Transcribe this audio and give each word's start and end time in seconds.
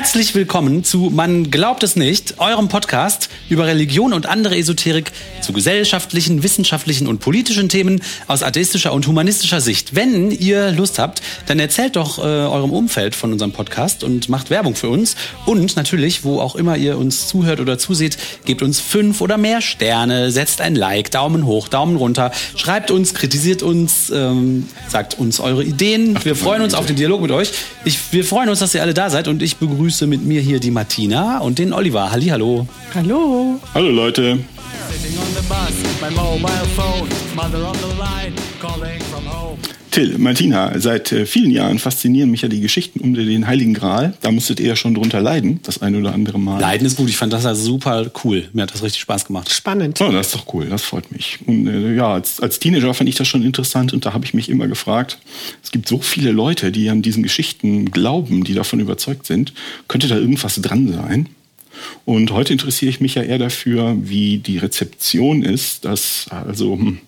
Herzlich 0.00 0.34
willkommen 0.34 0.82
zu 0.82 1.10
Man 1.12 1.50
glaubt 1.50 1.82
es 1.82 1.94
nicht, 1.94 2.40
eurem 2.40 2.68
Podcast 2.68 3.28
über 3.50 3.66
Religion 3.66 4.14
und 4.14 4.24
andere 4.24 4.56
Esoterik 4.56 5.12
zu 5.42 5.52
gesellschaftlichen, 5.52 6.42
wissenschaftlichen 6.42 7.06
und 7.06 7.20
politischen 7.20 7.68
Themen 7.68 8.00
aus 8.26 8.42
atheistischer 8.42 8.94
und 8.94 9.06
humanistischer 9.06 9.60
Sicht. 9.60 9.94
Wenn 9.94 10.30
ihr 10.30 10.70
Lust 10.70 10.98
habt, 10.98 11.20
dann 11.48 11.58
erzählt 11.58 11.96
doch 11.96 12.18
äh, 12.18 12.22
eurem 12.22 12.70
Umfeld 12.70 13.14
von 13.14 13.30
unserem 13.30 13.52
Podcast 13.52 14.02
und 14.02 14.30
macht 14.30 14.48
Werbung 14.48 14.74
für 14.74 14.88
uns. 14.88 15.16
Und 15.44 15.76
natürlich, 15.76 16.24
wo 16.24 16.40
auch 16.40 16.56
immer 16.56 16.78
ihr 16.78 16.96
uns 16.96 17.28
zuhört 17.28 17.60
oder 17.60 17.76
zuseht, 17.76 18.16
gebt 18.46 18.62
uns 18.62 18.80
fünf 18.80 19.20
oder 19.20 19.36
mehr 19.36 19.60
Sterne, 19.60 20.30
setzt 20.30 20.62
ein 20.62 20.76
Like, 20.76 21.10
Daumen 21.10 21.44
hoch, 21.44 21.68
Daumen 21.68 21.96
runter, 21.96 22.32
schreibt 22.56 22.90
uns, 22.90 23.12
kritisiert 23.12 23.62
uns, 23.62 24.08
ähm, 24.08 24.66
sagt 24.88 25.18
uns 25.18 25.40
eure 25.40 25.62
Ideen. 25.62 26.18
Wir 26.24 26.36
freuen 26.36 26.62
uns 26.62 26.72
auf 26.72 26.86
den 26.86 26.96
Dialog 26.96 27.20
mit 27.20 27.32
euch. 27.32 27.52
Ich, 27.84 27.98
wir 28.12 28.24
freuen 28.24 28.48
uns, 28.48 28.60
dass 28.60 28.74
ihr 28.74 28.80
alle 28.80 28.94
da 28.94 29.10
seid 29.10 29.28
und 29.28 29.42
ich 29.42 29.58
begrüße 29.58 29.89
mit 30.06 30.24
mir 30.24 30.40
hier 30.40 30.60
die 30.60 30.70
Martina 30.70 31.38
und 31.38 31.58
den 31.58 31.72
Oliver. 31.72 32.10
Halli, 32.10 32.26
hallo. 32.26 32.66
Hallo. 32.94 33.58
Hallo 33.74 33.90
Leute. 33.90 34.38
Till, 39.90 40.18
Martina, 40.18 40.78
seit 40.78 41.10
äh, 41.10 41.26
vielen 41.26 41.50
Jahren 41.50 41.78
faszinieren 41.78 42.30
mich 42.30 42.42
ja 42.42 42.48
die 42.48 42.60
Geschichten 42.60 43.00
um 43.00 43.14
den 43.14 43.46
Heiligen 43.46 43.74
Gral. 43.74 44.14
Da 44.20 44.30
musstet 44.30 44.60
ihr 44.60 44.68
ja 44.68 44.76
schon 44.76 44.94
drunter 44.94 45.20
leiden, 45.20 45.60
das 45.64 45.82
eine 45.82 45.98
oder 45.98 46.14
andere 46.14 46.38
Mal. 46.38 46.60
Leiden 46.60 46.86
ist 46.86 46.96
gut, 46.96 47.08
ich 47.08 47.16
fand 47.16 47.32
das 47.32 47.44
ja 47.44 47.54
super 47.54 48.10
cool. 48.24 48.48
Mir 48.52 48.62
hat 48.62 48.72
das 48.72 48.82
richtig 48.82 49.00
Spaß 49.00 49.26
gemacht. 49.26 49.50
Spannend. 49.50 50.00
Oh, 50.00 50.12
das 50.12 50.28
ist 50.28 50.34
doch 50.36 50.54
cool, 50.54 50.66
das 50.66 50.82
freut 50.82 51.10
mich. 51.10 51.38
Und 51.46 51.66
äh, 51.66 51.94
ja, 51.94 52.14
als, 52.14 52.40
als 52.40 52.60
Teenager 52.60 52.94
fand 52.94 53.08
ich 53.08 53.16
das 53.16 53.26
schon 53.26 53.42
interessant 53.42 53.92
und 53.92 54.06
da 54.06 54.12
habe 54.12 54.24
ich 54.24 54.32
mich 54.32 54.48
immer 54.48 54.68
gefragt, 54.68 55.18
es 55.62 55.70
gibt 55.70 55.88
so 55.88 55.98
viele 55.98 56.30
Leute, 56.30 56.70
die 56.70 56.88
an 56.88 57.02
diesen 57.02 57.22
Geschichten 57.22 57.90
glauben, 57.90 58.44
die 58.44 58.54
davon 58.54 58.80
überzeugt 58.80 59.26
sind. 59.26 59.52
Könnte 59.88 60.06
da 60.06 60.16
irgendwas 60.16 60.60
dran 60.60 60.92
sein? 60.92 61.28
Und 62.04 62.30
heute 62.32 62.52
interessiere 62.52 62.90
ich 62.90 63.00
mich 63.00 63.14
ja 63.14 63.22
eher 63.22 63.38
dafür, 63.38 63.96
wie 64.00 64.38
die 64.38 64.58
Rezeption 64.58 65.42
ist, 65.42 65.84
dass 65.84 66.26
also 66.30 66.74
hm, 66.74 66.98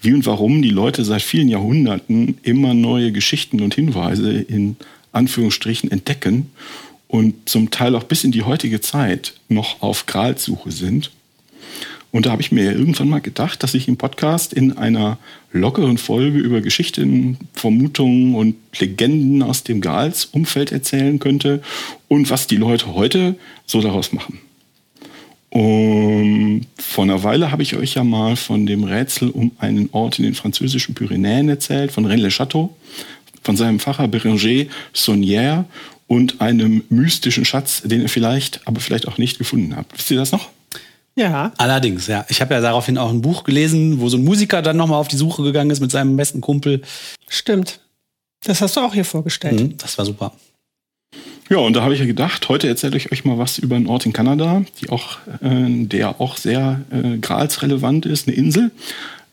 wie 0.00 0.12
und 0.12 0.26
warum 0.26 0.62
die 0.62 0.70
Leute 0.70 1.04
seit 1.04 1.22
vielen 1.22 1.48
Jahrhunderten 1.48 2.38
immer 2.42 2.74
neue 2.74 3.12
Geschichten 3.12 3.60
und 3.60 3.74
Hinweise 3.74 4.32
in 4.32 4.76
Anführungsstrichen 5.12 5.90
entdecken 5.90 6.50
und 7.08 7.48
zum 7.48 7.70
Teil 7.70 7.94
auch 7.94 8.04
bis 8.04 8.24
in 8.24 8.32
die 8.32 8.42
heutige 8.42 8.80
Zeit 8.80 9.34
noch 9.48 9.82
auf 9.82 10.06
Gralsuche 10.06 10.72
sind. 10.72 11.10
Und 12.10 12.26
da 12.26 12.30
habe 12.30 12.42
ich 12.42 12.52
mir 12.52 12.72
irgendwann 12.72 13.08
mal 13.08 13.20
gedacht, 13.20 13.62
dass 13.62 13.74
ich 13.74 13.88
im 13.88 13.96
Podcast 13.96 14.52
in 14.52 14.78
einer 14.78 15.18
lockeren 15.54 15.98
Folge 15.98 16.38
über 16.38 16.60
Geschichten, 16.60 17.38
Vermutungen 17.54 18.34
und 18.34 18.56
Legenden 18.78 19.42
aus 19.42 19.62
dem 19.62 19.80
Grals-Umfeld 19.80 20.72
erzählen 20.72 21.18
könnte 21.20 21.62
und 22.08 22.28
was 22.28 22.48
die 22.48 22.56
Leute 22.56 22.94
heute 22.94 23.36
so 23.64 23.80
daraus 23.80 24.12
machen. 24.12 24.40
Und 25.50 26.66
vor 26.78 27.04
einer 27.04 27.22
Weile 27.22 27.52
habe 27.52 27.62
ich 27.62 27.76
euch 27.76 27.94
ja 27.94 28.02
mal 28.02 28.34
von 28.34 28.66
dem 28.66 28.82
Rätsel 28.82 29.30
um 29.30 29.52
einen 29.58 29.88
Ort 29.92 30.18
in 30.18 30.24
den 30.24 30.34
französischen 30.34 30.96
Pyrenäen 30.96 31.48
erzählt, 31.48 31.92
von 31.92 32.04
Rennes-le-Château, 32.04 32.70
von 33.44 33.56
seinem 33.56 33.78
Pfarrer 33.78 34.08
Bérenger 34.08 34.66
Saunière 34.92 35.66
und 36.08 36.40
einem 36.40 36.82
mystischen 36.88 37.44
Schatz, 37.44 37.82
den 37.82 38.00
ihr 38.00 38.08
vielleicht, 38.08 38.66
aber 38.66 38.80
vielleicht 38.80 39.06
auch 39.06 39.18
nicht 39.18 39.38
gefunden 39.38 39.76
habt. 39.76 39.96
Wisst 39.96 40.10
ihr 40.10 40.16
das 40.16 40.32
noch? 40.32 40.50
Ja. 41.16 41.52
Allerdings, 41.58 42.06
ja. 42.08 42.24
Ich 42.28 42.40
habe 42.40 42.54
ja 42.54 42.60
daraufhin 42.60 42.98
auch 42.98 43.10
ein 43.10 43.22
Buch 43.22 43.44
gelesen, 43.44 44.00
wo 44.00 44.08
so 44.08 44.16
ein 44.16 44.24
Musiker 44.24 44.62
dann 44.62 44.76
nochmal 44.76 44.98
auf 44.98 45.08
die 45.08 45.16
Suche 45.16 45.42
gegangen 45.42 45.70
ist 45.70 45.80
mit 45.80 45.90
seinem 45.90 46.16
besten 46.16 46.40
Kumpel. 46.40 46.82
Stimmt. 47.28 47.80
Das 48.44 48.60
hast 48.60 48.76
du 48.76 48.80
auch 48.80 48.92
hier 48.94 49.04
vorgestellt. 49.04 49.60
Mhm, 49.60 49.76
das 49.78 49.96
war 49.96 50.04
super. 50.04 50.32
Ja, 51.50 51.58
und 51.58 51.74
da 51.74 51.82
habe 51.82 51.94
ich 51.94 52.00
ja 52.00 52.06
gedacht, 52.06 52.48
heute 52.48 52.68
erzähle 52.68 52.96
ich 52.96 53.12
euch 53.12 53.24
mal 53.24 53.38
was 53.38 53.58
über 53.58 53.76
einen 53.76 53.86
Ort 53.86 54.06
in 54.06 54.12
Kanada, 54.12 54.64
die 54.80 54.88
auch, 54.90 55.18
äh, 55.42 55.84
der 55.84 56.20
auch 56.20 56.36
sehr 56.36 56.80
äh, 56.90 57.18
gralsrelevant 57.18 58.06
ist, 58.06 58.26
eine 58.26 58.36
Insel, 58.36 58.70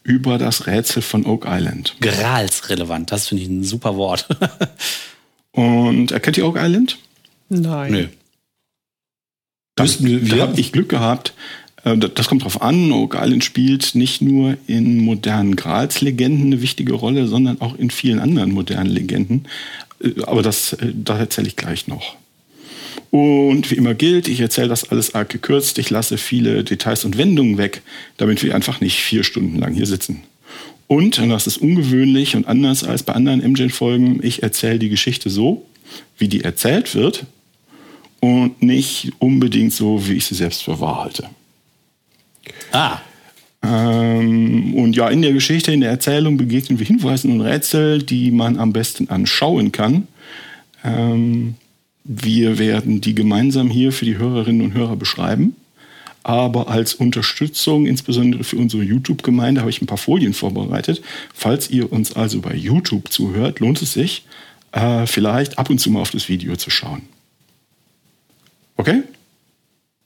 über 0.03 0.37
das 0.37 0.67
Rätsel 0.67 1.01
von 1.01 1.25
Oak 1.25 1.45
Island. 1.47 1.95
Gralsrelevant, 2.01 3.11
das 3.11 3.27
finde 3.29 3.43
ich 3.43 3.49
ein 3.49 3.63
super 3.63 3.95
Wort. 3.95 4.27
und 5.51 6.11
erkennt 6.11 6.37
ihr 6.37 6.45
Oak 6.45 6.57
Island? 6.59 6.97
Nein. 7.49 7.91
Nö. 7.91 8.07
Da, 9.75 9.83
Müssten 9.83 10.05
wir- 10.05 10.19
da 10.37 10.43
habe 10.47 10.59
ich 10.59 10.71
Glück 10.73 10.89
gehabt. 10.89 11.33
Äh, 11.83 11.97
das- 11.97 12.27
kommt 12.27 12.43
drauf 12.43 12.61
an. 12.61 12.91
Island 12.91 13.43
spielt 13.43 13.95
nicht 13.95 14.21
nur 14.21 14.57
in 14.67 14.99
modernen 14.99 15.55
Grals-Legenden 15.55 16.47
eine 16.47 16.61
wichtige 16.61 16.93
Rolle, 16.93 17.27
sondern 17.27 17.59
auch 17.61 17.77
in 17.77 17.89
vielen 17.89 18.19
anderen 18.19 18.51
modernen 18.51 18.89
Legenden. 18.91 19.45
Äh, 20.03 20.21
Aber 20.23 20.41
das, 20.41 20.73
äh, 20.73 20.93
das 20.93 21.19
erzähle 21.19 21.47
ich 21.47 21.55
gleich 21.55 21.87
noch. 21.87 22.15
Und 23.09 23.69
wie 23.69 23.75
immer 23.75 23.93
gilt, 23.93 24.27
ich 24.29 24.39
erzähle 24.39 24.69
das 24.69 24.89
alles 24.89 25.15
arg 25.15 25.29
gekürzt. 25.29 25.77
Ich 25.79 25.89
lasse 25.89 26.17
viele 26.17 26.63
Details 26.63 27.03
und 27.03 27.17
Wendungen 27.17 27.57
weg, 27.57 27.81
damit 28.17 28.41
wir 28.41 28.55
einfach 28.55 28.79
nicht 28.79 29.01
vier 29.01 29.23
Stunden 29.23 29.59
lang 29.59 29.73
hier 29.73 29.85
sitzen. 29.85 30.23
Und, 30.87 31.19
und 31.19 31.29
das 31.29 31.47
ist 31.47 31.57
ungewöhnlich 31.57 32.35
und 32.35 32.47
anders 32.47 32.83
als 32.83 33.03
bei 33.03 33.13
anderen 33.13 33.41
MJ-Folgen, 33.41 34.19
ich 34.23 34.43
erzähle 34.43 34.79
die 34.79 34.89
Geschichte 34.89 35.29
so, 35.29 35.65
wie 36.17 36.27
die 36.27 36.43
erzählt 36.43 36.95
wird 36.95 37.25
und 38.19 38.61
nicht 38.61 39.11
unbedingt 39.19 39.73
so, 39.73 40.07
wie 40.07 40.13
ich 40.13 40.25
sie 40.25 40.35
selbst 40.35 40.63
für 40.63 40.79
wahr 40.79 41.03
halte. 41.03 41.29
Ah, 42.71 42.99
Ähm, 43.63 44.73
und 44.73 44.95
ja, 44.95 45.09
in 45.09 45.21
der 45.21 45.33
Geschichte, 45.33 45.71
in 45.71 45.81
der 45.81 45.91
Erzählung 45.91 46.37
begegnen 46.37 46.79
wir 46.79 46.85
Hinweisen 46.87 47.31
und 47.31 47.41
Rätsel, 47.41 48.01
die 48.01 48.31
man 48.31 48.57
am 48.57 48.73
besten 48.73 49.09
anschauen 49.09 49.71
kann. 49.71 50.07
Ähm, 50.83 51.55
wir 52.03 52.57
werden 52.57 53.01
die 53.01 53.13
gemeinsam 53.13 53.69
hier 53.69 53.91
für 53.91 54.05
die 54.05 54.17
Hörerinnen 54.17 54.63
und 54.63 54.73
Hörer 54.73 54.95
beschreiben. 54.95 55.55
Aber 56.23 56.69
als 56.69 56.93
Unterstützung, 56.95 57.85
insbesondere 57.85 58.43
für 58.43 58.57
unsere 58.57 58.83
YouTube-Gemeinde, 58.83 59.61
habe 59.61 59.69
ich 59.71 59.81
ein 59.81 59.87
paar 59.87 59.97
Folien 59.97 60.33
vorbereitet. 60.33 61.01
Falls 61.33 61.69
ihr 61.69 61.91
uns 61.91 62.13
also 62.15 62.41
bei 62.41 62.55
YouTube 62.55 63.11
zuhört, 63.11 63.59
lohnt 63.59 63.81
es 63.81 63.93
sich, 63.93 64.25
äh, 64.71 65.05
vielleicht 65.05 65.57
ab 65.57 65.69
und 65.69 65.79
zu 65.79 65.89
mal 65.91 66.01
auf 66.01 66.11
das 66.11 66.29
Video 66.29 66.55
zu 66.55 66.69
schauen. 66.69 67.03
Okay? 68.77 69.03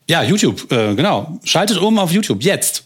Ja, 0.09 0.23
YouTube, 0.23 0.71
äh, 0.71 0.95
genau. 0.95 1.39
Schaltet 1.43 1.77
um 1.77 1.97
auf 1.99 2.11
YouTube, 2.11 2.43
jetzt. 2.43 2.85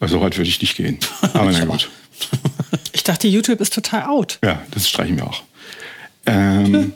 Also 0.00 0.20
heute 0.20 0.38
würde 0.38 0.50
ich 0.50 0.60
nicht 0.60 0.76
gehen. 0.76 0.98
Aber 1.32 1.50
na 1.52 1.64
gut. 1.64 1.88
Ich 2.92 3.02
dachte, 3.04 3.28
YouTube 3.28 3.60
ist 3.60 3.72
total 3.74 4.04
out. 4.04 4.38
Ja, 4.42 4.62
das 4.72 4.88
streichen 4.88 5.16
wir 5.16 5.26
auch. 5.26 5.42
Ähm, 6.26 6.92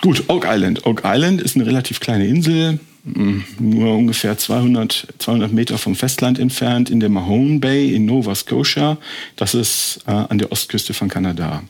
gut, 0.00 0.24
Oak 0.28 0.44
Island. 0.46 0.86
Oak 0.86 1.02
Island 1.04 1.40
ist 1.40 1.56
eine 1.56 1.66
relativ 1.66 2.00
kleine 2.00 2.26
Insel, 2.26 2.80
mh, 3.04 3.44
nur 3.58 3.94
ungefähr 3.94 4.36
200, 4.36 5.06
200 5.18 5.52
Meter 5.52 5.78
vom 5.78 5.94
Festland 5.94 6.38
entfernt 6.38 6.90
in 6.90 7.00
der 7.00 7.08
Mahone 7.08 7.58
Bay 7.60 7.94
in 7.94 8.04
Nova 8.04 8.34
Scotia. 8.34 8.98
Das 9.36 9.54
ist 9.54 10.00
äh, 10.06 10.10
an 10.10 10.38
der 10.38 10.52
Ostküste 10.52 10.92
von 10.92 11.08
Kanada. 11.08 11.62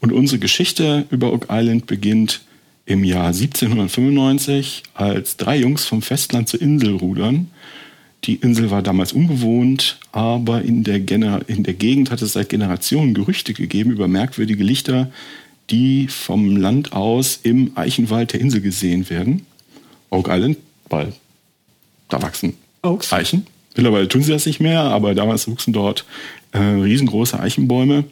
Und 0.00 0.12
unsere 0.12 0.38
Geschichte 0.38 1.06
über 1.10 1.32
Oak 1.32 1.46
Island 1.50 1.86
beginnt 1.86 2.40
im 2.90 3.04
Jahr 3.04 3.28
1795, 3.28 4.82
als 4.94 5.36
drei 5.36 5.58
Jungs 5.58 5.84
vom 5.84 6.02
Festland 6.02 6.48
zur 6.48 6.60
Insel 6.60 6.96
rudern. 6.96 7.48
Die 8.24 8.34
Insel 8.34 8.72
war 8.72 8.82
damals 8.82 9.12
unbewohnt, 9.12 9.98
aber 10.10 10.62
in 10.62 10.82
der, 10.82 10.98
Gener 10.98 11.40
in 11.46 11.62
der 11.62 11.74
Gegend 11.74 12.10
hat 12.10 12.20
es 12.20 12.32
seit 12.32 12.48
Generationen 12.48 13.14
Gerüchte 13.14 13.54
gegeben 13.54 13.92
über 13.92 14.08
merkwürdige 14.08 14.64
Lichter, 14.64 15.08
die 15.70 16.08
vom 16.08 16.56
Land 16.56 16.92
aus 16.92 17.38
im 17.44 17.70
Eichenwald 17.76 18.32
der 18.32 18.40
Insel 18.40 18.60
gesehen 18.60 19.08
werden. 19.08 19.46
Oak 20.10 20.26
Island, 20.28 20.56
weil 20.88 21.12
da 22.08 22.20
wachsen 22.20 22.54
Oaks. 22.82 23.12
Eichen. 23.12 23.46
Mittlerweile 23.76 24.08
tun 24.08 24.24
sie 24.24 24.32
das 24.32 24.46
nicht 24.46 24.58
mehr, 24.58 24.80
aber 24.80 25.14
damals 25.14 25.46
wuchsen 25.46 25.72
dort 25.72 26.04
äh, 26.50 26.58
riesengroße 26.58 27.38
Eichenbäume. 27.38 28.02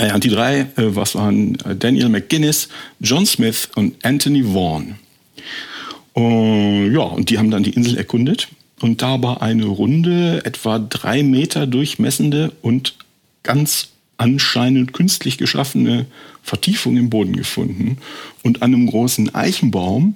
Äh, 0.00 0.14
und 0.14 0.24
die 0.24 0.30
drei, 0.30 0.60
äh, 0.60 0.66
was 0.76 1.14
waren 1.14 1.56
äh, 1.60 1.76
Daniel 1.76 2.08
McGuinness, 2.08 2.68
John 3.00 3.26
Smith 3.26 3.68
und 3.76 4.04
Anthony 4.04 4.44
Vaughan. 4.44 4.96
Und, 6.14 6.92
ja, 6.92 7.02
und 7.02 7.30
die 7.30 7.38
haben 7.38 7.50
dann 7.50 7.62
die 7.62 7.70
Insel 7.70 7.96
erkundet 7.96 8.48
und 8.80 9.02
dabei 9.02 9.40
eine 9.40 9.66
runde, 9.66 10.44
etwa 10.44 10.78
drei 10.78 11.22
Meter 11.22 11.66
durchmessende 11.66 12.52
und 12.62 12.94
ganz 13.42 13.90
anscheinend 14.16 14.92
künstlich 14.92 15.38
geschaffene 15.38 16.06
Vertiefung 16.42 16.96
im 16.96 17.10
Boden 17.10 17.36
gefunden. 17.36 17.98
Und 18.42 18.62
an 18.62 18.74
einem 18.74 18.86
großen 18.86 19.34
Eichenbaum 19.34 20.14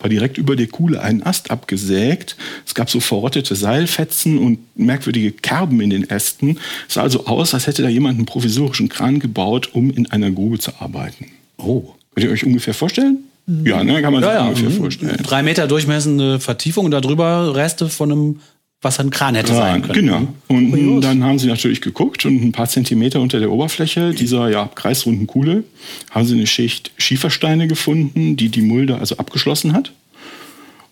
war 0.00 0.08
direkt 0.08 0.38
über 0.38 0.56
der 0.56 0.66
Kuhle 0.66 1.00
ein 1.00 1.22
Ast 1.22 1.50
abgesägt. 1.50 2.36
Es 2.66 2.74
gab 2.74 2.90
so 2.90 3.00
verrottete 3.00 3.54
Seilfetzen 3.54 4.38
und 4.38 4.58
merkwürdige 4.76 5.30
Kerben 5.32 5.80
in 5.80 5.90
den 5.90 6.08
Ästen. 6.08 6.58
Es 6.88 6.94
sah 6.94 7.02
also 7.02 7.26
aus, 7.26 7.54
als 7.54 7.66
hätte 7.66 7.82
da 7.82 7.88
jemand 7.88 8.16
einen 8.16 8.26
provisorischen 8.26 8.88
Kran 8.88 9.20
gebaut, 9.20 9.70
um 9.72 9.90
in 9.90 10.10
einer 10.10 10.30
Grube 10.30 10.58
zu 10.58 10.72
arbeiten. 10.80 11.26
Oh. 11.58 11.94
Könnt 12.14 12.26
ihr 12.26 12.32
euch 12.32 12.44
ungefähr 12.44 12.74
vorstellen? 12.74 13.18
Ja, 13.64 13.82
ne, 13.82 14.00
kann 14.00 14.12
man 14.12 14.22
sich 14.22 14.32
Ja, 14.32 14.46
ungefähr 14.46 14.70
mhm. 14.70 14.74
vorstellen. 14.74 15.18
Drei 15.22 15.42
Meter 15.42 15.66
durchmessende 15.66 16.40
Vertiefung 16.40 16.84
und 16.84 16.90
darüber 16.92 17.54
Reste 17.54 17.88
von 17.88 18.12
einem 18.12 18.40
was 18.82 18.98
ein 18.98 19.10
Kran 19.10 19.34
hätte 19.34 19.54
sein 19.54 19.82
können. 19.82 19.94
Genau. 19.94 20.28
Und 20.48 20.70
Kurios. 20.70 21.02
dann 21.02 21.22
haben 21.22 21.38
sie 21.38 21.46
natürlich 21.46 21.80
geguckt 21.82 22.24
und 22.24 22.42
ein 22.42 22.52
paar 22.52 22.68
Zentimeter 22.68 23.20
unter 23.20 23.38
der 23.38 23.50
Oberfläche 23.50 24.14
dieser 24.14 24.48
ja, 24.48 24.70
kreisrunden 24.74 25.26
Kuhle 25.26 25.64
haben 26.10 26.24
sie 26.24 26.34
eine 26.34 26.46
Schicht 26.46 26.90
Schiefersteine 26.96 27.68
gefunden, 27.68 28.36
die 28.36 28.48
die 28.48 28.62
Mulde 28.62 28.98
also 28.98 29.18
abgeschlossen 29.18 29.74
hat. 29.74 29.92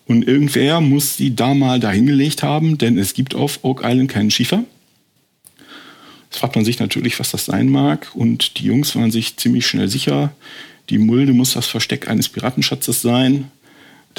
Und 0.05 0.27
irgendwer 0.27 0.81
muss 0.81 1.17
die 1.17 1.35
da 1.35 1.53
mal 1.53 1.79
dahingelegt 1.79 2.43
haben, 2.43 2.77
denn 2.77 2.97
es 2.97 3.13
gibt 3.13 3.35
auf 3.35 3.59
Oak 3.63 3.81
Island 3.83 4.09
keinen 4.09 4.31
Schiefer. 4.31 4.63
Jetzt 6.29 6.39
fragt 6.39 6.55
man 6.55 6.65
sich 6.65 6.79
natürlich, 6.79 7.19
was 7.19 7.31
das 7.31 7.45
sein 7.45 7.69
mag. 7.69 8.11
Und 8.13 8.59
die 8.59 8.65
Jungs 8.65 8.95
waren 8.95 9.11
sich 9.11 9.37
ziemlich 9.37 9.65
schnell 9.65 9.87
sicher, 9.87 10.31
die 10.89 10.97
Mulde 10.97 11.33
muss 11.33 11.53
das 11.53 11.67
Versteck 11.67 12.07
eines 12.07 12.29
Piratenschatzes 12.29 13.01
sein. 13.01 13.51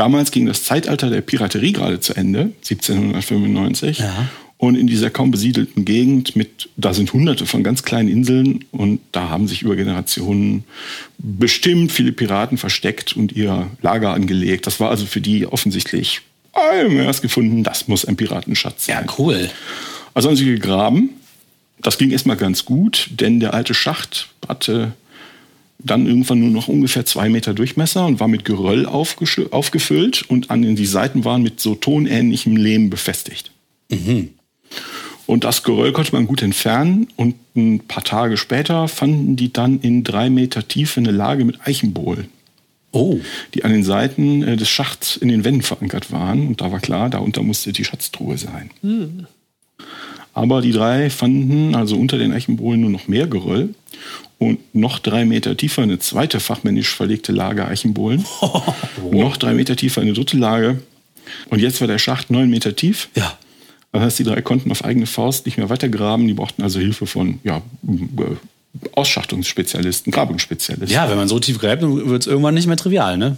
Damals 0.01 0.31
ging 0.31 0.47
das 0.47 0.65
Zeitalter 0.65 1.11
der 1.11 1.21
Piraterie 1.21 1.73
gerade 1.73 2.01
zu 2.01 2.15
Ende, 2.15 2.53
1795. 2.63 3.99
Ja. 3.99 4.31
Und 4.57 4.75
in 4.75 4.87
dieser 4.87 5.11
kaum 5.11 5.31
besiedelten 5.31 5.85
Gegend 5.85 6.37
mit, 6.37 6.71
da 6.79 6.95
sind 6.95 7.13
hunderte 7.13 7.45
von 7.45 7.63
ganz 7.63 7.83
kleinen 7.83 8.09
Inseln 8.09 8.65
und 8.71 9.01
da 9.13 9.29
haben 9.29 9.47
sich 9.47 9.61
über 9.61 9.77
Generationen 9.77 10.65
bestimmt 11.19 11.93
viele 11.93 12.13
Piraten 12.13 12.57
versteckt 12.57 13.15
und 13.15 13.33
ihr 13.33 13.67
Lager 13.83 14.15
angelegt. 14.15 14.67
Das 14.67 14.81
war 14.81 14.89
also 14.89 15.05
für 15.05 15.21
die 15.21 15.47
offensichtlich, 15.47 16.23
ah, 16.55 16.61
wir 16.73 16.85
haben 16.85 16.97
erst 17.07 17.21
gefunden, 17.21 17.63
das 17.63 17.87
muss 17.87 18.07
ein 18.07 18.17
Piratenschatz 18.17 18.87
sein. 18.87 19.05
Ja, 19.07 19.15
cool. 19.19 19.51
Also 20.15 20.31
haben 20.31 20.37
sie 20.37 20.47
gegraben. 20.47 21.11
Das 21.83 21.99
ging 21.99 22.11
erstmal 22.11 22.37
ganz 22.37 22.65
gut, 22.65 23.11
denn 23.11 23.39
der 23.39 23.53
alte 23.53 23.75
Schacht 23.75 24.31
hatte 24.49 24.93
dann 25.85 26.07
irgendwann 26.07 26.41
nur 26.41 26.51
noch 26.51 26.69
ungefähr 26.69 27.07
zwei 27.07 27.29
Meter 27.29 27.55
Durchmesser 27.55 28.07
und 28.07 28.21
war 28.21 28.29
mit 28.29 28.45
Geröll 28.45 28.87
aufgefüllt 28.87 30.23
und 30.23 30.51
an 30.51 30.63
den 30.63 30.77
die 30.77 30.87
Seiten 30.87 31.25
waren 31.25 31.43
mit 31.43 31.61
so 31.61 31.75
tonähnlichem 31.75 32.57
Lehm 32.57 32.91
befestigt. 32.91 33.51
Mhm. 33.91 34.31
Und 35.27 35.45
das 35.45 35.63
Geröll 35.63 35.93
konnte 35.93 36.13
man 36.13 36.27
gut 36.27 36.43
entfernen 36.43 37.07
und 37.17 37.37
ein 37.55 37.81
paar 37.87 38.03
Tage 38.03 38.37
später 38.37 38.89
fanden 38.89 39.37
die 39.37 39.53
dann 39.53 39.81
in 39.81 40.03
drei 40.03 40.29
Meter 40.29 40.67
Tiefe 40.67 41.01
eine 41.01 41.13
Lage 41.13 41.45
mit 41.45 41.67
Eichenbohlen. 41.67 42.29
Oh. 42.93 43.21
Die 43.55 43.65
an 43.65 43.71
den 43.71 43.85
Seiten 43.85 44.43
äh, 44.43 44.57
des 44.57 44.69
Schachts 44.69 45.17
in 45.17 45.29
den 45.29 45.45
Wänden 45.45 45.63
verankert 45.63 46.11
waren. 46.11 46.49
Und 46.49 46.61
da 46.61 46.73
war 46.73 46.81
klar, 46.81 47.09
darunter 47.09 47.43
musste 47.45 47.73
die 47.73 47.85
Schatztruhe 47.85 48.37
sein. 48.37 48.71
Mhm. 48.83 49.27
Aber 50.35 50.61
die 50.61 50.73
drei 50.73 51.11
fanden 51.11 51.75
also 51.75 51.97
unter 51.97 52.19
den 52.19 52.33
Eichenbohlen 52.33 52.81
nur 52.81 52.91
noch 52.91 53.09
mehr 53.09 53.27
Geröll 53.27 53.75
und 54.41 54.75
noch 54.75 54.99
drei 54.99 55.27
Meter 55.27 55.55
tiefer 55.55 55.83
eine 55.83 55.99
zweite 55.99 56.41
fachmännisch 56.41 56.95
verlegte 56.95 57.31
Lage 57.31 57.67
Eichenbohlen. 57.67 58.25
Oh. 59.03 59.13
Noch 59.13 59.37
drei 59.37 59.55
Meter 59.55 59.77
tiefer 59.77 60.01
eine 60.01 60.13
dritte 60.13 60.37
Lage. 60.37 60.83
Und 61.49 61.61
jetzt 61.61 61.81
war 61.81 61.89
der 61.89 61.99
Schacht 61.99 62.31
neun 62.31 62.51
Meter 62.51 62.75
tief. 62.75 63.09
Ja. 63.15 63.39
Das 63.93 64.03
heißt, 64.03 64.19
die 64.19 64.25
drei 64.25 64.41
konnten 64.41 64.71
auf 64.71 64.85
eigene 64.85 65.07
Faust 65.07 65.47
nicht 65.47 65.59
mehr 65.59 65.69
weitergraben. 65.69 66.27
Die 66.27 66.35
brauchten 66.35 66.63
also 66.63 66.81
Hilfe 66.81 67.07
von 67.07 67.39
ja, 67.45 67.63
Ausschachtungsspezialisten, 68.93 70.11
Grabungsspezialisten. 70.13 70.95
Ja, 70.95 71.09
wenn 71.11 71.17
man 71.17 71.29
so 71.29 71.39
tief 71.39 71.59
gräbt, 71.59 71.83
dann 71.83 72.09
wird 72.09 72.23
es 72.23 72.27
irgendwann 72.27 72.55
nicht 72.55 72.67
mehr 72.67 72.77
trivial, 72.77 73.19
ne? 73.19 73.37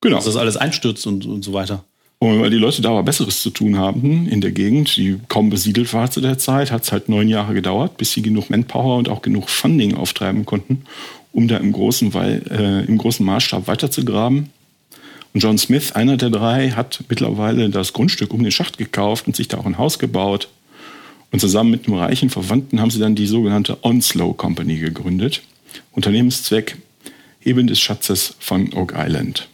Genau. 0.00 0.16
Dass 0.16 0.26
das 0.26 0.36
alles 0.36 0.56
einstürzt 0.56 1.06
und, 1.06 1.26
und 1.26 1.44
so 1.44 1.52
weiter. 1.52 1.84
Und 2.18 2.40
weil 2.40 2.50
die 2.50 2.56
Leute 2.56 2.80
da 2.80 2.90
aber 2.90 3.02
Besseres 3.02 3.42
zu 3.42 3.50
tun 3.50 3.76
haben 3.76 4.26
in 4.28 4.40
der 4.40 4.52
Gegend, 4.52 4.96
die 4.96 5.18
kaum 5.28 5.50
besiedelt 5.50 5.92
war 5.92 6.10
zu 6.10 6.20
der 6.20 6.38
Zeit, 6.38 6.70
hat 6.70 6.84
es 6.84 6.92
halt 6.92 7.08
neun 7.08 7.28
Jahre 7.28 7.54
gedauert, 7.54 7.96
bis 7.98 8.12
sie 8.12 8.22
genug 8.22 8.50
Manpower 8.50 8.96
und 8.96 9.08
auch 9.08 9.20
genug 9.20 9.50
Funding 9.50 9.94
auftreiben 9.94 10.46
konnten, 10.46 10.84
um 11.32 11.48
da 11.48 11.58
im 11.58 11.72
großen, 11.72 12.14
weil, 12.14 12.42
äh, 12.50 12.84
im 12.86 12.96
großen 12.96 13.26
Maßstab 13.26 13.66
weiterzugraben. 13.66 14.48
Und 15.34 15.42
John 15.42 15.58
Smith, 15.58 15.92
einer 15.92 16.16
der 16.16 16.30
drei, 16.30 16.70
hat 16.70 17.02
mittlerweile 17.08 17.68
das 17.68 17.92
Grundstück 17.92 18.32
um 18.32 18.42
den 18.42 18.52
Schacht 18.52 18.78
gekauft 18.78 19.26
und 19.26 19.34
sich 19.34 19.48
da 19.48 19.58
auch 19.58 19.66
ein 19.66 19.78
Haus 19.78 19.98
gebaut. 19.98 20.48
Und 21.32 21.40
zusammen 21.40 21.72
mit 21.72 21.88
einem 21.88 21.98
reichen 21.98 22.30
Verwandten 22.30 22.80
haben 22.80 22.90
sie 22.90 23.00
dann 23.00 23.16
die 23.16 23.26
sogenannte 23.26 23.78
Onslow 23.82 24.32
Company 24.32 24.76
gegründet. 24.78 25.42
Unternehmenszweck 25.90 26.76
Heben 27.40 27.66
des 27.66 27.80
Schatzes 27.80 28.36
von 28.38 28.72
Oak 28.72 28.94
Island. 28.96 29.48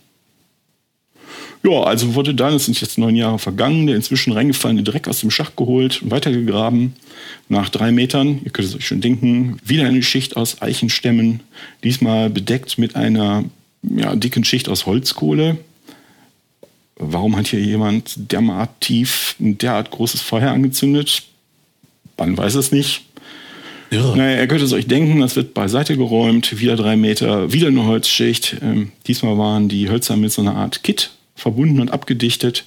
Ja, 1.63 1.83
also 1.83 2.15
wurde 2.15 2.35
dann, 2.35 2.55
es 2.55 2.65
sind 2.65 2.81
jetzt 2.81 2.97
neun 2.97 3.17
Jahre 3.17 3.39
vergangen, 3.39 3.87
der 3.87 3.97
inzwischen 3.97 4.33
reingefallene 4.33 4.83
Dreck 4.83 5.09
aus 5.09 5.21
dem 5.21 5.31
Schacht 5.31 5.57
geholt 5.57 6.01
und 6.01 6.11
weitergegraben. 6.11 6.95
Nach 7.49 7.69
drei 7.69 7.93
Metern, 7.93 8.41
ihr 8.45 8.51
könnt 8.51 8.69
es 8.69 8.75
euch 8.75 8.87
schon 8.87 9.03
denken, 9.03 9.59
wieder 9.65 9.87
eine 9.87 10.03
Schicht 10.03 10.37
aus 10.37 10.63
Eichenstämmen, 10.63 11.41
diesmal 11.85 12.31
bedeckt 12.31 12.79
mit 12.79 12.97
einer 12.97 13.45
ja, 13.83 14.17
dicken 14.17 14.45
Schicht 14.45 14.71
aus 14.71 14.87
Holzkohle. 14.87 15.59
Warum 16.97 17.37
hat 17.37 17.49
hier 17.49 17.61
jemand 17.61 18.15
derart 18.33 18.81
tief 18.81 19.37
ein 19.39 19.59
derart 19.59 19.91
großes 19.91 20.23
Feuer 20.23 20.51
angezündet? 20.51 21.25
Man 22.17 22.37
weiß 22.37 22.55
es 22.55 22.73
nicht. 22.73 23.03
Ja. 23.91 24.15
Naja, 24.15 24.41
ihr 24.41 24.47
könnt 24.47 24.63
es 24.63 24.73
euch 24.73 24.87
denken, 24.87 25.21
das 25.21 25.37
wird 25.37 25.53
beiseite 25.53 25.97
geräumt, 25.97 26.59
wieder 26.61 26.77
drei 26.77 26.97
Meter, 26.97 27.53
wieder 27.53 27.69
eine 27.69 27.85
Holzschicht. 27.85 28.57
Ähm, 28.63 28.93
diesmal 29.07 29.37
waren 29.37 29.69
die 29.69 29.91
Hölzer 29.91 30.17
mit 30.17 30.33
so 30.33 30.43
einer 30.43 30.55
Art 30.55 30.83
Kit 30.85 31.11
verbunden 31.41 31.81
und 31.81 31.91
abgedichtet, 31.91 32.65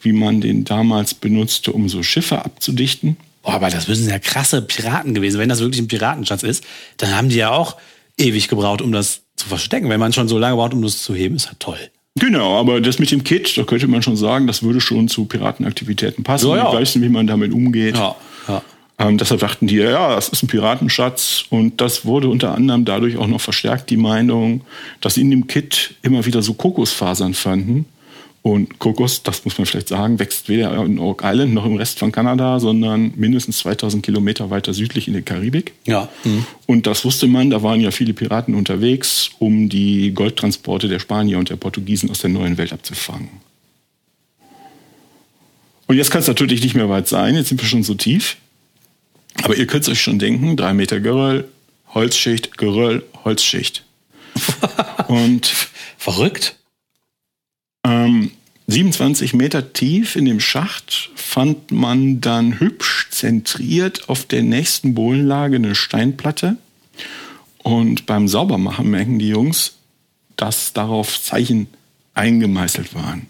wie 0.00 0.12
man 0.12 0.40
den 0.40 0.64
damals 0.64 1.14
benutzte, 1.14 1.72
um 1.72 1.88
so 1.88 2.02
Schiffe 2.02 2.44
abzudichten. 2.44 3.16
Oh, 3.42 3.50
aber 3.50 3.70
das 3.70 3.88
müssen 3.88 4.08
ja 4.08 4.18
krasse 4.18 4.62
Piraten 4.62 5.14
gewesen. 5.14 5.38
Wenn 5.38 5.48
das 5.48 5.60
wirklich 5.60 5.80
ein 5.80 5.88
Piratenschatz 5.88 6.42
ist, 6.42 6.64
dann 6.96 7.14
haben 7.14 7.28
die 7.28 7.36
ja 7.36 7.50
auch 7.50 7.76
ewig 8.18 8.48
gebraucht, 8.48 8.80
um 8.80 8.92
das 8.92 9.22
zu 9.36 9.48
verstecken. 9.48 9.88
Wenn 9.88 10.00
man 10.00 10.12
schon 10.12 10.28
so 10.28 10.38
lange 10.38 10.56
braucht, 10.56 10.72
um 10.72 10.82
das 10.82 11.02
zu 11.02 11.14
heben, 11.14 11.36
ist 11.36 11.48
halt 11.48 11.60
toll. 11.60 11.78
Genau, 12.16 12.58
aber 12.58 12.80
das 12.80 12.98
mit 12.98 13.10
dem 13.10 13.24
Kit, 13.24 13.56
da 13.56 13.64
könnte 13.64 13.88
man 13.88 14.02
schon 14.02 14.16
sagen, 14.16 14.46
das 14.46 14.62
würde 14.62 14.80
schon 14.80 15.08
zu 15.08 15.24
Piratenaktivitäten 15.24 16.22
passen. 16.22 16.48
Ja, 16.50 16.56
ja. 16.56 16.70
Die 16.70 16.78
wissen, 16.78 17.02
wie 17.02 17.08
man 17.08 17.26
damit 17.26 17.52
umgeht. 17.52 17.96
Ja, 17.96 18.14
ja. 18.46 18.62
Ähm, 18.98 19.18
deshalb 19.18 19.40
dachten 19.40 19.66
die, 19.66 19.76
ja, 19.76 20.14
das 20.14 20.28
ist 20.28 20.44
ein 20.44 20.46
Piratenschatz. 20.46 21.46
Und 21.50 21.80
das 21.80 22.04
wurde 22.04 22.28
unter 22.28 22.54
anderem 22.54 22.84
dadurch 22.84 23.16
auch 23.16 23.26
noch 23.26 23.40
verstärkt, 23.40 23.90
die 23.90 23.96
Meinung, 23.96 24.60
dass 25.00 25.14
sie 25.14 25.22
in 25.22 25.30
dem 25.30 25.48
Kit 25.48 25.94
immer 26.02 26.24
wieder 26.24 26.42
so 26.42 26.54
Kokosfasern 26.54 27.34
fanden. 27.34 27.86
Und 28.46 28.78
Kokos, 28.78 29.22
das 29.22 29.46
muss 29.46 29.56
man 29.56 29.64
vielleicht 29.64 29.88
sagen, 29.88 30.18
wächst 30.18 30.50
weder 30.50 30.76
in 30.84 30.98
Oak 30.98 31.22
Island 31.24 31.54
noch 31.54 31.64
im 31.64 31.76
Rest 31.76 31.98
von 31.98 32.12
Kanada, 32.12 32.60
sondern 32.60 33.14
mindestens 33.16 33.60
2000 33.60 34.04
Kilometer 34.04 34.50
weiter 34.50 34.74
südlich 34.74 35.08
in 35.08 35.14
der 35.14 35.22
Karibik. 35.22 35.72
Ja. 35.86 36.10
Mhm. 36.24 36.44
Und 36.66 36.86
das 36.86 37.06
wusste 37.06 37.26
man, 37.26 37.48
da 37.48 37.62
waren 37.62 37.80
ja 37.80 37.90
viele 37.90 38.12
Piraten 38.12 38.54
unterwegs, 38.54 39.30
um 39.38 39.70
die 39.70 40.12
Goldtransporte 40.12 40.88
der 40.88 40.98
Spanier 40.98 41.38
und 41.38 41.48
der 41.48 41.56
Portugiesen 41.56 42.10
aus 42.10 42.18
der 42.18 42.28
neuen 42.28 42.58
Welt 42.58 42.74
abzufangen. 42.74 43.30
Und 45.86 45.96
jetzt 45.96 46.10
kann 46.10 46.20
es 46.20 46.28
natürlich 46.28 46.62
nicht 46.62 46.74
mehr 46.74 46.90
weit 46.90 47.08
sein, 47.08 47.36
jetzt 47.36 47.48
sind 47.48 47.62
wir 47.62 47.68
schon 47.68 47.82
so 47.82 47.94
tief. 47.94 48.36
Aber 49.42 49.56
ihr 49.56 49.66
könnt 49.66 49.84
es 49.84 49.88
euch 49.88 50.02
schon 50.02 50.18
denken, 50.18 50.54
drei 50.58 50.74
Meter 50.74 51.00
Geröll, 51.00 51.48
Holzschicht, 51.94 52.58
Geröll, 52.58 53.04
Holzschicht. 53.24 53.84
und 55.08 55.50
verrückt. 55.96 56.56
Ähm, 57.84 58.30
27 58.66 59.34
Meter 59.34 59.72
tief 59.72 60.16
in 60.16 60.24
dem 60.24 60.40
Schacht 60.40 61.10
fand 61.14 61.70
man 61.70 62.20
dann 62.20 62.58
hübsch 62.58 63.08
zentriert 63.10 64.08
auf 64.08 64.24
der 64.24 64.42
nächsten 64.42 64.94
Bohlenlage 64.94 65.56
eine 65.56 65.74
Steinplatte. 65.74 66.56
Und 67.62 68.06
beim 68.06 68.26
Saubermachen 68.26 68.90
merken 68.90 69.18
die 69.18 69.28
Jungs, 69.28 69.74
dass 70.36 70.72
darauf 70.72 71.22
Zeichen 71.22 71.68
eingemeißelt 72.14 72.94
waren. 72.94 73.28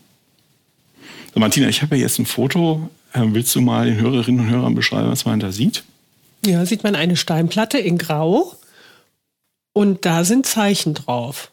So, 1.32 1.40
Martina, 1.40 1.68
ich 1.68 1.82
habe 1.82 1.96
ja 1.96 2.02
jetzt 2.02 2.18
ein 2.18 2.26
Foto. 2.26 2.88
Ähm, 3.12 3.34
willst 3.34 3.54
du 3.54 3.60
mal 3.60 3.86
den 3.86 3.96
Hörerinnen 3.96 4.46
und 4.46 4.50
Hörern 4.50 4.74
beschreiben, 4.74 5.10
was 5.10 5.24
man 5.24 5.40
da 5.40 5.50
sieht? 5.50 5.84
Ja, 6.46 6.64
sieht 6.66 6.84
man 6.84 6.94
eine 6.94 7.16
Steinplatte 7.16 7.78
in 7.78 7.98
Grau 7.98 8.56
und 9.72 10.04
da 10.04 10.24
sind 10.24 10.46
Zeichen 10.46 10.94
drauf 10.94 11.50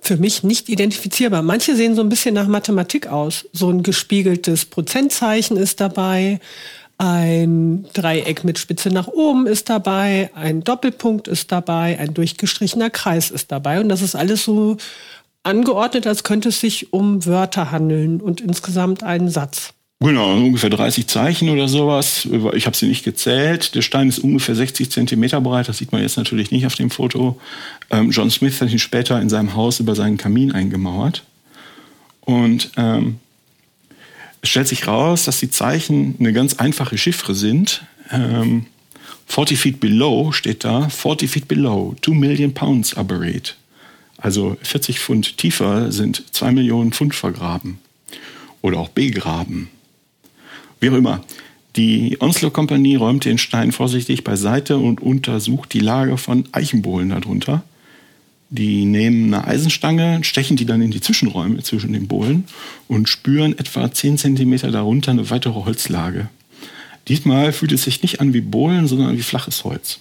für 0.00 0.16
mich 0.16 0.42
nicht 0.42 0.68
identifizierbar. 0.68 1.42
Manche 1.42 1.76
sehen 1.76 1.94
so 1.94 2.02
ein 2.02 2.08
bisschen 2.08 2.34
nach 2.34 2.48
Mathematik 2.48 3.06
aus. 3.06 3.46
So 3.52 3.70
ein 3.70 3.82
gespiegeltes 3.82 4.64
Prozentzeichen 4.64 5.56
ist 5.56 5.80
dabei, 5.80 6.40
ein 6.98 7.86
Dreieck 7.94 8.44
mit 8.44 8.58
Spitze 8.58 8.90
nach 8.90 9.08
oben 9.08 9.46
ist 9.46 9.70
dabei, 9.70 10.30
ein 10.34 10.62
Doppelpunkt 10.62 11.28
ist 11.28 11.50
dabei, 11.50 11.98
ein 11.98 12.12
durchgestrichener 12.12 12.90
Kreis 12.90 13.30
ist 13.30 13.50
dabei. 13.50 13.80
Und 13.80 13.88
das 13.88 14.02
ist 14.02 14.14
alles 14.14 14.44
so 14.44 14.76
angeordnet, 15.42 16.06
als 16.06 16.24
könnte 16.24 16.50
es 16.50 16.60
sich 16.60 16.92
um 16.92 17.24
Wörter 17.24 17.70
handeln 17.70 18.20
und 18.20 18.42
insgesamt 18.42 19.02
einen 19.02 19.30
Satz. 19.30 19.72
Genau, 20.02 20.34
ungefähr 20.34 20.70
30 20.70 21.06
Zeichen 21.08 21.50
oder 21.50 21.68
sowas. 21.68 22.26
Ich 22.54 22.64
habe 22.64 22.74
sie 22.74 22.86
nicht 22.86 23.04
gezählt. 23.04 23.74
Der 23.74 23.82
Stein 23.82 24.08
ist 24.08 24.18
ungefähr 24.18 24.54
60 24.54 24.90
Zentimeter 24.90 25.42
breit. 25.42 25.68
Das 25.68 25.76
sieht 25.76 25.92
man 25.92 26.00
jetzt 26.00 26.16
natürlich 26.16 26.50
nicht 26.50 26.64
auf 26.64 26.74
dem 26.74 26.88
Foto. 26.90 27.38
Ähm, 27.90 28.10
John 28.10 28.30
Smith 28.30 28.58
hat 28.62 28.70
ihn 28.70 28.78
später 28.78 29.20
in 29.20 29.28
seinem 29.28 29.54
Haus 29.54 29.78
über 29.78 29.94
seinen 29.94 30.16
Kamin 30.16 30.52
eingemauert. 30.52 31.22
Und 32.22 32.70
ähm, 32.78 33.18
es 34.40 34.48
stellt 34.48 34.68
sich 34.68 34.86
raus, 34.86 35.24
dass 35.24 35.38
die 35.38 35.50
Zeichen 35.50 36.16
eine 36.18 36.32
ganz 36.32 36.54
einfache 36.54 36.96
Chiffre 36.96 37.34
sind. 37.34 37.82
Ähm, 38.10 38.64
40 39.26 39.58
feet 39.58 39.80
below 39.80 40.32
steht 40.32 40.64
da. 40.64 40.88
40 40.88 41.30
feet 41.30 41.46
below. 41.46 41.94
2 42.00 42.12
million 42.12 42.54
pounds 42.54 42.96
are 42.96 43.04
buried. 43.04 43.54
Also 44.16 44.56
40 44.62 44.98
Pfund 44.98 45.36
tiefer 45.36 45.92
sind 45.92 46.24
2 46.30 46.52
Millionen 46.52 46.92
Pfund 46.92 47.14
vergraben. 47.14 47.80
Oder 48.62 48.78
auch 48.78 48.88
begraben. 48.88 49.68
Wie 50.80 50.90
auch 50.90 50.94
immer. 50.94 51.22
Die 51.76 52.16
Onslow 52.20 52.50
Company 52.50 52.96
räumt 52.96 53.24
den 53.24 53.38
Stein 53.38 53.70
vorsichtig 53.70 54.24
beiseite 54.24 54.78
und 54.78 55.00
untersucht 55.00 55.72
die 55.72 55.80
Lage 55.80 56.16
von 56.16 56.48
Eichenbohlen 56.52 57.10
darunter. 57.10 57.62
Die 58.48 58.84
nehmen 58.84 59.32
eine 59.32 59.46
Eisenstange, 59.46 60.24
stechen 60.24 60.56
die 60.56 60.66
dann 60.66 60.82
in 60.82 60.90
die 60.90 61.00
Zwischenräume 61.00 61.62
zwischen 61.62 61.92
den 61.92 62.08
Bohlen 62.08 62.44
und 62.88 63.08
spüren 63.08 63.56
etwa 63.56 63.92
10 63.92 64.18
cm 64.18 64.72
darunter 64.72 65.12
eine 65.12 65.30
weitere 65.30 65.64
Holzlage. 65.64 66.28
Diesmal 67.06 67.52
fühlt 67.52 67.70
es 67.70 67.84
sich 67.84 68.02
nicht 68.02 68.20
an 68.20 68.34
wie 68.34 68.40
Bohlen, 68.40 68.88
sondern 68.88 69.16
wie 69.16 69.22
flaches 69.22 69.62
Holz. 69.62 70.00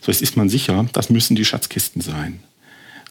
So 0.00 0.12
jetzt 0.12 0.22
ist 0.22 0.36
man 0.36 0.48
sicher, 0.48 0.86
das 0.92 1.10
müssen 1.10 1.34
die 1.34 1.44
Schatzkisten 1.44 2.00
sein. 2.00 2.40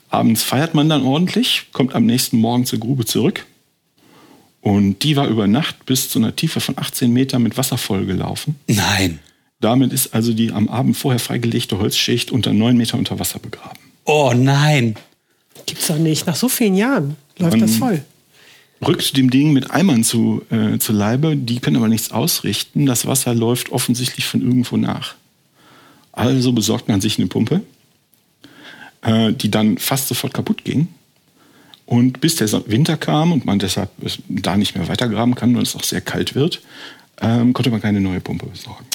Abends 0.10 0.42
feiert 0.42 0.74
man 0.74 0.88
dann 0.88 1.04
ordentlich, 1.04 1.68
kommt 1.74 1.94
am 1.94 2.06
nächsten 2.06 2.38
Morgen 2.38 2.66
zur 2.66 2.80
Grube 2.80 3.06
zurück. 3.06 3.46
Und 4.62 5.04
die 5.04 5.16
war 5.16 5.28
über 5.28 5.48
Nacht 5.48 5.86
bis 5.86 6.10
zu 6.10 6.20
einer 6.20 6.36
Tiefe 6.36 6.60
von 6.60 6.78
18 6.78 7.12
Metern 7.12 7.44
mit 7.44 7.58
Wasser 7.58 7.78
vollgelaufen. 7.78 8.56
Nein. 8.68 9.20
Damit 9.62 9.94
ist 9.94 10.14
also 10.14 10.34
die 10.34 10.52
am 10.52 10.68
Abend 10.70 10.98
vorher 10.98 11.20
freigelegte 11.20 11.80
Holzschicht 11.80 12.32
unter 12.32 12.54
neun 12.54 12.78
Meter 12.78 12.98
unter 12.98 13.20
Wasser 13.20 13.40
begraben. 13.40 13.80
Oh 14.06 14.34
nein. 14.36 14.96
Gibt's 15.66 15.88
doch 15.88 15.98
nicht. 15.98 16.26
Nach 16.28 16.36
so 16.36 16.50
vielen 16.50 16.76
Jahren 16.76 17.16
läuft 17.38 17.52
Man- 17.58 17.62
das 17.62 17.76
voll. 17.76 18.04
Rückt 18.86 19.18
dem 19.18 19.30
Ding 19.30 19.52
mit 19.52 19.72
Eimern 19.72 20.06
zu, 20.06 20.42
äh, 20.52 20.78
zu 20.78 20.94
Leibe, 20.94 21.36
die 21.36 21.60
können 21.60 21.76
aber 21.76 21.90
nichts 21.90 22.12
ausrichten. 22.12 22.86
Das 22.86 23.06
Wasser 23.06 23.36
läuft 23.36 23.72
offensichtlich 23.74 24.26
von 24.26 24.42
irgendwo 24.42 24.78
nach. 24.78 25.16
Also 26.14 26.54
besorgt 26.54 26.88
man 26.88 27.02
sich 27.02 27.18
eine 27.18 27.28
Pumpe, 27.28 27.62
äh, 29.02 29.34
die 29.34 29.52
dann 29.52 29.78
fast 29.78 30.08
sofort 30.08 30.34
kaputt 30.34 30.64
ging. 30.64 30.88
Und 31.90 32.22
bis 32.22 32.36
der 32.36 32.48
Winter 32.68 32.98
kam 32.98 33.32
und 33.32 33.46
man 33.46 33.58
deshalb 33.58 33.90
es 34.06 34.20
da 34.28 34.56
nicht 34.56 34.76
mehr 34.76 34.88
weitergraben 34.88 35.34
kann, 35.34 35.56
weil 35.56 35.64
es 35.64 35.76
auch 35.76 35.84
sehr 35.84 36.02
kalt 36.02 36.36
wird, 36.36 36.62
ähm, 37.20 37.52
konnte 37.52 37.72
man 37.72 37.82
keine 37.82 38.00
neue 38.00 38.20
Pumpe 38.20 38.46
besorgen. 38.46 38.86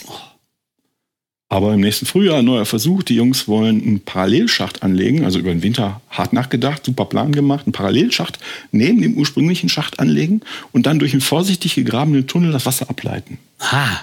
Aber 1.49 1.75
im 1.75 1.81
nächsten 1.81 2.07
Frühjahr 2.07 2.39
ein 2.39 2.45
neuer 2.45 2.67
Versuch. 2.67 3.03
Die 3.03 3.17
Jungs 3.17 3.49
wollen 3.49 3.83
einen 3.83 4.01
Parallelschacht 4.05 4.85
anlegen, 4.85 5.25
also 5.25 5.41
über 5.41 5.51
den 5.51 5.65
Winter 5.65 6.03
hart 6.09 6.33
nachgedacht, 6.33 6.85
super 6.85 7.07
Plan 7.07 7.33
gemacht, 7.33 7.67
einen 7.67 7.73
Parallelschacht 7.73 8.39
neben 8.71 9.03
dem 9.03 9.15
ursprünglichen 9.15 9.69
Schacht 9.69 9.99
anlegen 9.99 10.43
und 10.71 10.87
dann 10.87 11.01
durch 11.01 11.15
einen 11.15 11.21
vorsichtig 11.21 11.75
gegrabenen 11.75 12.29
Tunnel 12.29 12.53
das 12.53 12.65
Wasser 12.65 12.89
ableiten. 12.89 13.39
Ah. 13.59 14.03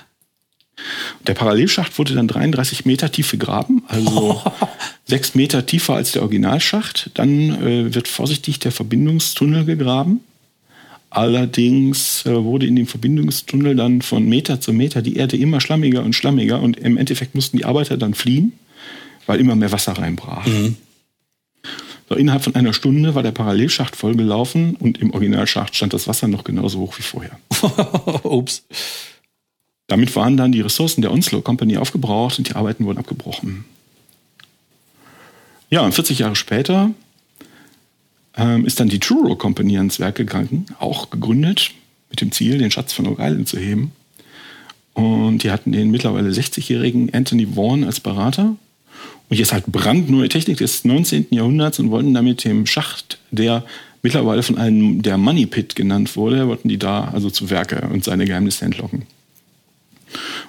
Der 1.27 1.33
Parallelschacht 1.33 1.97
wurde 1.97 2.15
dann 2.15 2.27
33 2.27 2.85
Meter 2.85 3.11
tief 3.11 3.31
gegraben, 3.31 3.83
also 3.87 4.41
sechs 5.05 5.35
Meter 5.35 5.65
tiefer 5.65 5.95
als 5.95 6.13
der 6.13 6.21
Originalschacht. 6.21 7.11
Dann 7.13 7.61
äh, 7.61 7.93
wird 7.93 8.07
vorsichtig 8.07 8.59
der 8.59 8.71
Verbindungstunnel 8.71 9.65
gegraben. 9.65 10.21
Allerdings 11.09 12.25
äh, 12.25 12.43
wurde 12.43 12.65
in 12.65 12.75
dem 12.75 12.87
Verbindungstunnel 12.87 13.75
dann 13.75 14.01
von 14.01 14.27
Meter 14.27 14.61
zu 14.61 14.71
Meter 14.73 15.01
die 15.01 15.17
Erde 15.17 15.37
immer 15.37 15.59
schlammiger 15.59 16.03
und 16.03 16.13
schlammiger 16.13 16.61
und 16.61 16.77
im 16.77 16.97
Endeffekt 16.97 17.35
mussten 17.35 17.57
die 17.57 17.65
Arbeiter 17.65 17.97
dann 17.97 18.13
fliehen, 18.13 18.53
weil 19.25 19.39
immer 19.39 19.55
mehr 19.55 19.71
Wasser 19.71 19.91
reinbrach. 19.91 20.47
So, 22.07 22.15
innerhalb 22.15 22.43
von 22.43 22.55
einer 22.55 22.73
Stunde 22.73 23.15
war 23.15 23.23
der 23.23 23.31
Parallelschacht 23.31 23.95
vollgelaufen 23.95 24.75
und 24.75 24.97
im 24.99 25.11
Originalschacht 25.11 25.75
stand 25.75 25.93
das 25.93 26.09
Wasser 26.09 26.27
noch 26.27 26.43
genauso 26.43 26.79
hoch 26.79 26.97
wie 26.97 27.03
vorher. 27.03 27.39
Ups. 28.23 28.65
Damit 29.91 30.15
waren 30.15 30.37
dann 30.37 30.53
die 30.53 30.61
Ressourcen 30.61 31.01
der 31.01 31.11
Onslow 31.11 31.41
Company 31.41 31.75
aufgebraucht 31.75 32.37
und 32.37 32.47
die 32.47 32.55
Arbeiten 32.55 32.85
wurden 32.85 32.97
abgebrochen. 32.97 33.65
Ja, 35.69 35.81
und 35.81 35.93
40 35.93 36.19
Jahre 36.19 36.37
später 36.37 36.91
ähm, 38.37 38.65
ist 38.65 38.79
dann 38.79 38.87
die 38.87 38.99
Truro 38.99 39.35
Company 39.35 39.77
ans 39.77 39.99
Werk 39.99 40.15
gegangen, 40.15 40.65
auch 40.79 41.09
gegründet 41.09 41.71
mit 42.09 42.21
dem 42.21 42.31
Ziel, 42.31 42.57
den 42.57 42.71
Schatz 42.71 42.93
von 42.93 43.05
Oak 43.05 43.19
Island 43.19 43.49
zu 43.49 43.59
heben. 43.59 43.91
Und 44.93 45.43
die 45.43 45.51
hatten 45.51 45.73
den 45.73 45.91
mittlerweile 45.91 46.29
60-jährigen 46.29 47.13
Anthony 47.13 47.57
Vaughan 47.57 47.83
als 47.83 47.99
Berater. 47.99 48.55
Und 49.27 49.37
jetzt 49.37 49.51
halt 49.51 49.65
brandneue 49.65 50.29
Technik 50.29 50.59
des 50.59 50.85
19. 50.85 51.27
Jahrhunderts 51.31 51.79
und 51.79 51.91
wollten 51.91 52.13
damit 52.13 52.45
dem 52.45 52.65
Schacht, 52.65 53.19
der 53.31 53.65
mittlerweile 54.03 54.41
von 54.41 54.57
einem 54.57 55.01
der 55.01 55.17
Money 55.17 55.47
Pit 55.47 55.75
genannt 55.75 56.15
wurde, 56.15 56.47
wollten 56.47 56.69
die 56.69 56.79
da 56.79 57.09
also 57.09 57.29
zu 57.29 57.49
Werke 57.49 57.89
und 57.91 58.05
seine 58.05 58.23
Geheimnisse 58.23 58.63
entlocken. 58.63 59.05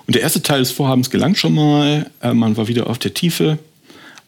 Und 0.07 0.14
der 0.14 0.23
erste 0.23 0.42
Teil 0.42 0.61
des 0.61 0.71
Vorhabens 0.71 1.11
gelang 1.11 1.35
schon 1.35 1.54
mal. 1.54 2.11
Äh, 2.21 2.35
man 2.35 2.57
war 2.57 2.69
wieder 2.69 2.88
auf 2.88 2.99
der 2.99 3.14
Tiefe, 3.14 3.59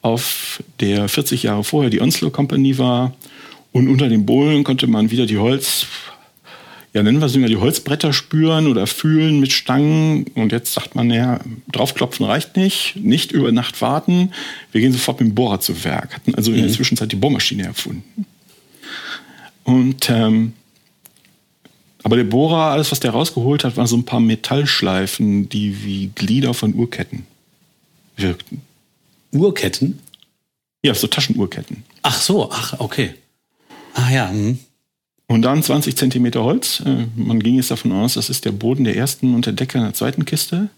auf 0.03 0.63
der 0.81 1.09
40 1.09 1.45
Jahre 1.45 1.65
vorher 1.65 1.91
die 1.91 2.01
Onslow 2.01 2.31
Company 2.31 2.79
war. 2.79 3.15
Und 3.73 3.89
unter 3.89 4.09
den 4.09 4.25
Bohlen 4.25 4.63
konnte 4.63 4.87
man 4.87 5.11
wieder 5.11 5.27
die 5.27 5.39
Holz, 5.39 5.87
ja 6.93 7.03
nennen 7.03 7.19
wir 7.19 7.27
es 7.27 7.37
mal 7.37 7.49
die 7.49 7.57
Holzbretter 7.57 8.13
spüren 8.13 8.69
oder 8.69 8.87
fühlen 8.87 9.41
mit 9.41 9.53
Stangen. 9.53 10.27
Und 10.35 10.53
jetzt 10.53 10.75
sagt 10.75 10.95
man, 10.95 11.11
ja, 11.11 11.41
draufklopfen 11.73 12.25
reicht 12.25 12.57
nicht, 12.57 12.95
nicht 12.97 13.33
über 13.33 13.51
Nacht 13.51 13.83
warten. 13.83 14.31
Wir 14.71 14.81
gehen 14.81 14.93
sofort 14.93 15.21
mit 15.21 15.31
dem 15.31 15.35
Bohrer 15.35 15.59
zu 15.59 15.85
Werk. 15.85 16.15
Hatten 16.15 16.37
also 16.37 16.53
in 16.53 16.63
der 16.63 16.71
Zwischenzeit 16.71 17.11
die 17.11 17.17
Bohrmaschine 17.17 17.65
erfunden. 17.65 18.27
Und 19.65 20.09
ähm, 20.09 20.53
aber 22.05 22.17
der 22.17 22.25
Bohrer, 22.25 22.71
alles, 22.71 22.93
was 22.93 23.01
der 23.01 23.11
rausgeholt 23.13 23.65
hat, 23.65 23.77
waren 23.77 23.87
so 23.87 23.97
ein 23.97 24.05
paar 24.05 24.21
Metallschleifen, 24.21 25.49
die 25.49 25.85
wie 25.85 26.11
Glieder 26.15 26.53
von 26.55 26.75
Uhrketten 26.75 27.27
wirkten. 28.17 28.61
Uhrketten? 29.33 29.99
Ja, 30.85 30.95
so 30.95 31.07
Taschenuhrketten. 31.07 31.83
Ach 32.03 32.21
so, 32.21 32.51
ach, 32.53 32.79
okay. 32.79 33.15
Ah 33.95 34.11
ja, 34.11 34.29
hm. 34.29 34.59
Und 35.27 35.43
dann 35.43 35.63
20 35.63 35.97
Zentimeter 35.97 36.45
Holz. 36.45 36.83
Äh, 36.85 37.07
Man 37.17 37.41
ging 37.41 37.55
jetzt 37.57 37.71
davon 37.71 37.93
aus, 37.93 38.15
das 38.15 38.29
ist 38.29 38.45
der 38.45 38.53
Boden 38.53 38.85
der 38.85 38.97
ersten 38.97 39.35
und 39.35 39.47
der 39.47 39.55
Decke 39.55 39.79
der 39.79 39.95
zweiten 39.95 40.27
Kiste. 40.27 40.69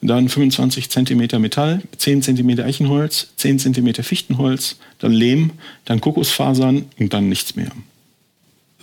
Dann 0.00 0.28
25 0.28 0.90
Zentimeter 0.90 1.40
Metall, 1.40 1.82
10 1.96 2.22
Zentimeter 2.22 2.64
Eichenholz, 2.64 3.30
10 3.36 3.58
Zentimeter 3.58 4.04
Fichtenholz, 4.04 4.76
dann 5.00 5.10
Lehm, 5.10 5.50
dann 5.86 6.00
Kokosfasern 6.00 6.86
und 7.00 7.12
dann 7.12 7.28
nichts 7.28 7.56
mehr. 7.56 7.72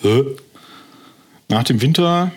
Hä? 0.01 0.23
Nach 1.47 1.63
dem 1.63 1.81
Winter 1.81 2.31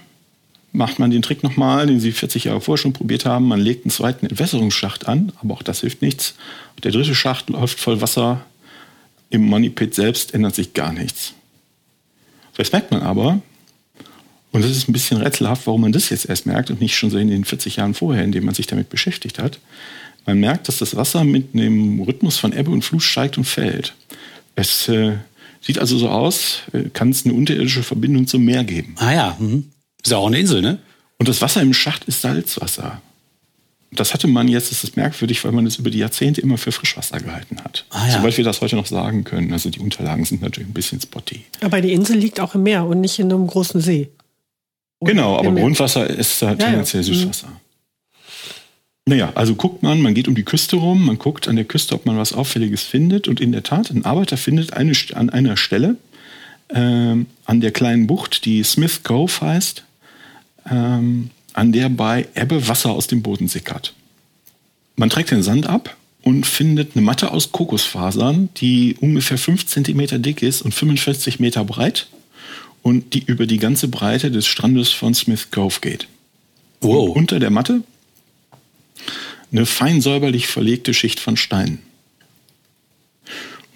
macht 0.72 0.98
man 0.98 1.10
den 1.10 1.22
Trick 1.22 1.42
nochmal, 1.42 1.86
den 1.86 2.00
sie 2.00 2.12
40 2.12 2.44
Jahre 2.44 2.60
vorher 2.60 2.80
schon 2.80 2.92
probiert 2.92 3.24
haben. 3.24 3.48
Man 3.48 3.60
legt 3.60 3.84
einen 3.84 3.90
zweiten 3.90 4.26
Entwässerungsschacht 4.26 5.08
an, 5.08 5.32
aber 5.40 5.54
auch 5.54 5.62
das 5.62 5.80
hilft 5.80 6.02
nichts. 6.02 6.34
Der 6.82 6.92
dritte 6.92 7.14
Schacht 7.14 7.50
läuft 7.50 7.80
voll 7.80 8.00
Wasser. 8.00 8.44
Im 9.30 9.42
Money 9.42 9.70
Pit 9.70 9.94
selbst 9.94 10.34
ändert 10.34 10.54
sich 10.54 10.74
gar 10.74 10.92
nichts. 10.92 11.34
Das 12.56 12.72
merkt 12.72 12.90
man 12.90 13.02
aber, 13.02 13.40
und 14.50 14.64
das 14.64 14.70
ist 14.70 14.88
ein 14.88 14.92
bisschen 14.92 15.18
rätselhaft, 15.18 15.66
warum 15.66 15.82
man 15.82 15.92
das 15.92 16.08
jetzt 16.10 16.28
erst 16.28 16.46
merkt 16.46 16.70
und 16.70 16.80
nicht 16.80 16.96
schon 16.96 17.10
so 17.10 17.18
in 17.18 17.28
den 17.28 17.44
40 17.44 17.76
Jahren 17.76 17.94
vorher, 17.94 18.24
in 18.24 18.32
denen 18.32 18.46
man 18.46 18.54
sich 18.54 18.66
damit 18.66 18.88
beschäftigt 18.88 19.38
hat. 19.38 19.58
Man 20.26 20.40
merkt, 20.40 20.68
dass 20.68 20.78
das 20.78 20.96
Wasser 20.96 21.24
mit 21.24 21.54
einem 21.54 22.00
Rhythmus 22.00 22.38
von 22.38 22.52
Ebbe 22.52 22.70
und 22.70 22.82
Flut 22.82 23.02
steigt 23.02 23.38
und 23.38 23.44
fällt. 23.44 23.94
Es 24.54 24.88
äh, 24.88 25.16
sieht 25.60 25.78
also 25.78 25.98
so 25.98 26.08
aus, 26.08 26.60
äh, 26.72 26.84
kann 26.92 27.10
es 27.10 27.24
eine 27.24 27.34
unterirdische 27.34 27.82
Verbindung 27.82 28.26
zum 28.26 28.44
Meer 28.44 28.64
geben. 28.64 28.94
Ah 28.98 29.12
ja, 29.12 29.38
hm. 29.38 29.70
Ist 30.02 30.10
ja 30.10 30.18
auch 30.18 30.28
eine 30.28 30.38
Insel, 30.38 30.62
ne? 30.62 30.78
Und 31.18 31.28
das 31.28 31.42
Wasser 31.42 31.60
im 31.62 31.74
Schacht 31.74 32.04
ist 32.04 32.22
Salzwasser. 32.22 33.02
Das 33.90 34.12
hatte 34.12 34.26
man 34.26 34.48
jetzt, 34.48 34.70
das 34.70 34.84
ist 34.84 34.96
merkwürdig, 34.96 35.42
weil 35.44 35.52
man 35.52 35.66
es 35.66 35.76
über 35.76 35.90
die 35.90 35.98
Jahrzehnte 35.98 36.40
immer 36.40 36.58
für 36.58 36.72
Frischwasser 36.72 37.18
gehalten 37.20 37.58
hat. 37.64 37.86
Ah, 37.90 38.06
ja. 38.06 38.18
Soweit 38.18 38.36
wir 38.36 38.44
das 38.44 38.60
heute 38.60 38.76
noch 38.76 38.86
sagen 38.86 39.24
können. 39.24 39.52
Also 39.52 39.70
die 39.70 39.80
Unterlagen 39.80 40.24
sind 40.24 40.42
natürlich 40.42 40.68
ein 40.68 40.74
bisschen 40.74 41.00
spotty. 41.00 41.44
Aber 41.62 41.80
die 41.80 41.92
Insel 41.92 42.16
liegt 42.16 42.38
auch 42.38 42.54
im 42.54 42.64
Meer 42.64 42.84
und 42.84 43.00
nicht 43.00 43.18
in 43.18 43.32
einem 43.32 43.46
großen 43.46 43.80
See. 43.80 44.10
Oder 45.00 45.12
Genau, 45.12 45.38
aber. 45.38 45.52
Grundwasser 45.52 46.08
ist 46.08 46.42
da 46.42 46.50
ja. 46.50 46.56
tendenziell 46.56 47.02
Süßwasser. 47.02 47.48
Naja, 49.08 49.32
also 49.34 49.54
guckt 49.54 49.82
man, 49.82 50.02
man 50.02 50.12
geht 50.12 50.28
um 50.28 50.34
die 50.34 50.42
Küste 50.42 50.76
rum, 50.76 51.06
man 51.06 51.16
guckt 51.16 51.48
an 51.48 51.56
der 51.56 51.64
Küste, 51.64 51.94
ob 51.94 52.04
man 52.04 52.18
was 52.18 52.34
Auffälliges 52.34 52.82
findet. 52.82 53.26
Und 53.26 53.40
in 53.40 53.52
der 53.52 53.62
Tat, 53.62 53.90
ein 53.90 54.04
Arbeiter 54.04 54.36
findet 54.36 54.74
eine, 54.74 54.92
an 55.14 55.30
einer 55.30 55.56
Stelle, 55.56 55.96
ähm, 56.68 57.24
an 57.46 57.62
der 57.62 57.70
kleinen 57.70 58.06
Bucht, 58.06 58.44
die 58.44 58.62
Smith 58.62 59.02
Cove 59.04 59.40
heißt, 59.40 59.82
ähm, 60.70 61.30
an 61.54 61.72
der 61.72 61.88
bei 61.88 62.28
Ebbe 62.34 62.68
Wasser 62.68 62.90
aus 62.90 63.06
dem 63.06 63.22
Boden 63.22 63.48
sickert. 63.48 63.94
Man 64.96 65.08
trägt 65.08 65.30
den 65.30 65.42
Sand 65.42 65.66
ab 65.66 65.96
und 66.20 66.44
findet 66.44 66.94
eine 66.94 67.02
Matte 67.02 67.32
aus 67.32 67.50
Kokosfasern, 67.50 68.50
die 68.58 68.94
ungefähr 69.00 69.38
5 69.38 69.64
cm 69.64 70.20
dick 70.20 70.42
ist 70.42 70.60
und 70.60 70.74
45 70.74 71.40
Meter 71.40 71.64
breit 71.64 72.08
und 72.82 73.14
die 73.14 73.24
über 73.24 73.46
die 73.46 73.56
ganze 73.56 73.88
Breite 73.88 74.30
des 74.30 74.46
Strandes 74.46 74.90
von 74.90 75.14
Smith 75.14 75.50
Cove 75.50 75.80
geht. 75.80 76.08
Wow. 76.82 77.16
Unter 77.16 77.40
der 77.40 77.48
Matte 77.48 77.82
eine 79.52 79.66
fein 79.66 80.00
säuberlich 80.00 80.46
verlegte 80.46 80.94
Schicht 80.94 81.20
von 81.20 81.36
Steinen. 81.36 81.78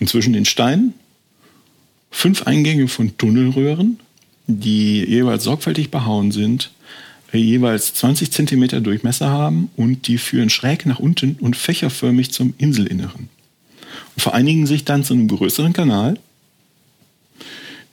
Und 0.00 0.08
zwischen 0.08 0.32
den 0.32 0.44
Steinen 0.44 0.94
fünf 2.10 2.42
Eingänge 2.42 2.88
von 2.88 3.16
Tunnelröhren, 3.16 3.98
die 4.46 5.04
jeweils 5.04 5.44
sorgfältig 5.44 5.90
behauen 5.90 6.32
sind, 6.32 6.72
jeweils 7.32 7.94
20 7.94 8.30
Zentimeter 8.30 8.80
Durchmesser 8.80 9.30
haben 9.30 9.70
und 9.76 10.06
die 10.06 10.18
führen 10.18 10.50
schräg 10.50 10.84
nach 10.84 10.98
unten 10.98 11.36
und 11.40 11.56
fächerförmig 11.56 12.32
zum 12.32 12.52
Inselinneren. 12.58 13.30
Und 14.14 14.22
vereinigen 14.22 14.66
sich 14.66 14.84
dann 14.84 15.04
zu 15.04 15.14
einem 15.14 15.28
größeren 15.28 15.72
Kanal, 15.72 16.18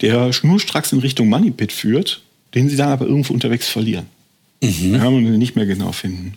der 0.02 0.34
schnurstracks 0.34 0.92
in 0.92 1.00
Richtung 1.00 1.30
Money 1.30 1.52
Pit 1.52 1.72
führt 1.72 2.22
den 2.54 2.70
sie 2.70 2.76
dann 2.76 2.90
aber 2.90 3.06
irgendwo 3.06 3.34
unterwegs 3.34 3.68
verlieren. 3.68 4.08
Mhm. 4.62 4.96
Ja, 4.96 5.08
und 5.08 5.38
nicht 5.38 5.56
mehr 5.56 5.66
genau 5.66 5.92
finden. 5.92 6.34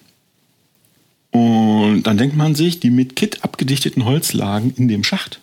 Und 1.33 2.03
dann 2.03 2.19
denkt 2.19 2.37
man 2.37 2.55
sich, 2.55 2.79
die 2.79 2.91
mit 2.91 3.17
Kit 3.17 3.43
abgedichteten 3.43 4.05
Holzlagen 4.05 4.75
in 4.77 4.87
dem 4.87 5.03
Schacht 5.03 5.41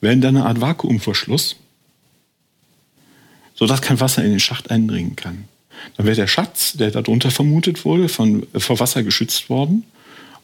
werden 0.00 0.20
dann 0.20 0.36
eine 0.36 0.46
Art 0.46 0.60
Vakuumverschluss, 0.60 1.56
sodass 3.54 3.82
kein 3.82 4.00
Wasser 4.00 4.24
in 4.24 4.30
den 4.30 4.40
Schacht 4.40 4.70
eindringen 4.70 5.14
kann. 5.14 5.44
Dann 5.96 6.06
wäre 6.06 6.16
der 6.16 6.26
Schatz, 6.26 6.74
der 6.74 6.90
darunter 6.90 7.30
vermutet 7.30 7.84
wurde, 7.84 8.08
von, 8.08 8.46
äh, 8.54 8.60
vor 8.60 8.80
Wasser 8.80 9.02
geschützt 9.02 9.48
worden, 9.50 9.84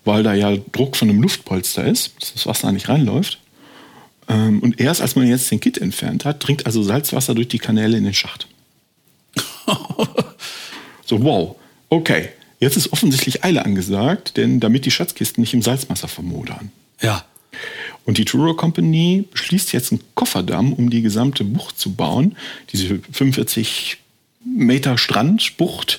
weil 0.04 0.22
da 0.22 0.34
ja 0.34 0.56
Druck 0.72 0.96
von 0.96 1.08
einem 1.08 1.22
Luftpolster 1.22 1.84
ist, 1.84 2.12
dass 2.20 2.34
das 2.34 2.46
Wasser 2.46 2.72
nicht 2.72 2.88
reinläuft. 2.88 3.38
Ähm, 4.28 4.60
und 4.60 4.80
erst 4.80 5.00
als 5.00 5.16
man 5.16 5.26
jetzt 5.26 5.50
den 5.50 5.60
Kit 5.60 5.78
entfernt 5.78 6.24
hat, 6.24 6.46
dringt 6.46 6.66
also 6.66 6.82
Salzwasser 6.82 7.34
durch 7.34 7.48
die 7.48 7.58
Kanäle 7.58 7.96
in 7.96 8.04
den 8.04 8.14
Schacht. 8.14 8.46
so, 11.06 11.22
wow, 11.22 11.56
okay. 11.88 12.30
Jetzt 12.62 12.76
ist 12.76 12.92
offensichtlich 12.92 13.42
Eile 13.42 13.64
angesagt, 13.64 14.36
denn 14.36 14.60
damit 14.60 14.84
die 14.84 14.92
Schatzkisten 14.92 15.40
nicht 15.40 15.52
im 15.52 15.62
Salzwasser 15.62 16.06
vermodern. 16.06 16.70
Ja. 17.00 17.24
Und 18.04 18.18
die 18.18 18.24
Truro 18.24 18.54
Company 18.54 19.24
beschließt 19.32 19.72
jetzt 19.72 19.90
einen 19.90 20.00
Kofferdamm, 20.14 20.72
um 20.72 20.88
die 20.88 21.02
gesamte 21.02 21.42
Bucht 21.42 21.80
zu 21.80 21.92
bauen. 21.92 22.36
Diese 22.70 23.00
45 23.10 23.96
Meter 24.44 24.96
Strandbucht, 24.96 25.98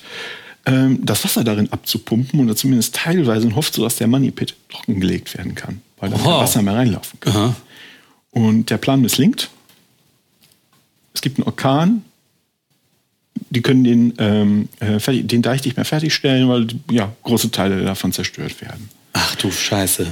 ähm, 0.65 1.05
das 1.05 1.25
Wasser 1.25 1.43
darin 1.43 1.69
abzupumpen 1.69 2.39
oder 2.39 2.55
zumindest 2.55 2.95
teilweise 2.95 3.45
und 3.45 3.57
hofft 3.57 3.73
so, 3.73 3.83
dass 3.83 3.97
der 3.97 4.07
Money 4.07 4.31
Pit 4.31 4.55
trockengelegt 4.69 5.37
werden 5.37 5.55
kann, 5.55 5.81
weil 5.99 6.11
da 6.11 6.15
kein 6.15 6.25
Wasser 6.27 6.61
mehr 6.61 6.75
reinlaufen 6.75 7.19
kann. 7.19 7.35
Aha. 7.35 7.55
Und 8.31 8.69
der 8.69 8.77
Plan 8.77 9.01
misslingt. 9.01 9.49
Es 11.13 11.19
gibt 11.19 11.39
einen 11.39 11.45
Orkan. 11.45 12.05
Die 13.49 13.61
können 13.61 13.83
den, 13.83 14.13
ähm, 14.17 14.69
äh, 14.79 15.23
den 15.23 15.41
Deich 15.41 15.63
nicht 15.63 15.75
mehr 15.75 15.85
fertigstellen, 15.85 16.49
weil 16.49 16.67
ja, 16.91 17.13
große 17.23 17.51
Teile 17.51 17.83
davon 17.83 18.11
zerstört 18.11 18.61
werden. 18.61 18.89
Ach 19.13 19.35
du 19.35 19.51
Scheiße. 19.51 20.07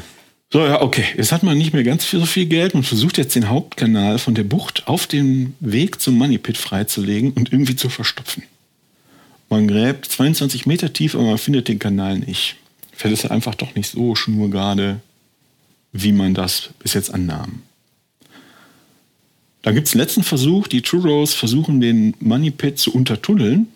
So, 0.53 0.65
ja, 0.65 0.81
okay. 0.81 1.05
Jetzt 1.15 1.31
hat 1.31 1.43
man 1.43 1.57
nicht 1.57 1.73
mehr 1.73 1.83
ganz 1.83 2.09
so 2.09 2.25
viel 2.25 2.45
Geld. 2.45 2.73
Man 2.73 2.83
versucht 2.83 3.17
jetzt 3.17 3.35
den 3.35 3.47
Hauptkanal 3.47 4.19
von 4.19 4.35
der 4.35 4.43
Bucht 4.43 4.87
auf 4.87 5.07
dem 5.07 5.55
Weg 5.61 6.01
zum 6.01 6.15
Money 6.15 6.37
Pit 6.37 6.57
freizulegen 6.57 7.31
und 7.31 7.53
irgendwie 7.53 7.77
zu 7.77 7.89
verstopfen. 7.89 8.43
Man 9.49 9.67
gräbt 9.67 10.05
22 10.05 10.65
Meter 10.65 10.91
tief, 10.91 11.15
aber 11.15 11.23
man 11.23 11.37
findet 11.37 11.67
den 11.67 11.79
Kanal 11.79 12.19
nicht. 12.19 12.57
Fällt 12.91 13.13
es 13.13 13.25
einfach 13.25 13.55
doch 13.55 13.75
nicht 13.75 13.89
so 13.89 14.13
schnurgerade, 14.15 14.99
wie 15.93 16.11
man 16.11 16.33
das 16.33 16.69
bis 16.79 16.93
jetzt 16.93 17.13
annahm. 17.13 17.63
Dann 19.61 19.75
gibt 19.75 19.87
es 19.87 19.91
den 19.91 19.99
letzten 19.99 20.23
Versuch. 20.23 20.67
Die 20.67 20.81
True 20.81 21.03
Rose 21.03 21.35
versuchen, 21.35 21.81
den 21.81 22.15
Money 22.19 22.51
Pit 22.51 22.79
zu 22.79 22.93
untertunneln. 22.93 23.67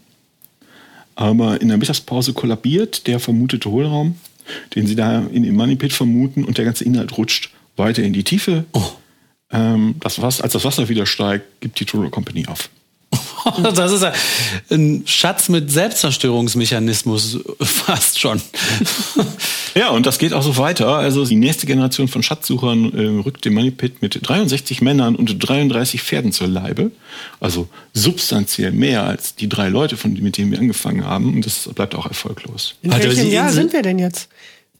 Aber 1.15 1.61
in 1.61 1.69
der 1.69 1.77
Mittagspause 1.77 2.33
kollabiert 2.33 3.07
der 3.07 3.19
vermutete 3.19 3.69
Hohlraum 3.69 4.15
den 4.75 4.87
sie 4.87 4.95
da 4.95 5.19
in 5.19 5.43
den 5.43 5.55
Money 5.55 5.75
Pit 5.75 5.93
vermuten 5.93 6.43
und 6.43 6.57
der 6.57 6.65
ganze 6.65 6.83
Inhalt 6.83 7.17
rutscht 7.17 7.51
weiter 7.77 8.03
in 8.03 8.13
die 8.13 8.23
Tiefe. 8.23 8.65
Oh. 8.73 8.91
Ähm, 9.51 9.95
das 9.99 10.21
Wasser, 10.21 10.43
als 10.43 10.53
das 10.53 10.65
Wasser 10.65 10.89
wieder 10.89 11.05
steigt, 11.05 11.61
gibt 11.61 11.79
die 11.79 11.85
Turo 11.85 12.09
Company 12.09 12.45
auf. 12.47 12.69
Das 13.75 13.91
ist 13.91 14.03
ein 14.71 15.03
Schatz 15.05 15.49
mit 15.49 15.69
Selbstzerstörungsmechanismus 15.69 17.37
fast 17.61 18.19
schon. 18.19 18.41
Ja, 19.77 19.89
und 19.89 20.05
das 20.05 20.19
geht 20.19 20.31
auch 20.31 20.41
so 20.41 20.57
weiter. 20.57 20.87
Also 20.87 21.25
die 21.25 21.35
nächste 21.35 21.67
Generation 21.67 22.07
von 22.07 22.23
Schatzsuchern 22.23 22.93
äh, 22.93 23.21
rückt 23.23 23.43
dem 23.43 23.55
Money 23.55 23.71
Pit 23.71 24.01
mit 24.01 24.17
63 24.21 24.81
Männern 24.81 25.17
und 25.17 25.37
33 25.37 26.01
Pferden 26.01 26.31
zur 26.31 26.47
Leibe. 26.47 26.91
Also 27.41 27.67
substanziell 27.93 28.71
mehr 28.71 29.03
als 29.03 29.35
die 29.35 29.49
drei 29.49 29.67
Leute, 29.67 29.97
von, 29.97 30.13
mit 30.13 30.37
denen 30.37 30.51
wir 30.51 30.59
angefangen 30.59 31.05
haben. 31.05 31.33
Und 31.33 31.45
das 31.45 31.69
bleibt 31.75 31.93
auch 31.93 32.05
erfolglos. 32.05 32.75
In 32.83 32.91
welchem 32.91 33.29
Jahr 33.29 33.51
sind 33.51 33.73
wir 33.73 33.81
denn 33.81 33.99
jetzt? 33.99 34.29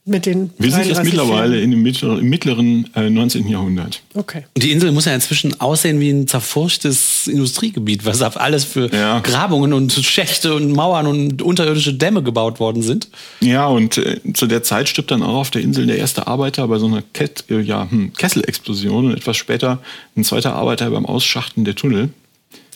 Mit 0.08 0.24
den 0.24 0.50
Wir 0.56 0.70
sind 0.70 0.86
jetzt 0.86 1.02
mittlerweile 1.02 1.60
in 1.60 1.72
dem 1.72 1.82
mittleren, 1.82 2.20
im 2.20 2.28
mittleren 2.28 2.88
äh, 2.94 3.10
19. 3.10 3.48
Jahrhundert. 3.48 4.02
Okay. 4.14 4.44
Und 4.54 4.62
die 4.62 4.70
Insel 4.70 4.92
muss 4.92 5.04
ja 5.04 5.14
inzwischen 5.14 5.60
aussehen 5.60 5.98
wie 5.98 6.10
ein 6.10 6.28
zerfurchtes 6.28 7.26
Industriegebiet, 7.26 8.04
was 8.04 8.22
auf 8.22 8.40
alles 8.40 8.64
für 8.64 8.92
ja. 8.94 9.18
Grabungen 9.18 9.72
und 9.72 9.92
Schächte 9.92 10.54
und 10.54 10.70
Mauern 10.70 11.08
und 11.08 11.42
unterirdische 11.42 11.92
Dämme 11.92 12.22
gebaut 12.22 12.60
worden 12.60 12.82
sind. 12.82 13.08
Ja, 13.40 13.66
und 13.66 13.98
äh, 13.98 14.20
zu 14.32 14.46
der 14.46 14.62
Zeit 14.62 14.88
stirbt 14.88 15.10
dann 15.10 15.24
auch 15.24 15.34
auf 15.34 15.50
der 15.50 15.62
Insel 15.62 15.86
der 15.86 15.98
erste 15.98 16.28
Arbeiter 16.28 16.68
bei 16.68 16.78
so 16.78 16.86
einer 16.86 17.02
Ket 17.02 17.44
äh, 17.50 17.60
ja, 17.60 17.90
hm, 17.90 18.12
Kesselexplosion 18.12 19.06
und 19.06 19.12
etwas 19.12 19.36
später 19.36 19.80
ein 20.16 20.22
zweiter 20.22 20.54
Arbeiter 20.54 20.88
beim 20.88 21.04
Ausschachten 21.04 21.64
der 21.64 21.74
Tunnel. 21.74 22.10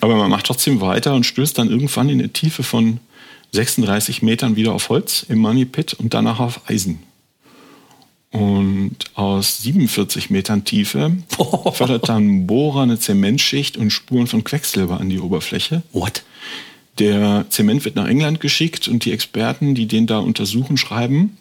Aber 0.01 0.17
man 0.17 0.31
macht 0.31 0.47
trotzdem 0.47 0.81
weiter 0.81 1.15
und 1.15 1.25
stößt 1.25 1.57
dann 1.57 1.71
irgendwann 1.71 2.09
in 2.09 2.19
der 2.19 2.33
Tiefe 2.33 2.65
von 2.65 2.99
36 3.53 4.23
Metern 4.23 4.57
wieder 4.57 4.73
auf 4.73 4.89
Holz 4.89 5.25
im 5.29 5.39
Money 5.39 5.65
Pit 5.65 5.95
und 5.95 6.13
danach 6.13 6.41
auf 6.41 6.69
Eisen. 6.69 6.99
Und 8.33 8.97
aus 9.15 9.63
47 9.63 10.31
Metern 10.31 10.65
Tiefe 10.65 11.17
fördert 11.73 12.09
dann 12.09 12.47
Bohrer 12.47 12.83
eine 12.83 12.99
Zementschicht 12.99 13.77
und 13.77 13.91
Spuren 13.91 14.29
von 14.29 14.45
Quecksilber 14.45 15.01
an 15.01 15.09
die 15.09 15.19
Oberfläche. 15.19 15.83
What? 15.93 16.23
Der 16.99 17.47
Zement 17.49 17.85
wird 17.85 17.97
nach 17.97 18.07
England 18.07 18.41
geschickt 18.41 18.87
und 18.87 19.05
die 19.05 19.13
Experten, 19.13 19.75
die 19.75 19.87
den 19.87 20.07
da 20.07 20.19
untersuchen, 20.19 20.77
schreiben, 20.77 21.37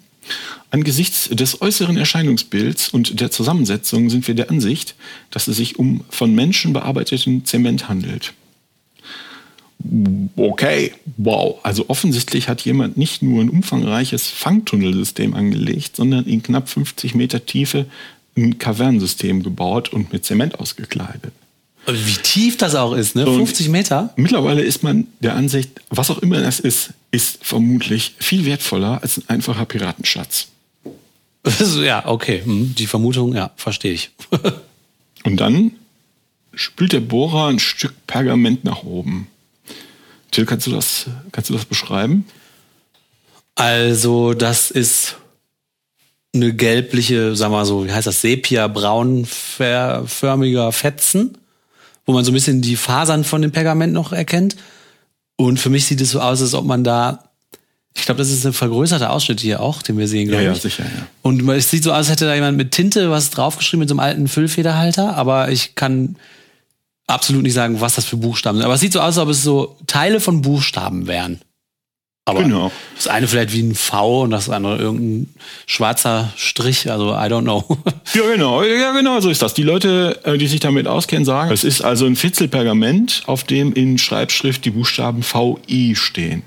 angesichts 0.72 1.30
des 1.30 1.62
äußeren 1.62 1.98
Erscheinungsbilds 1.98 2.90
und 2.90 3.20
der 3.20 3.32
Zusammensetzung 3.32 4.10
sind 4.10 4.28
wir 4.28 4.36
der 4.36 4.50
Ansicht, 4.50 4.96
dass 5.32 5.48
es 5.48 5.58
sich 5.58 5.78
um 5.78 6.04
von 6.10 6.34
Menschen 6.34 6.74
bearbeiteten 6.74 7.46
Zement 7.46 7.90
handelt 7.90 8.34
okay, 10.36 10.94
wow. 11.18 11.60
Also 11.64 11.86
offensichtlich 11.88 12.50
hat 12.50 12.62
jemand 12.62 12.98
nicht 12.98 13.22
nur 13.22 13.42
ein 13.42 13.50
umfangreiches 13.50 14.28
Fangtunnelsystem 14.28 15.34
angelegt, 15.34 15.96
sondern 15.96 16.26
in 16.26 16.44
knapp 16.44 16.70
50 16.70 17.16
Meter 17.16 17.46
Tiefe 17.46 17.86
ein 18.36 18.58
Kavernensystem 18.58 19.44
gebaut 19.44 19.90
und 19.90 20.14
mit 20.14 20.26
Zement 20.26 20.60
ausgekleidet. 20.60 21.34
Wie 21.88 22.22
tief 22.22 22.58
das 22.58 22.76
auch 22.76 22.94
ist, 22.94 23.16
ne? 23.16 23.26
50 23.26 23.70
Meter? 23.70 24.14
Mittlerweile 24.16 24.62
ist 24.62 24.84
man 24.84 25.08
der 25.22 25.36
Ansicht, 25.36 25.72
was 25.90 26.12
auch 26.12 26.20
immer 26.20 26.40
das 26.40 26.60
ist, 26.60 26.92
ist 27.12 27.44
vermutlich 27.44 28.16
viel 28.20 28.46
wertvoller 28.46 29.02
als 29.02 29.18
ein 29.18 29.24
einfacher 29.28 29.66
Piratenschatz. 29.66 30.48
Ja, 31.82 32.06
okay. 32.06 32.42
Hm, 32.44 32.76
die 32.76 32.86
Vermutung, 32.86 33.34
ja, 33.34 33.52
verstehe 33.56 33.94
ich. 33.94 34.12
und 35.24 35.38
dann 35.38 35.72
spült 36.54 36.92
der 36.92 37.00
Bohrer 37.00 37.48
ein 37.48 37.60
Stück 37.60 37.94
Pergament 38.06 38.66
nach 38.66 38.84
oben. 38.84 39.28
Till, 40.32 40.46
kannst 40.46 40.68
du 40.68 40.72
das, 40.72 41.06
kannst 41.32 41.50
du 41.50 41.54
das 41.54 41.64
beschreiben? 41.66 42.26
Also, 43.56 44.34
das 44.34 44.72
ist 44.72 45.18
eine 46.34 46.54
gelbliche, 46.54 47.36
sag 47.36 47.52
mal 47.52 47.66
so, 47.66 47.86
wie 47.86 47.92
heißt 47.92 48.08
das, 48.08 48.22
sepia-braunförmiger 48.22 50.72
Fetzen, 50.72 51.38
wo 52.06 52.14
man 52.14 52.24
so 52.24 52.32
ein 52.32 52.36
bisschen 52.36 52.62
die 52.62 52.76
Fasern 52.76 53.24
von 53.24 53.42
dem 53.42 53.52
Pergament 53.52 53.94
noch 53.94 54.14
erkennt. 54.14 54.56
Und 55.36 55.60
für 55.60 55.70
mich 55.70 55.86
sieht 55.86 56.02
es 56.02 56.12
so 56.12 56.22
aus, 56.22 56.42
als 56.42 56.54
ob 56.54 56.66
man 56.66 56.84
da, 56.84 57.24
ich 57.96 58.06
glaube, 58.06 58.20
das 58.20 58.30
ist 58.30 58.46
ein 58.46 58.54
vergrößerter 58.54 59.10
Ausschnitt 59.10 59.40
hier 59.40 59.62
auch, 59.62 59.82
den 59.82 59.98
wir 59.98 60.08
sehen, 60.08 60.28
glaube 60.28 60.44
ja, 60.44 60.52
ich. 60.52 60.58
Ja, 60.58 60.62
sicher, 60.62 60.84
ja. 60.84 61.08
Und 61.24 61.50
es 61.50 61.72
sieht 61.72 61.84
so 61.84 61.92
aus, 61.92 61.98
als 61.98 62.12
hätte 62.12 62.26
da 62.26 62.36
jemand 62.36 62.58
mit 62.58 62.72
Tinte 62.72 63.10
was 63.10 63.32
draufgeschrieben 63.32 63.80
mit 63.80 63.90
so 63.90 63.94
einem 63.94 64.02
alten 64.02 64.28
Füllfederhalter, 64.28 65.16
aber 65.16 65.50
ich 65.50 65.74
kann 65.76 66.18
absolut 67.10 67.44
nicht 67.44 67.54
sagen, 67.54 67.82
was 67.82 67.96
das 67.96 68.06
für 68.06 68.18
Buchstaben 68.18 68.58
sind. 68.58 68.66
Aber 68.66 68.76
es 68.76 68.80
sieht 68.80 68.94
so 68.94 69.00
aus, 69.00 69.18
als 69.18 69.18
ob 69.18 69.30
es 69.30 69.44
so 69.44 69.78
Teile 69.88 70.20
von 70.20 70.42
Buchstaben 70.42 71.08
wären. 71.08 71.42
Aber 72.26 72.44
genau. 72.44 72.72
das 72.96 73.08
eine 73.08 73.28
vielleicht 73.28 73.54
wie 73.54 73.64
ein 73.64 73.74
V 73.74 74.22
und 74.22 74.30
das 74.30 74.52
andere 74.52 74.78
irgendein 74.78 75.34
schwarzer 75.66 76.32
Strich, 76.36 76.92
also 76.92 77.12
I 77.12 77.26
don't 77.26 77.42
know. 77.42 77.66
Ja, 78.14 78.22
genau, 78.32 78.64
ja, 78.64 78.92
genau, 78.92 79.20
so 79.20 79.30
ist 79.30 79.42
das. 79.42 79.56
Die 79.56 79.64
Leute, 79.64 80.20
äh, 80.24 80.38
die 80.38 80.48
sich 80.48 80.60
damit 80.60 80.88
auskennen, 80.88 81.26
sagen, 81.26 81.52
es 81.52 81.64
ist 81.64 81.82
also 81.82 82.06
ein 82.06 82.16
Fitzelpergament, 82.16 83.24
auf 83.26 83.44
dem 83.44 83.74
in 83.74 83.98
Schreibschrift 83.98 84.64
die 84.64 84.72
Buchstaben 84.72 85.24
VI 85.24 85.96
stehen. 85.96 86.44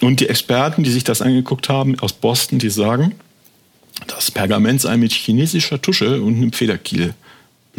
Und 0.00 0.20
die 0.20 0.28
Experten, 0.28 0.82
die 0.82 0.90
sich 0.90 1.04
das 1.04 1.20
angeguckt 1.20 1.68
haben 1.68 1.98
aus 2.00 2.14
Boston, 2.14 2.58
die 2.58 2.70
sagen, 2.70 3.16
das 4.06 4.30
Pergament 4.30 4.80
sei 4.80 4.96
mit 4.96 5.12
chinesischer 5.12 5.82
Tusche 5.82 6.22
und 6.22 6.36
einem 6.36 6.52
Federkiel 6.52 7.14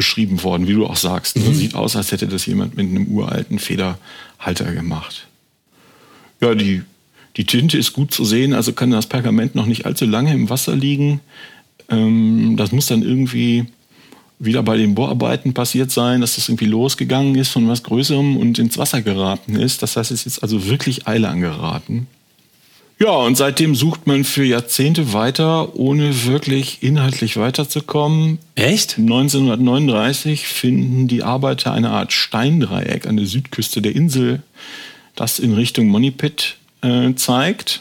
beschrieben 0.00 0.42
worden, 0.42 0.66
wie 0.66 0.72
du 0.72 0.86
auch 0.86 0.96
sagst. 0.96 1.36
Mhm. 1.36 1.52
Sieht 1.52 1.74
aus, 1.74 1.94
als 1.94 2.10
hätte 2.10 2.26
das 2.26 2.46
jemand 2.46 2.74
mit 2.74 2.88
einem 2.88 3.06
uralten 3.08 3.58
Federhalter 3.58 4.72
gemacht. 4.72 5.28
Ja, 6.40 6.54
die, 6.54 6.80
die 7.36 7.44
Tinte 7.44 7.76
ist 7.76 7.92
gut 7.92 8.14
zu 8.14 8.24
sehen, 8.24 8.54
also 8.54 8.72
kann 8.72 8.90
das 8.90 9.04
Pergament 9.04 9.54
noch 9.54 9.66
nicht 9.66 9.84
allzu 9.84 10.06
lange 10.06 10.32
im 10.32 10.48
Wasser 10.48 10.74
liegen. 10.74 11.20
Ähm, 11.90 12.54
das 12.56 12.72
muss 12.72 12.86
dann 12.86 13.02
irgendwie 13.02 13.66
wieder 14.38 14.62
bei 14.62 14.78
den 14.78 14.94
Bohrarbeiten 14.94 15.52
passiert 15.52 15.90
sein, 15.90 16.22
dass 16.22 16.36
das 16.36 16.48
irgendwie 16.48 16.64
losgegangen 16.64 17.34
ist 17.34 17.50
von 17.50 17.68
was 17.68 17.82
Größerem 17.82 18.38
und 18.38 18.58
ins 18.58 18.78
Wasser 18.78 19.02
geraten 19.02 19.54
ist. 19.54 19.82
Das 19.82 19.98
heißt, 19.98 20.10
es 20.10 20.20
ist 20.20 20.36
jetzt 20.36 20.42
also 20.42 20.66
wirklich 20.66 21.06
Eile 21.06 21.28
angeraten. 21.28 22.06
Ja, 23.02 23.12
und 23.12 23.34
seitdem 23.34 23.74
sucht 23.74 24.06
man 24.06 24.24
für 24.24 24.44
Jahrzehnte 24.44 25.14
weiter, 25.14 25.74
ohne 25.74 26.26
wirklich 26.26 26.82
inhaltlich 26.82 27.38
weiterzukommen. 27.38 28.38
Echt? 28.56 28.98
1939 28.98 30.46
finden 30.46 31.08
die 31.08 31.22
Arbeiter 31.22 31.72
eine 31.72 31.88
Art 31.88 32.12
Steindreieck 32.12 33.06
an 33.06 33.16
der 33.16 33.24
Südküste 33.24 33.80
der 33.80 33.96
Insel, 33.96 34.42
das 35.16 35.38
in 35.38 35.54
Richtung 35.54 35.88
Monipit 35.88 36.58
äh, 36.82 37.14
zeigt. 37.14 37.80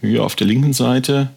Hier 0.00 0.24
auf 0.24 0.34
der 0.34 0.48
linken 0.48 0.72
Seite. 0.72 1.30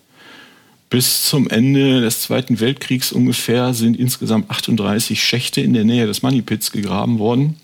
Bis 0.89 1.25
zum 1.29 1.47
Ende 1.47 2.01
des 2.01 2.21
Zweiten 2.21 2.59
Weltkriegs 2.59 3.11
ungefähr 3.11 3.75
sind 3.75 3.97
insgesamt 3.97 4.49
38 4.49 5.23
Schächte 5.23 5.61
in 5.61 5.73
der 5.73 5.83
Nähe 5.83 6.07
des 6.07 6.23
Moneypits 6.23 6.71
gegraben 6.71 7.19
worden. 7.19 7.57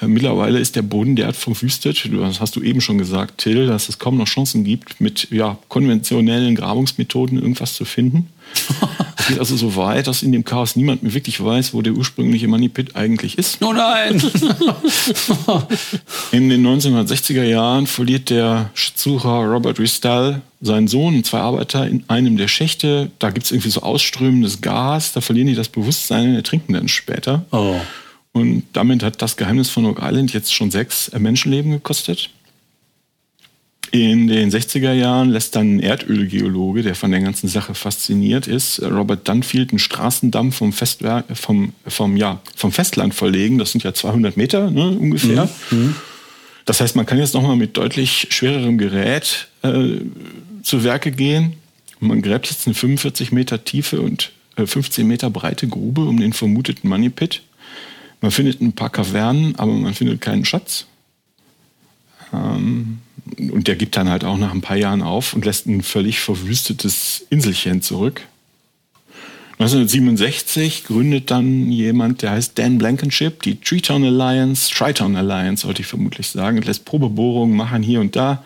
Äh, 0.00 0.06
mittlerweile 0.06 0.58
ist 0.58 0.76
der 0.76 0.82
Boden 0.82 1.16
derart 1.16 1.36
verwüstet, 1.36 2.08
das 2.10 2.40
hast 2.40 2.56
du 2.56 2.62
eben 2.62 2.80
schon 2.80 2.98
gesagt, 2.98 3.38
Till, 3.38 3.66
dass 3.66 3.88
es 3.88 3.98
kaum 3.98 4.16
noch 4.16 4.26
Chancen 4.26 4.64
gibt, 4.64 5.00
mit 5.00 5.28
ja, 5.30 5.58
konventionellen 5.68 6.54
Grabungsmethoden 6.54 7.38
irgendwas 7.40 7.74
zu 7.74 7.84
finden. 7.84 8.28
Es 9.18 9.26
geht 9.26 9.38
also 9.40 9.56
so 9.56 9.76
weit, 9.76 10.06
dass 10.06 10.22
in 10.22 10.32
dem 10.32 10.44
Chaos 10.44 10.74
niemand 10.74 11.02
mehr 11.02 11.12
wirklich 11.12 11.42
weiß, 11.42 11.74
wo 11.74 11.82
der 11.82 11.92
ursprüngliche 11.92 12.48
Money 12.48 12.70
Pit 12.70 12.96
eigentlich 12.96 13.36
ist. 13.36 13.62
Oh 13.62 13.74
nein! 13.74 14.14
in 16.32 16.48
den 16.48 16.66
1960er 16.66 17.42
Jahren 17.42 17.86
verliert 17.86 18.30
der 18.30 18.70
Schatzsucher 18.72 19.44
Robert 19.44 19.78
Ristall 19.78 20.40
seinen 20.60 20.88
Sohn 20.88 21.14
und 21.14 21.26
zwei 21.26 21.40
Arbeiter 21.40 21.86
in 21.86 22.04
einem 22.08 22.38
der 22.38 22.48
Schächte. 22.48 23.10
Da 23.18 23.30
gibt 23.30 23.44
es 23.44 23.52
irgendwie 23.52 23.70
so 23.70 23.82
ausströmendes 23.82 24.60
Gas, 24.62 25.12
da 25.12 25.20
verlieren 25.20 25.48
die 25.48 25.54
das 25.54 25.68
Bewusstsein 25.68 26.30
und 26.30 26.34
ertrinken 26.34 26.72
dann 26.72 26.88
später. 26.88 27.44
Oh. 27.50 27.76
Und 28.38 28.64
damit 28.72 29.02
hat 29.02 29.20
das 29.20 29.36
Geheimnis 29.36 29.70
von 29.70 29.84
Oak 29.86 30.00
Island 30.02 30.32
jetzt 30.32 30.54
schon 30.54 30.70
sechs 30.70 31.10
Menschenleben 31.18 31.72
gekostet. 31.72 32.30
In 33.90 34.28
den 34.28 34.50
60er 34.50 34.92
Jahren 34.92 35.30
lässt 35.30 35.56
dann 35.56 35.76
ein 35.76 35.80
Erdölgeologe, 35.80 36.82
der 36.82 36.94
von 36.94 37.10
der 37.10 37.20
ganzen 37.20 37.48
Sache 37.48 37.74
fasziniert 37.74 38.46
ist, 38.46 38.82
Robert 38.82 39.26
Dunfield, 39.26 39.70
einen 39.70 39.78
Straßendamm 39.78 40.52
vom, 40.52 40.74
Festwerk, 40.74 41.24
vom, 41.34 41.72
vom, 41.86 42.16
ja, 42.16 42.40
vom 42.54 42.70
Festland 42.70 43.14
verlegen. 43.14 43.56
Das 43.56 43.72
sind 43.72 43.84
ja 43.84 43.94
200 43.94 44.36
Meter 44.36 44.70
ne, 44.70 44.90
ungefähr. 44.90 45.48
Mhm. 45.70 45.94
Das 46.66 46.82
heißt, 46.82 46.96
man 46.96 47.06
kann 47.06 47.16
jetzt 47.16 47.32
nochmal 47.32 47.56
mit 47.56 47.78
deutlich 47.78 48.26
schwererem 48.28 48.76
Gerät 48.76 49.48
äh, 49.62 50.00
zu 50.62 50.84
Werke 50.84 51.10
gehen. 51.10 51.54
Man 51.98 52.20
gräbt 52.20 52.50
jetzt 52.50 52.66
eine 52.66 52.74
45 52.74 53.32
Meter 53.32 53.64
tiefe 53.64 54.02
und 54.02 54.32
äh, 54.56 54.66
15 54.66 55.06
Meter 55.06 55.30
breite 55.30 55.66
Grube 55.66 56.02
um 56.02 56.20
den 56.20 56.34
vermuteten 56.34 56.90
Money 56.90 57.08
Pit. 57.08 57.40
Man 58.20 58.30
findet 58.30 58.60
ein 58.60 58.72
paar 58.72 58.90
Kavernen, 58.90 59.56
aber 59.56 59.72
man 59.72 59.94
findet 59.94 60.20
keinen 60.20 60.44
Schatz. 60.44 60.86
Ähm, 62.32 62.98
und 63.36 63.68
der 63.68 63.76
gibt 63.76 63.96
dann 63.96 64.08
halt 64.08 64.24
auch 64.24 64.38
nach 64.38 64.52
ein 64.52 64.60
paar 64.60 64.76
Jahren 64.76 65.02
auf 65.02 65.34
und 65.34 65.44
lässt 65.44 65.66
ein 65.66 65.82
völlig 65.82 66.20
verwüstetes 66.20 67.26
Inselchen 67.30 67.82
zurück. 67.82 68.22
1967 69.60 70.84
gründet 70.84 71.32
dann 71.32 71.70
jemand, 71.72 72.22
der 72.22 72.30
heißt 72.30 72.56
Dan 72.56 72.78
Blankenship, 72.78 73.42
die 73.42 73.60
Triton 73.60 74.04
Alliance, 74.04 74.70
Triton 74.72 75.16
Alliance 75.16 75.62
sollte 75.66 75.82
ich 75.82 75.88
vermutlich 75.88 76.28
sagen, 76.28 76.58
und 76.58 76.66
lässt 76.66 76.84
Probebohrungen 76.84 77.56
machen 77.56 77.82
hier 77.82 78.00
und 78.00 78.14
da, 78.14 78.44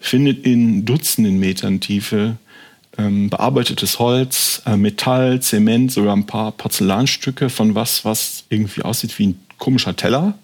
findet 0.00 0.44
in 0.44 0.84
Dutzenden 0.84 1.38
Metern 1.38 1.80
Tiefe 1.80 2.36
ähm, 3.00 3.30
bearbeitetes 3.30 3.98
Holz, 3.98 4.62
äh, 4.66 4.76
Metall, 4.76 5.40
Zement, 5.40 5.90
sogar 5.90 6.14
ein 6.14 6.26
paar 6.26 6.52
Porzellanstücke 6.52 7.48
von 7.48 7.74
was, 7.74 8.04
was 8.04 8.44
irgendwie 8.48 8.82
aussieht 8.82 9.18
wie 9.18 9.28
ein 9.28 9.40
komischer 9.58 9.96
Teller. 9.96 10.34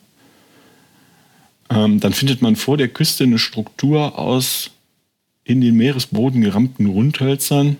Ähm, 1.69 2.01
dann 2.01 2.13
findet 2.13 2.43
man 2.43 2.57
vor 2.57 2.77
der 2.77 2.89
Küste 2.89 3.25
eine 3.25 3.39
Struktur 3.39 4.19
aus 4.19 4.71
in 5.45 5.61
den 5.61 5.77
Meeresboden 5.77 6.41
gerammten 6.41 6.87
Rundhölzern. 6.87 7.77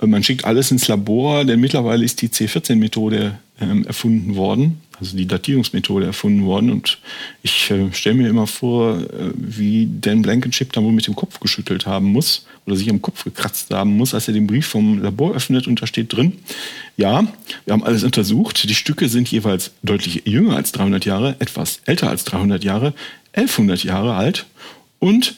Äh, 0.00 0.06
man 0.06 0.22
schickt 0.22 0.44
alles 0.44 0.70
ins 0.70 0.88
Labor, 0.88 1.44
denn 1.44 1.60
mittlerweile 1.60 2.04
ist 2.04 2.22
die 2.22 2.28
C14-Methode 2.28 3.38
ähm, 3.60 3.86
erfunden 3.86 4.34
worden 4.36 4.80
also 5.00 5.16
die 5.16 5.26
Datierungsmethode 5.26 6.06
erfunden 6.06 6.44
worden. 6.44 6.70
Und 6.70 6.98
ich 7.42 7.70
äh, 7.70 7.92
stelle 7.92 8.16
mir 8.16 8.28
immer 8.28 8.46
vor, 8.46 8.98
äh, 8.98 9.32
wie 9.34 9.88
Dan 10.00 10.22
Blankenship 10.22 10.72
da 10.72 10.82
wohl 10.82 10.92
mit 10.92 11.06
dem 11.06 11.16
Kopf 11.16 11.40
geschüttelt 11.40 11.86
haben 11.86 12.06
muss 12.06 12.46
oder 12.66 12.76
sich 12.76 12.88
am 12.90 13.02
Kopf 13.02 13.24
gekratzt 13.24 13.72
haben 13.72 13.96
muss, 13.96 14.14
als 14.14 14.28
er 14.28 14.34
den 14.34 14.46
Brief 14.46 14.66
vom 14.66 15.02
Labor 15.02 15.34
öffnet 15.34 15.66
und 15.66 15.82
da 15.82 15.86
steht 15.86 16.12
drin, 16.12 16.34
ja, 16.96 17.26
wir 17.64 17.72
haben 17.72 17.84
alles 17.84 18.04
untersucht. 18.04 18.68
Die 18.68 18.74
Stücke 18.74 19.08
sind 19.08 19.30
jeweils 19.30 19.72
deutlich 19.82 20.22
jünger 20.24 20.56
als 20.56 20.72
300 20.72 21.04
Jahre, 21.04 21.36
etwas 21.38 21.80
älter 21.86 22.08
als 22.08 22.24
300 22.24 22.64
Jahre, 22.64 22.94
1100 23.32 23.84
Jahre 23.84 24.14
alt 24.14 24.46
und 24.98 25.36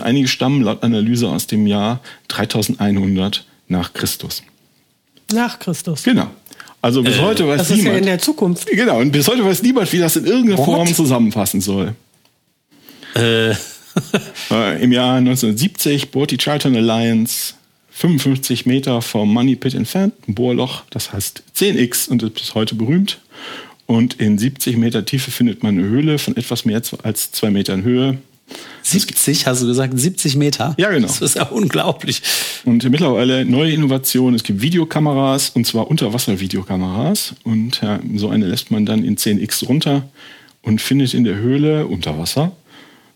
einige 0.00 0.28
stammen 0.28 0.62
laut 0.62 0.82
Analyse 0.82 1.28
aus 1.28 1.46
dem 1.46 1.66
Jahr 1.66 2.00
3100 2.28 3.46
nach 3.68 3.92
Christus. 3.92 4.42
Nach 5.32 5.58
Christus. 5.58 6.04
Genau. 6.04 6.30
Also 6.86 7.02
bis 7.02 7.16
äh, 7.16 7.20
heute 7.20 7.48
weiß 7.48 7.58
das 7.58 7.70
niemand. 7.70 7.86
Das 7.86 7.94
ist 7.94 7.94
ja 7.94 7.98
in 7.98 8.06
der 8.06 8.18
Zukunft. 8.20 8.66
Genau, 8.68 9.00
und 9.00 9.10
bis 9.10 9.26
heute 9.26 9.44
weiß 9.44 9.60
niemand, 9.62 9.92
wie 9.92 9.98
das 9.98 10.14
in 10.14 10.24
irgendeiner 10.24 10.58
What? 10.58 10.66
Form 10.66 10.94
zusammenfassen 10.94 11.60
soll. 11.60 11.96
Äh. 13.16 13.50
äh 14.52 14.82
Im 14.82 14.92
Jahr 14.92 15.16
1970 15.16 16.12
bohrt 16.12 16.30
die 16.30 16.36
Charlton 16.36 16.76
Alliance 16.76 17.54
55 17.90 18.66
Meter 18.66 19.02
vom 19.02 19.34
Money 19.34 19.56
Pit 19.56 19.74
entfernt, 19.74 20.14
ein 20.28 20.34
Bohrloch, 20.36 20.84
das 20.90 21.12
heißt 21.12 21.42
10x 21.56 22.08
und 22.08 22.22
ist 22.22 22.34
bis 22.34 22.54
heute 22.54 22.76
berühmt. 22.76 23.18
Und 23.86 24.20
in 24.20 24.38
70 24.38 24.76
Meter 24.76 25.04
Tiefe 25.04 25.32
findet 25.32 25.64
man 25.64 25.76
eine 25.76 25.88
Höhle 25.88 26.18
von 26.18 26.36
etwas 26.36 26.64
mehr 26.64 26.80
als 27.02 27.32
zwei 27.32 27.50
Metern 27.50 27.82
Höhe. 27.82 28.18
70, 28.86 29.46
hast 29.46 29.62
du 29.62 29.66
gesagt, 29.66 29.98
70 29.98 30.36
Meter? 30.36 30.74
Ja, 30.78 30.90
genau. 30.90 31.06
Das 31.06 31.20
ist 31.20 31.36
ja 31.36 31.44
unglaublich. 31.44 32.22
Und 32.64 32.88
mittlerweile 32.90 33.44
neue 33.44 33.72
Innovationen. 33.72 34.34
Es 34.34 34.42
gibt 34.42 34.62
Videokameras, 34.62 35.50
und 35.50 35.66
zwar 35.66 35.90
Unterwasser-Videokameras. 35.90 37.34
Und 37.44 37.80
ja, 37.82 38.00
so 38.14 38.28
eine 38.28 38.46
lässt 38.46 38.70
man 38.70 38.86
dann 38.86 39.04
in 39.04 39.16
10x 39.16 39.66
runter 39.66 40.08
und 40.62 40.80
findet 40.80 41.14
in 41.14 41.24
der 41.24 41.36
Höhle 41.36 41.86
unter 41.86 42.18
Wasser 42.18 42.52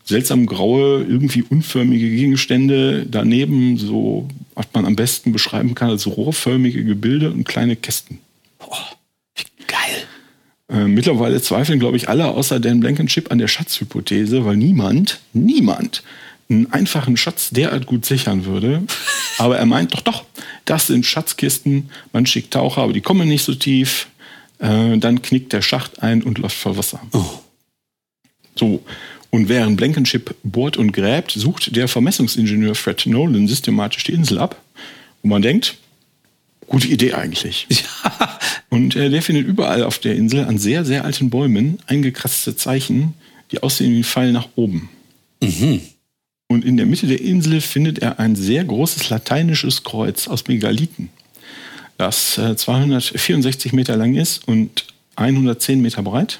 seltsam 0.05 0.47
graue, 0.47 1.05
irgendwie 1.05 1.43
unförmige 1.43 2.11
Gegenstände. 2.11 3.07
Daneben 3.09 3.79
so, 3.79 4.29
was 4.55 4.67
man 4.75 4.85
am 4.85 4.97
besten 4.97 5.33
beschreiben 5.33 5.75
kann, 5.75 5.91
als 5.91 6.07
rohrförmige 6.07 6.85
Gebilde 6.85 7.31
und 7.31 7.45
kleine 7.45 7.77
Kästen. 7.77 8.19
Boah. 8.59 9.00
Äh, 10.71 10.85
mittlerweile 10.85 11.43
zweifeln, 11.43 11.81
glaube 11.81 11.97
ich, 11.97 12.09
alle 12.09 12.27
außer 12.27 12.61
Dan 12.61 12.81
Blankenship 12.81 13.31
an 13.33 13.39
der 13.39 13.49
Schatzhypothese, 13.49 14.45
weil 14.45 14.57
niemand, 14.57 15.21
niemand 15.33 16.03
einen 16.49 16.73
einfachen 16.73 17.17
Schatz 17.17 17.51
derart 17.51 17.87
gut 17.87 18.05
sichern 18.05 18.45
würde. 18.45 18.83
Aber 19.39 19.59
er 19.59 19.67
meint, 19.67 19.95
doch, 19.95 20.01
doch, 20.01 20.25
das 20.65 20.87
sind 20.87 21.07
Schatzkisten, 21.07 21.91
man 22.13 22.27
schickt 22.27 22.53
Taucher, 22.53 22.83
aber 22.83 22.93
die 22.93 23.01
kommen 23.01 23.27
nicht 23.27 23.43
so 23.43 23.55
tief. 23.55 24.09
Äh, 24.59 24.99
dann 24.99 25.23
knickt 25.23 25.55
der 25.55 25.63
Schacht 25.63 26.03
ein 26.03 26.23
und 26.23 26.37
läuft 26.37 26.57
vor 26.57 26.77
Wasser. 26.77 27.01
Oh. 27.13 27.25
So. 28.55 28.85
Und 29.31 29.49
während 29.49 29.79
Blankenship 29.79 30.35
bohrt 30.43 30.77
und 30.77 30.93
gräbt, 30.93 31.31
sucht 31.31 31.75
der 31.75 31.89
Vermessungsingenieur 31.89 32.75
Fred 32.75 33.07
Nolan 33.07 33.49
systematisch 33.49 34.05
die 34.05 34.13
Insel 34.13 34.39
ab. 34.39 34.61
Wo 35.23 35.29
man 35.29 35.41
denkt, 35.41 35.79
gute 36.71 36.89
Idee 36.89 37.13
eigentlich. 37.13 37.67
Ja. 38.03 38.39
Und 38.71 38.95
äh, 38.95 39.11
der 39.11 39.21
findet 39.21 39.49
überall 39.49 39.83
auf 39.83 39.99
der 39.99 40.15
Insel 40.15 40.45
an 40.45 40.57
sehr, 40.57 40.85
sehr 40.85 41.05
alten 41.05 41.29
Bäumen 41.29 41.81
eingekratzte 41.87 42.55
Zeichen, 42.55 43.15
die 43.51 43.63
aussehen 43.63 43.93
wie 43.93 43.99
ein 43.99 44.05
Pfeil 44.05 44.31
nach 44.31 44.49
oben. 44.55 44.89
Mhm. 45.43 45.81
Und 46.47 46.65
in 46.65 46.77
der 46.77 46.87
Mitte 46.87 47.09
der 47.09 47.21
Insel 47.21 47.61
findet 47.61 47.99
er 47.99 48.21
ein 48.21 48.37
sehr 48.37 48.65
großes 48.65 49.11
lateinisches 49.11 49.83
Kreuz 49.83 50.29
aus 50.29 50.47
Megalithen, 50.47 51.11
das 51.99 52.39
äh, 52.39 52.55
264 52.55 53.73
Meter 53.73 53.97
lang 53.97 54.15
ist 54.15 54.47
und 54.47 54.87
110 55.17 55.83
Meter 55.83 56.03
breit. 56.03 56.39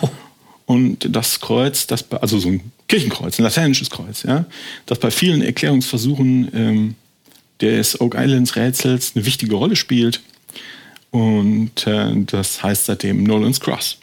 Oh. 0.00 0.08
Und 0.66 1.08
das 1.10 1.40
Kreuz, 1.40 1.88
das 1.88 2.10
also 2.12 2.38
so 2.38 2.50
ein 2.50 2.60
Kirchenkreuz, 2.86 3.38
ein 3.38 3.44
lateinisches 3.44 3.90
Kreuz, 3.90 4.22
ja, 4.22 4.46
das 4.86 5.00
bei 5.00 5.10
vielen 5.10 5.42
Erklärungsversuchen 5.42 6.48
ähm, 6.54 6.94
des 7.60 8.00
Oak 8.00 8.14
Islands 8.16 8.56
Rätsels 8.56 9.12
eine 9.14 9.26
wichtige 9.26 9.54
Rolle 9.54 9.76
spielt. 9.76 10.20
Und 11.10 11.86
äh, 11.86 12.12
das 12.26 12.62
heißt 12.62 12.86
seitdem 12.86 13.22
Nolan's 13.22 13.60
Cross. 13.60 13.98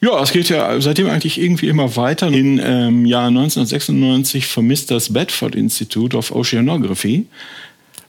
Ja, 0.00 0.22
es 0.22 0.32
geht 0.32 0.50
ja 0.50 0.80
seitdem 0.80 1.08
eigentlich 1.08 1.40
irgendwie 1.40 1.68
immer 1.68 1.96
weiter. 1.96 2.28
Im 2.28 2.60
ähm, 2.62 3.06
Jahr 3.06 3.28
1996 3.28 4.46
vermisst 4.46 4.90
das 4.90 5.12
Bedford 5.12 5.54
Institute 5.54 6.16
of 6.16 6.30
Oceanography 6.30 7.26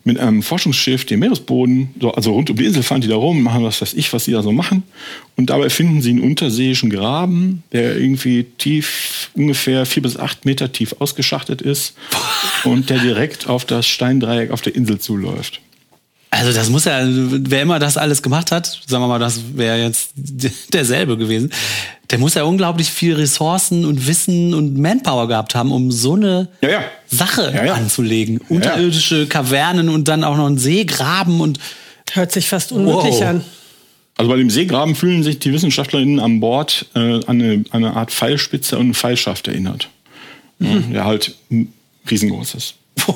mit 0.06 0.20
einem 0.20 0.44
Forschungsschiff 0.44 1.04
den 1.04 1.20
Meeresboden, 1.20 1.90
so, 2.00 2.12
also 2.12 2.32
rund 2.34 2.50
um 2.52 2.56
die 2.56 2.66
Insel 2.66 2.84
fahren 2.84 3.02
die 3.02 3.08
da 3.08 3.16
rum, 3.16 3.42
machen 3.42 3.64
was 3.64 3.82
weiß 3.82 3.96
ich, 3.96 4.14
was 4.14 4.26
sie 4.26 4.32
da 4.32 4.44
so 4.44 4.52
machen. 4.52 4.84
Und 5.36 5.50
dabei 5.50 5.70
finden 5.70 6.02
sie 6.02 6.12
einen 6.12 6.22
unterseeischen 6.22 6.92
Graben, 6.92 7.64
der 7.72 7.98
irgendwie 7.98 8.46
tief, 8.58 9.32
ungefähr 9.34 9.86
vier 9.88 10.04
bis 10.04 10.16
acht 10.16 10.46
Meter 10.46 10.72
tief 10.72 10.96
ausgeschachtet 11.00 11.64
ist 11.64 11.96
und 12.64 12.92
der 12.92 13.00
direkt 13.00 13.50
auf 13.50 13.66
das 13.66 13.88
Steindreieck 13.88 14.52
auf 14.52 14.62
der 14.62 14.76
Insel 14.76 15.00
zuläuft. 15.00 15.60
Also 16.38 16.52
das 16.54 16.70
muss 16.70 16.86
ja, 16.86 17.00
wer 17.06 17.62
immer 17.62 17.80
das 17.80 17.98
alles 17.98 18.22
gemacht 18.22 18.52
hat, 18.52 18.82
sagen 18.88 19.02
wir 19.04 19.08
mal, 19.08 19.20
das 19.20 19.40
wäre 19.56 19.82
jetzt 19.82 20.10
derselbe 20.74 21.18
gewesen, 21.18 21.52
der 22.12 22.20
muss 22.20 22.34
ja 22.36 22.44
unglaublich 22.44 22.90
viel 22.90 23.16
Ressourcen 23.16 23.86
und 23.86 24.06
Wissen 24.08 24.54
und 24.54 24.78
Manpower 24.78 25.28
gehabt 25.28 25.56
haben, 25.56 25.72
um 25.72 25.92
so 25.92 26.16
eine 26.16 26.50
Ja, 26.62 26.70
ja. 26.70 26.84
Sache 27.08 27.52
Ja, 27.56 27.66
ja. 27.66 27.74
anzulegen. 27.76 28.40
Unterirdische 28.50 29.28
Kavernen 29.28 29.90
und 29.90 30.08
dann 30.08 30.24
auch 30.24 30.36
noch 30.38 30.46
einen 30.48 30.58
Seegraben 30.58 31.40
und 31.42 31.60
Hört 32.14 32.32
sich 32.32 32.48
fast 32.48 32.72
unmöglich 32.72 33.16
Wow. 33.16 33.22
an. 33.24 33.42
Also 34.18 34.30
bei 34.32 34.38
dem 34.38 34.50
Seegraben 34.52 34.96
fühlen 34.96 35.24
sich 35.24 35.40
die 35.40 35.52
WissenschaftlerInnen 35.52 36.20
an 36.20 36.40
Bord 36.40 36.86
äh, 36.96 37.00
an 37.00 37.24
eine, 37.28 37.54
an 37.72 37.84
eine 37.84 37.96
Art 37.96 38.12
Pfeilspitze 38.12 38.76
und 38.78 38.84
einen 38.84 38.94
Pfeilschaft 38.94 39.48
erinnert. 39.48 39.90
Ja, 40.60 40.78
der 40.94 41.06
halt 41.06 41.34
riesengroß 42.10 42.54
ist. 42.56 42.76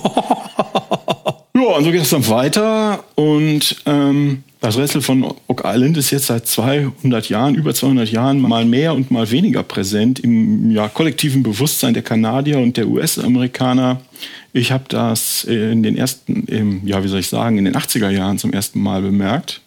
ja, 1.62 1.78
und 1.78 1.84
so 1.84 1.92
geht 1.92 2.02
es 2.02 2.10
dann 2.10 2.28
weiter. 2.28 3.04
Und 3.16 3.76
ähm, 3.86 4.44
das 4.62 4.78
Rätsel 4.78 5.02
von 5.02 5.24
Oak 5.48 5.64
Island 5.66 5.96
ist 5.98 6.12
jetzt 6.12 6.28
seit 6.28 6.46
200 6.46 7.30
Jahren, 7.30 7.56
über 7.56 7.74
200 7.74 8.12
Jahren, 8.12 8.42
mal 8.42 8.66
mehr 8.66 8.94
und 8.94 9.10
mal 9.10 9.32
weniger 9.32 9.64
präsent 9.64 10.20
im 10.20 10.72
ja, 10.72 10.90
kollektiven 10.90 11.44
Bewusstsein 11.44 11.94
der 11.94 12.04
Kanadier 12.04 12.60
und 12.60 12.76
der 12.76 12.88
US-Amerikaner. 12.88 14.02
Ich 14.52 14.72
habe 14.72 14.84
das 14.90 15.46
in 15.46 15.84
den 15.84 15.96
ersten, 15.96 16.44
im, 16.48 16.86
ja, 16.86 17.04
wie 17.04 17.08
soll 17.08 17.22
ich 17.22 17.30
sagen, 17.30 17.58
in 17.58 17.66
den 17.66 17.76
80er 17.76 18.10
Jahren 18.10 18.38
zum 18.38 18.52
ersten 18.52 18.82
Mal 18.82 19.02
bemerkt. 19.02 19.62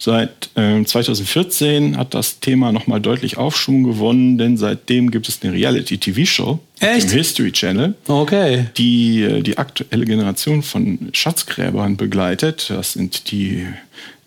Seit 0.00 0.50
ähm, 0.54 0.86
2014 0.86 1.96
hat 1.96 2.14
das 2.14 2.38
Thema 2.38 2.70
nochmal 2.70 3.00
deutlich 3.00 3.36
Aufschwung 3.36 3.82
gewonnen, 3.82 4.38
denn 4.38 4.56
seitdem 4.56 5.10
gibt 5.10 5.28
es 5.28 5.42
eine 5.42 5.52
Reality-TV-Show 5.52 6.60
im 6.80 7.08
History 7.10 7.50
Channel, 7.50 7.94
okay. 8.06 8.66
die 8.76 9.22
äh, 9.22 9.42
die 9.42 9.58
aktuelle 9.58 10.04
Generation 10.04 10.62
von 10.62 11.08
Schatzgräbern 11.12 11.96
begleitet. 11.96 12.70
Das 12.70 12.92
sind 12.92 13.32
die 13.32 13.66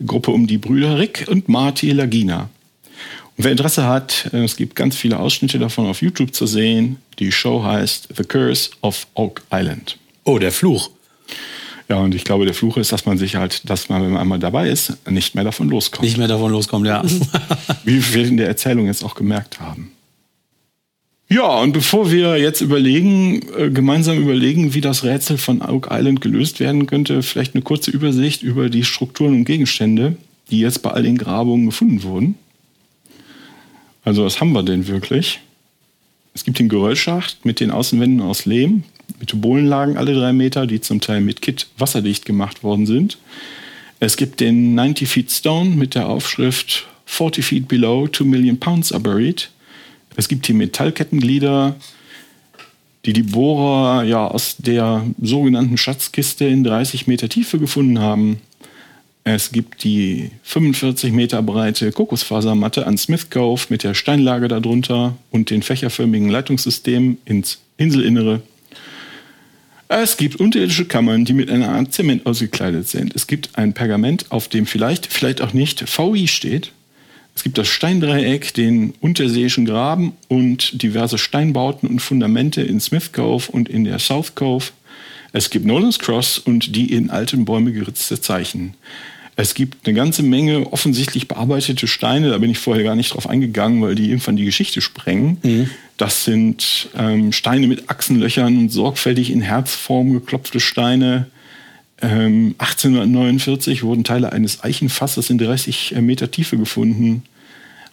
Gruppe 0.06 0.32
um 0.32 0.46
die 0.46 0.58
Brüder 0.58 1.00
Rick 1.00 1.26
und 1.30 1.48
Marty 1.48 1.92
Lagina. 1.92 2.50
Und 3.38 3.46
wer 3.46 3.52
Interesse 3.52 3.86
hat, 3.86 4.30
äh, 4.34 4.44
es 4.44 4.58
gibt 4.58 4.76
ganz 4.76 4.98
viele 4.98 5.20
Ausschnitte 5.20 5.58
davon 5.58 5.88
auf 5.88 6.02
YouTube 6.02 6.36
zu 6.36 6.48
sehen. 6.48 6.98
Die 7.20 7.32
Show 7.32 7.64
heißt 7.64 8.10
The 8.18 8.26
Curse 8.26 8.72
of 8.82 9.08
Oak 9.14 9.42
Island. 9.54 9.98
Oh, 10.26 10.38
der 10.38 10.52
Fluch. 10.52 10.90
Ja, 11.92 11.98
und 11.98 12.16
ich 12.16 12.24
glaube, 12.24 12.46
der 12.46 12.54
Fluch 12.54 12.78
ist, 12.78 12.94
dass 12.94 13.06
man 13.06 13.18
sich 13.18 13.36
halt, 13.36 13.70
dass 13.70 13.90
man, 13.90 14.02
wenn 14.02 14.12
man 14.12 14.22
einmal 14.22 14.40
dabei 14.40 14.70
ist, 14.70 15.06
nicht 15.10 15.36
mehr 15.36 15.44
davon 15.44 15.68
loskommt. 15.68 16.04
Nicht 16.04 16.18
mehr 16.18 16.30
davon 16.30 16.50
loskommt, 16.50 16.88
ja. 16.88 17.04
Wie 17.84 18.14
wir 18.14 18.26
in 18.26 18.38
der 18.38 18.48
Erzählung 18.48 18.86
jetzt 18.86 19.04
auch 19.04 19.14
gemerkt 19.14 19.60
haben. 19.60 19.92
Ja, 21.28 21.60
und 21.60 21.74
bevor 21.74 22.10
wir 22.10 22.38
jetzt 22.38 22.62
überlegen, 22.62 23.42
äh, 23.58 23.70
gemeinsam 23.70 24.18
überlegen, 24.20 24.74
wie 24.74 24.80
das 24.80 25.04
Rätsel 25.04 25.38
von 25.38 25.62
Oak 25.62 25.90
Island 25.92 26.22
gelöst 26.22 26.62
werden 26.62 26.88
könnte, 26.88 27.24
vielleicht 27.24 27.56
eine 27.56 27.62
kurze 27.62 27.92
Übersicht 27.92 28.42
über 28.42 28.70
die 28.70 28.86
Strukturen 28.86 29.34
und 29.34 29.44
Gegenstände, 29.44 30.16
die 30.50 30.62
jetzt 30.62 30.84
bei 30.84 30.92
all 30.92 31.04
den 31.04 31.18
Grabungen 31.18 31.66
gefunden 31.66 32.04
wurden. 32.04 32.36
Also, 34.06 34.24
was 34.24 34.40
haben 34.40 34.54
wir 34.54 34.64
denn 34.64 34.88
wirklich? 34.88 35.42
Es 36.34 36.46
gibt 36.46 36.58
den 36.58 36.70
Geröllschacht 36.70 37.44
mit 37.44 37.60
den 37.60 37.70
Außenwänden 37.70 38.22
aus 38.22 38.46
Lehm, 38.46 38.86
mit 39.22 39.40
Bohlenlagen 39.40 39.98
alle 39.98 40.14
drei 40.14 40.34
Meter, 40.34 40.68
die 40.68 40.82
zum 40.82 41.00
Teil 41.00 41.22
mit 41.22 41.42
Kit 41.42 41.68
wasserdicht 41.78 42.26
gemacht 42.26 42.64
worden 42.64 42.86
sind. 42.86 43.18
Es 44.00 44.18
gibt 44.18 44.40
den 44.40 44.76
90 44.76 45.08
Feet 45.08 45.32
Stone 45.32 45.70
mit 45.76 45.96
der 45.96 46.10
Aufschrift 46.10 46.88
40 47.06 47.46
Feet 47.46 47.68
Below, 47.68 48.08
2 48.08 48.26
Million 48.26 48.60
Pounds 48.60 48.92
are 48.92 49.02
buried. 49.02 49.50
Es 50.16 50.28
gibt 50.28 50.48
die 50.48 50.54
Metallkettenglieder, 50.54 51.76
die 53.06 53.14
die 53.14 53.24
Bohrer 53.24 54.04
ja 54.04 54.28
aus 54.28 54.58
der 54.58 55.06
sogenannten 55.22 55.78
Schatzkiste 55.78 56.46
in 56.46 56.64
30 56.64 57.08
Meter 57.08 57.30
Tiefe 57.30 57.60
gefunden 57.60 58.00
haben. 58.00 58.42
Es 59.24 59.52
gibt 59.52 59.84
die 59.84 60.32
45 60.44 61.12
Meter 61.12 61.44
breite 61.44 61.92
Kokosfasermatte 61.92 62.88
an 62.88 62.98
Smith 62.98 63.30
Cove 63.30 63.68
mit 63.70 63.84
der 63.84 63.94
Steinlage 63.94 64.48
darunter 64.48 65.16
und 65.30 65.52
den 65.52 65.62
fächerförmigen 65.62 66.30
Leitungssystem 66.30 67.18
ins 67.26 67.60
Inselinnere. 67.78 68.42
Es 69.94 70.16
gibt 70.16 70.38
unterirdische 70.38 70.86
Kammern, 70.86 71.26
die 71.26 71.34
mit 71.34 71.50
einer 71.50 71.68
Art 71.68 71.94
Zement 71.94 72.26
ausgekleidet 72.26 72.88
sind. 72.88 73.14
Es 73.14 73.28
gibt 73.28 73.50
ein 73.58 73.74
Pergament, 73.74 74.26
auf 74.30 74.48
dem 74.48 74.66
vielleicht, 74.66 75.08
vielleicht 75.08 75.42
auch 75.42 75.52
nicht 75.52 75.84
VI 75.86 76.30
steht. 76.30 76.72
Es 77.36 77.44
gibt 77.44 77.58
das 77.58 77.68
Steindreieck, 77.68 78.54
den 78.54 78.94
unterseeischen 79.02 79.66
Graben 79.66 80.14
und 80.30 80.82
diverse 80.82 81.18
Steinbauten 81.18 81.90
und 81.90 82.00
Fundamente 82.00 82.62
in 82.62 82.80
Smith 82.80 83.12
Cove 83.12 83.52
und 83.52 83.68
in 83.68 83.84
der 83.84 84.00
South 84.00 84.34
Cove. 84.34 84.72
Es 85.34 85.50
gibt 85.50 85.66
Nolan's 85.66 86.00
Cross 86.00 86.38
und 86.40 86.74
die 86.74 86.94
in 86.94 87.10
alten 87.10 87.44
Bäume 87.44 87.74
geritzte 87.74 88.22
Zeichen. 88.22 88.76
Es 89.36 89.56
gibt 89.56 89.86
eine 89.86 89.94
ganze 89.94 90.24
Menge 90.24 90.72
offensichtlich 90.72 91.28
bearbeitete 91.28 91.88
Steine, 91.88 92.30
da 92.30 92.38
bin 92.38 92.50
ich 92.50 92.60
vorher 92.60 92.86
gar 92.86 92.96
nicht 92.96 93.14
drauf 93.14 93.28
eingegangen, 93.28 93.82
weil 93.82 93.96
die 93.96 94.08
irgendwann 94.08 94.38
die 94.38 94.46
Geschichte 94.46 94.80
sprengen. 94.80 95.38
Das 96.02 96.24
sind 96.24 96.90
ähm, 96.98 97.32
Steine 97.32 97.68
mit 97.68 97.92
Achsenlöchern 97.92 98.58
und 98.58 98.70
sorgfältig 98.70 99.30
in 99.30 99.42
Herzform 99.42 100.14
geklopfte 100.14 100.60
Steine. 100.60 101.28
Ähm, 102.02 102.56
1849 102.58 103.84
wurden 103.84 104.04
Teile 104.04 104.32
eines 104.32 104.64
Eichenfasses 104.64 105.30
in 105.30 105.38
30 105.38 105.94
Meter 106.02 106.32
Tiefe 106.32 106.58
gefunden. 106.58 107.22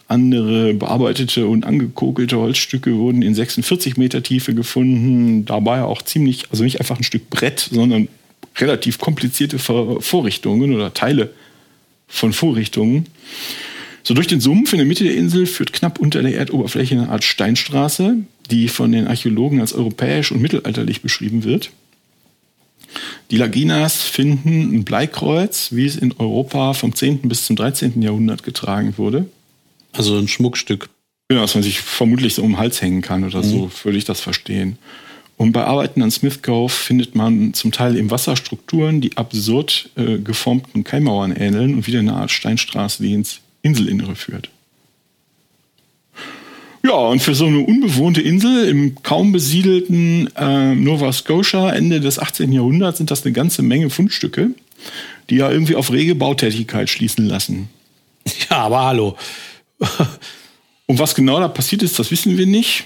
Andere 0.07 0.73
bearbeitete 0.73 1.45
und 1.45 1.67
angekokelte 1.67 2.37
Holzstücke 2.37 2.95
wurden 2.95 3.21
in 3.21 3.35
46 3.35 3.95
Meter 3.97 4.23
Tiefe 4.23 4.55
gefunden. 4.55 5.45
Dabei 5.45 5.83
auch 5.83 6.01
ziemlich, 6.01 6.45
also 6.49 6.63
nicht 6.63 6.79
einfach 6.79 6.97
ein 6.97 7.03
Stück 7.03 7.29
Brett, 7.29 7.69
sondern 7.71 8.07
relativ 8.57 8.97
komplizierte 8.97 9.59
Vor 9.59 10.01
Vorrichtungen 10.01 10.73
oder 10.73 10.95
Teile 10.95 11.29
von 12.07 12.33
Vorrichtungen. 12.33 13.05
So 14.03 14.13
durch 14.13 14.27
den 14.27 14.39
Sumpf 14.39 14.73
in 14.73 14.79
der 14.79 14.87
Mitte 14.87 15.03
der 15.03 15.15
Insel 15.15 15.45
führt 15.45 15.73
knapp 15.73 15.99
unter 15.99 16.21
der 16.21 16.35
Erdoberfläche 16.35 16.95
eine 16.95 17.09
Art 17.09 17.23
Steinstraße, 17.23 18.17
die 18.49 18.67
von 18.67 18.91
den 18.91 19.07
Archäologen 19.07 19.61
als 19.61 19.73
europäisch 19.73 20.31
und 20.31 20.41
mittelalterlich 20.41 21.01
beschrieben 21.01 21.43
wird. 21.43 21.71
Die 23.29 23.37
Laginas 23.37 24.01
finden 24.01 24.73
ein 24.73 24.83
Bleikreuz, 24.83 25.69
wie 25.71 25.85
es 25.85 25.95
in 25.95 26.13
Europa 26.17 26.73
vom 26.73 26.95
10. 26.95 27.19
bis 27.23 27.45
zum 27.45 27.55
13. 27.55 28.01
Jahrhundert 28.01 28.43
getragen 28.43 28.95
wurde. 28.97 29.29
Also 29.91 30.17
ein 30.17 30.27
Schmuckstück. 30.27 30.89
Genau, 31.27 31.41
dass 31.41 31.53
man 31.53 31.63
sich 31.63 31.79
vermutlich 31.79 32.33
so 32.33 32.41
um 32.41 32.53
den 32.53 32.57
Hals 32.57 32.81
hängen 32.81 33.01
kann 33.01 33.23
oder 33.23 33.43
so, 33.43 33.69
würde 33.83 33.97
ich 33.99 34.05
das 34.05 34.19
verstehen. 34.19 34.79
Und 35.37 35.51
bei 35.51 35.63
Arbeiten 35.63 36.01
an 36.01 36.11
Smith 36.11 36.41
Cove 36.41 36.69
findet 36.69 37.15
man 37.15 37.53
zum 37.53 37.71
Teil 37.71 37.95
im 37.95 38.11
Wasser 38.11 38.35
Strukturen, 38.35 38.99
die 38.99 39.15
absurd 39.15 39.89
äh, 39.95 40.17
geformten 40.17 40.83
Kaimauern 40.83 41.31
ähneln 41.31 41.75
und 41.75 41.87
wieder 41.87 41.99
eine 41.99 42.13
Art 42.13 42.31
Steinstraße, 42.31 43.03
die 43.03 43.13
ins 43.13 43.39
Inselinnere 43.61 44.15
führt. 44.15 44.49
Ja, 46.83 46.93
und 46.93 47.21
für 47.21 47.35
so 47.35 47.45
eine 47.45 47.59
unbewohnte 47.59 48.21
Insel 48.21 48.67
im 48.67 48.95
kaum 49.03 49.31
besiedelten 49.31 50.29
äh, 50.37 50.75
Nova 50.75 51.11
Scotia 51.11 51.71
Ende 51.71 51.99
des 51.99 52.19
18. 52.19 52.53
Jahrhunderts 52.53 52.99
sind 52.99 53.11
das 53.11 53.25
eine 53.25 53.33
ganze 53.33 53.61
Menge 53.63 53.89
Fundstücke, 53.89 54.51
die 55.29 55.35
ja 55.35 55.51
irgendwie 55.51 55.75
auf 55.75 55.91
rege 55.91 56.15
Bautätigkeit 56.15 56.89
schließen 56.89 57.25
lassen. 57.25 57.69
Ja, 58.49 58.57
aber 58.57 58.85
hallo. 58.85 59.17
Und 60.85 60.99
was 60.99 61.15
genau 61.15 61.39
da 61.39 61.47
passiert 61.47 61.83
ist, 61.83 61.99
das 61.99 62.11
wissen 62.11 62.37
wir 62.37 62.45
nicht. 62.45 62.85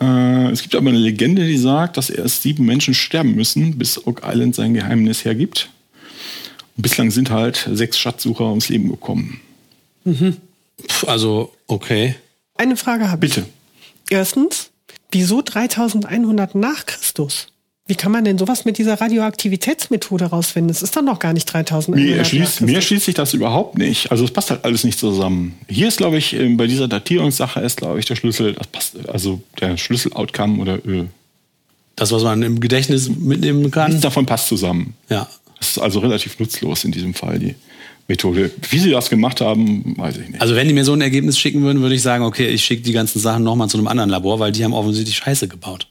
Äh, 0.00 0.50
es 0.50 0.62
gibt 0.62 0.74
aber 0.74 0.88
eine 0.88 0.98
Legende, 0.98 1.46
die 1.46 1.56
sagt, 1.56 1.96
dass 1.96 2.10
erst 2.10 2.42
sieben 2.42 2.64
Menschen 2.64 2.94
sterben 2.94 3.34
müssen, 3.34 3.78
bis 3.78 4.06
Oak 4.06 4.22
Island 4.24 4.54
sein 4.54 4.74
Geheimnis 4.74 5.24
hergibt. 5.24 5.70
Und 6.76 6.82
bislang 6.82 7.10
sind 7.10 7.30
halt 7.30 7.68
sechs 7.72 7.98
Schatzsucher 7.98 8.44
ums 8.48 8.68
Leben 8.68 8.88
gekommen. 8.90 9.40
Pff, 10.06 11.08
Also, 11.08 11.52
okay. 11.66 12.14
Eine 12.56 12.76
Frage 12.76 13.10
habe 13.10 13.26
ich. 13.26 13.34
Bitte. 13.34 13.48
Erstens, 14.10 14.70
wieso 15.10 15.42
3100 15.42 16.54
nach 16.54 16.86
Christus? 16.86 17.48
Wie 17.88 17.96
kann 17.96 18.12
man 18.12 18.24
denn 18.24 18.38
sowas 18.38 18.64
mit 18.64 18.78
dieser 18.78 19.00
Radioaktivitätsmethode 19.00 20.26
rausfinden? 20.26 20.70
Es 20.70 20.82
ist 20.82 20.94
doch 20.96 21.02
noch 21.02 21.18
gar 21.18 21.32
nicht 21.32 21.46
3100 21.46 22.02
Mir 22.02 22.10
nach 22.12 22.18
erschließt, 22.18 22.60
mir 22.60 22.76
erschließt 22.76 23.04
sich 23.06 23.14
das 23.14 23.34
überhaupt 23.34 23.76
nicht. 23.76 24.10
Also 24.12 24.24
es 24.24 24.30
passt 24.30 24.50
halt 24.50 24.64
alles 24.64 24.84
nicht 24.84 24.98
zusammen. 24.98 25.54
Hier 25.68 25.88
ist, 25.88 25.96
glaube 25.98 26.16
ich, 26.16 26.32
ähm, 26.34 26.56
bei 26.56 26.68
dieser 26.68 26.86
Datierungssache 26.88 27.60
ist, 27.60 27.78
glaube 27.78 27.98
ich, 27.98 28.06
der 28.06 28.14
Schlüssel, 28.16 28.54
das 28.54 28.68
passt, 28.68 29.08
also 29.08 29.42
der 29.60 29.76
Schlüssel-Outcome 29.76 30.60
oder 30.62 30.76
äh, 30.86 31.06
Das, 31.96 32.12
was 32.12 32.22
man 32.22 32.42
im 32.42 32.60
Gedächtnis 32.60 33.08
mitnehmen 33.10 33.70
kann. 33.72 33.88
nichts 33.90 34.02
davon 34.02 34.26
passt 34.26 34.46
zusammen. 34.46 34.94
Ja. 35.08 35.28
Das 35.62 35.70
ist 35.76 35.78
also 35.78 36.00
relativ 36.00 36.40
nutzlos 36.40 36.82
in 36.82 36.90
diesem 36.90 37.14
Fall, 37.14 37.38
die 37.38 37.54
Methode. 38.08 38.50
Wie 38.70 38.80
sie 38.80 38.90
das 38.90 39.08
gemacht 39.08 39.40
haben, 39.40 39.94
weiß 39.96 40.16
ich 40.16 40.28
nicht. 40.30 40.40
Also 40.42 40.56
wenn 40.56 40.66
die 40.66 40.74
mir 40.74 40.84
so 40.84 40.92
ein 40.92 41.00
Ergebnis 41.00 41.38
schicken 41.38 41.62
würden, 41.62 41.82
würde 41.82 41.94
ich 41.94 42.02
sagen, 42.02 42.24
okay, 42.24 42.48
ich 42.48 42.64
schicke 42.64 42.82
die 42.82 42.90
ganzen 42.90 43.20
Sachen 43.20 43.44
nochmal 43.44 43.68
zu 43.68 43.78
einem 43.78 43.86
anderen 43.86 44.10
Labor, 44.10 44.40
weil 44.40 44.50
die 44.50 44.64
haben 44.64 44.72
offensichtlich 44.72 45.16
Scheiße 45.18 45.46
gebaut. 45.46 45.86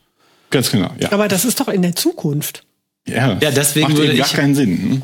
Ganz 0.50 0.70
genau, 0.72 0.90
ja. 1.00 1.10
Aber 1.14 1.30
das 1.30 1.46
ist 1.46 1.62
doch 1.62 1.70
in 1.70 1.84
der 1.84 1.96
Zukunft. 1.96 2.64
Ja, 3.08 3.40
Ja, 3.42 3.50
deswegen 3.52 3.88
macht 3.88 3.98
würde 3.98 4.10
eben 4.12 4.18
gar 4.18 4.28
ich- 4.28 4.34
keinen 4.34 4.56
Sinn. 4.56 4.78
hm? 4.78 5.02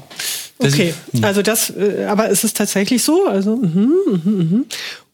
Okay, 0.60 0.94
also 1.22 1.42
das, 1.44 1.70
äh, 1.70 2.06
aber 2.10 2.28
ist 2.28 2.44
es 2.44 2.52
tatsächlich 2.54 3.04
so? 3.04 3.26
Also, 3.26 3.56
mhm, 3.56 3.94
mhm, 4.06 4.22
mhm. 4.26 4.66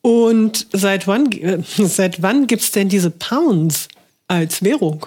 Und 0.02 0.66
seit 0.74 1.06
wann, 1.06 1.32
äh, 1.34 1.60
seit 1.78 2.24
wann 2.24 2.48
gibt's 2.48 2.72
denn 2.72 2.90
diese 2.90 3.12
Pounds 3.12 3.88
als 4.28 4.64
Währung? 4.64 5.06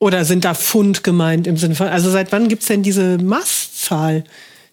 Oder 0.00 0.24
sind 0.24 0.44
da 0.44 0.54
Pfund 0.54 1.02
gemeint 1.04 1.46
im 1.46 1.56
Sinne 1.56 1.74
von, 1.74 1.88
also 1.88 2.10
seit 2.10 2.32
wann 2.32 2.48
gibt's 2.48 2.66
denn 2.66 2.82
diese 2.82 3.16
Maßzahl? 3.18 4.24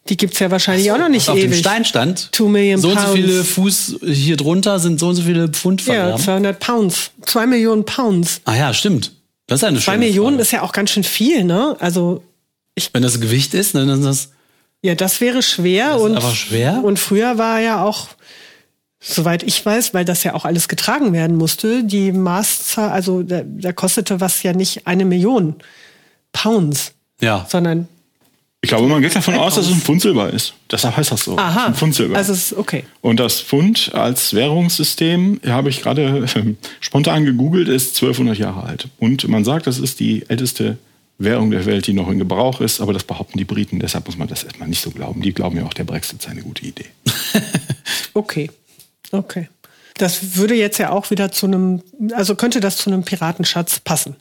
Die 0.10 0.18
gibt's 0.18 0.40
ja 0.40 0.50
wahrscheinlich 0.50 0.92
auch 0.92 0.98
noch 0.98 1.10
nicht 1.10 1.30
auf 1.30 1.36
dem 1.38 1.52
ewig. 1.52 1.60
Stein 1.60 1.86
stand, 1.86 2.32
Two 2.32 2.48
Million 2.50 2.82
so 2.82 2.90
und 2.90 3.00
so 3.00 3.14
viele 3.14 3.44
Fuß 3.44 4.00
hier 4.04 4.36
drunter 4.36 4.80
sind 4.80 5.00
so 5.00 5.10
und 5.10 5.16
so 5.16 5.22
viele 5.22 5.48
Pfund 5.50 5.86
Ja, 5.86 6.18
vergraben. 6.18 6.24
200 6.24 6.60
Pounds. 6.60 7.12
Zwei 7.26 7.46
Millionen 7.46 7.86
Pounds. 7.86 8.42
ah 8.46 8.56
ja, 8.56 8.74
stimmt. 8.74 9.12
Das 9.46 9.60
ist 9.60 9.64
eine 9.64 9.80
Zwei 9.80 9.98
Millionen 9.98 10.38
Frage. 10.38 10.42
ist 10.42 10.52
ja 10.52 10.62
auch 10.64 10.72
ganz 10.72 10.90
schön 10.90 11.04
viel, 11.04 11.44
ne? 11.44 11.76
Also, 11.80 12.24
Wenn 12.94 13.04
das 13.04 13.22
Gewicht 13.22 13.54
ist, 13.54 13.76
ne, 13.76 13.86
dann 13.86 14.00
ist 14.00 14.06
das 14.06 14.30
ja, 14.84 14.96
das 14.96 15.22
wäre 15.22 15.44
schwer. 15.44 15.96
ist 15.98 16.02
und, 16.02 16.18
aber 16.18 16.34
schwer? 16.34 16.82
Und 16.84 16.98
früher 16.98 17.38
war 17.38 17.60
ja 17.60 17.84
auch, 17.84 18.08
soweit 19.02 19.42
ich 19.44 19.66
weiß, 19.66 19.94
weil 19.94 20.06
das 20.06 20.24
ja 20.24 20.36
auch 20.36 20.46
alles 20.46 20.68
getragen 20.68 21.12
werden 21.12 21.36
musste, 21.36 21.84
die 21.84 22.12
Maßzahl, 22.12 22.92
also 22.92 23.24
da, 23.24 23.42
da 23.44 23.74
kostete 23.74 24.22
was 24.22 24.44
ja 24.44 24.54
nicht 24.54 24.88
eine 24.88 25.06
Million 25.06 25.56
Pounds, 26.32 26.94
ja. 27.20 27.46
sondern 27.50 27.88
Ich 28.62 28.70
glaube, 28.70 28.88
man 28.88 29.02
geht 29.02 29.16
davon 29.16 29.34
aus, 29.34 29.56
dass 29.56 29.66
es 29.66 29.74
ein 29.74 29.82
Pfund 29.82 30.02
Silber 30.02 30.30
ist. 30.32 30.54
Deshalb 30.70 30.96
heißt 30.96 31.12
das 31.12 31.24
so. 31.24 31.36
aha. 31.36 31.66
Ein 31.66 31.74
Pfund 31.74 31.96
Silber. 31.96 32.16
Also 32.16 32.32
ist 32.32 32.54
okay. 32.54 32.84
Und 33.02 33.20
das 33.20 33.42
Pfund 33.42 33.94
als 33.96 34.36
Währungssystem, 34.36 35.42
habe 35.48 35.70
ich 35.70 35.82
gerade 35.82 36.28
ähm, 36.36 36.58
spontan 36.80 37.26
gegoogelt, 37.26 37.68
ist 37.68 37.96
1200 37.96 38.38
Jahre 38.38 38.64
alt. 38.64 38.88
Und 39.00 39.28
man 39.28 39.44
sagt, 39.44 39.66
das 39.66 39.80
ist 39.80 40.00
die 40.00 40.30
älteste 40.30 40.78
Währung 41.18 41.50
der 41.50 41.66
Welt, 41.66 41.88
die 41.88 41.94
noch 41.94 42.10
in 42.10 42.20
Gebrauch 42.20 42.62
ist. 42.62 42.82
Aber 42.82 42.94
das 42.94 43.04
behaupten 43.04 43.40
die 43.40 43.46
Briten. 43.46 43.80
Deshalb 43.80 44.06
muss 44.06 44.18
man 44.18 44.28
das 44.28 44.44
erstmal 44.44 44.70
nicht 44.70 44.82
so 44.82 44.92
glauben. 44.92 45.24
Die 45.24 45.34
glauben 45.34 45.58
ja 45.58 45.66
auch, 45.66 45.74
der 45.74 45.84
Brexit 45.84 46.22
sei 46.22 46.30
eine 46.30 46.44
gute 46.44 46.64
Idee. 46.66 46.86
Okay. 48.14 48.50
Okay. 49.12 49.50
Das 49.98 50.36
würde 50.36 50.56
jetzt 50.56 50.78
ja 50.78 50.92
auch 50.92 51.12
wieder 51.12 51.32
zu 51.32 51.46
einem, 51.46 51.82
also 52.14 52.36
könnte 52.36 52.60
das 52.60 52.78
zu 52.78 52.90
einem 52.90 53.04
Piratenschatz 53.04 53.80
passen. 53.82 54.16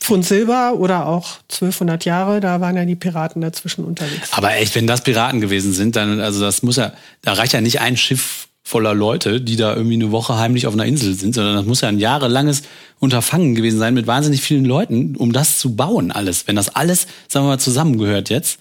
Pfund 0.00 0.24
Silber 0.24 0.74
oder 0.74 1.06
auch 1.06 1.38
1200 1.50 2.04
Jahre, 2.04 2.40
da 2.40 2.60
waren 2.60 2.76
ja 2.76 2.84
die 2.84 2.96
Piraten 2.96 3.40
dazwischen 3.40 3.84
unterwegs. 3.84 4.30
Aber 4.32 4.54
echt, 4.56 4.74
wenn 4.74 4.86
das 4.86 5.02
Piraten 5.02 5.40
gewesen 5.40 5.72
sind, 5.72 5.94
dann, 5.94 6.20
also 6.20 6.40
das 6.40 6.62
muss 6.62 6.76
ja, 6.76 6.92
da 7.22 7.34
reicht 7.34 7.52
ja 7.52 7.60
nicht 7.60 7.80
ein 7.80 7.96
Schiff 7.96 8.48
voller 8.64 8.94
Leute, 8.94 9.40
die 9.40 9.56
da 9.56 9.74
irgendwie 9.74 9.94
eine 9.94 10.10
Woche 10.10 10.38
heimlich 10.38 10.66
auf 10.66 10.74
einer 10.74 10.86
Insel 10.86 11.14
sind, 11.14 11.34
sondern 11.34 11.56
das 11.56 11.66
muss 11.66 11.80
ja 11.82 11.88
ein 11.88 11.98
jahrelanges 11.98 12.62
Unterfangen 13.00 13.54
gewesen 13.54 13.78
sein 13.78 13.94
mit 13.94 14.06
wahnsinnig 14.06 14.40
vielen 14.40 14.64
Leuten, 14.64 15.16
um 15.16 15.32
das 15.32 15.58
zu 15.58 15.74
bauen 15.76 16.10
alles. 16.10 16.46
Wenn 16.46 16.56
das 16.56 16.74
alles, 16.74 17.06
sagen 17.28 17.46
wir 17.46 17.50
mal, 17.50 17.58
zusammengehört 17.58 18.30
jetzt. 18.30 18.58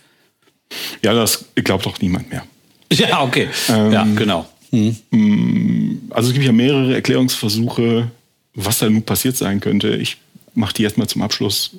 Ja, 1.02 1.14
das 1.14 1.46
glaubt 1.56 1.86
doch 1.86 2.00
niemand 2.00 2.30
mehr. 2.30 2.44
Ja, 2.94 3.24
okay. 3.24 3.48
Ähm, 3.70 3.94
ja, 3.94 4.04
genau. 4.04 4.46
Also 4.72 6.30
es 6.30 6.34
gibt 6.34 6.46
ja 6.46 6.52
mehrere 6.52 6.94
Erklärungsversuche, 6.96 8.10
was 8.54 8.80
da 8.80 8.90
nun 8.90 9.04
passiert 9.04 9.36
sein 9.36 9.60
könnte. 9.60 9.96
Ich 9.98 10.18
mache 10.54 10.74
die 10.74 10.84
erstmal 10.84 11.08
zum 11.08 11.22
Abschluss, 11.22 11.72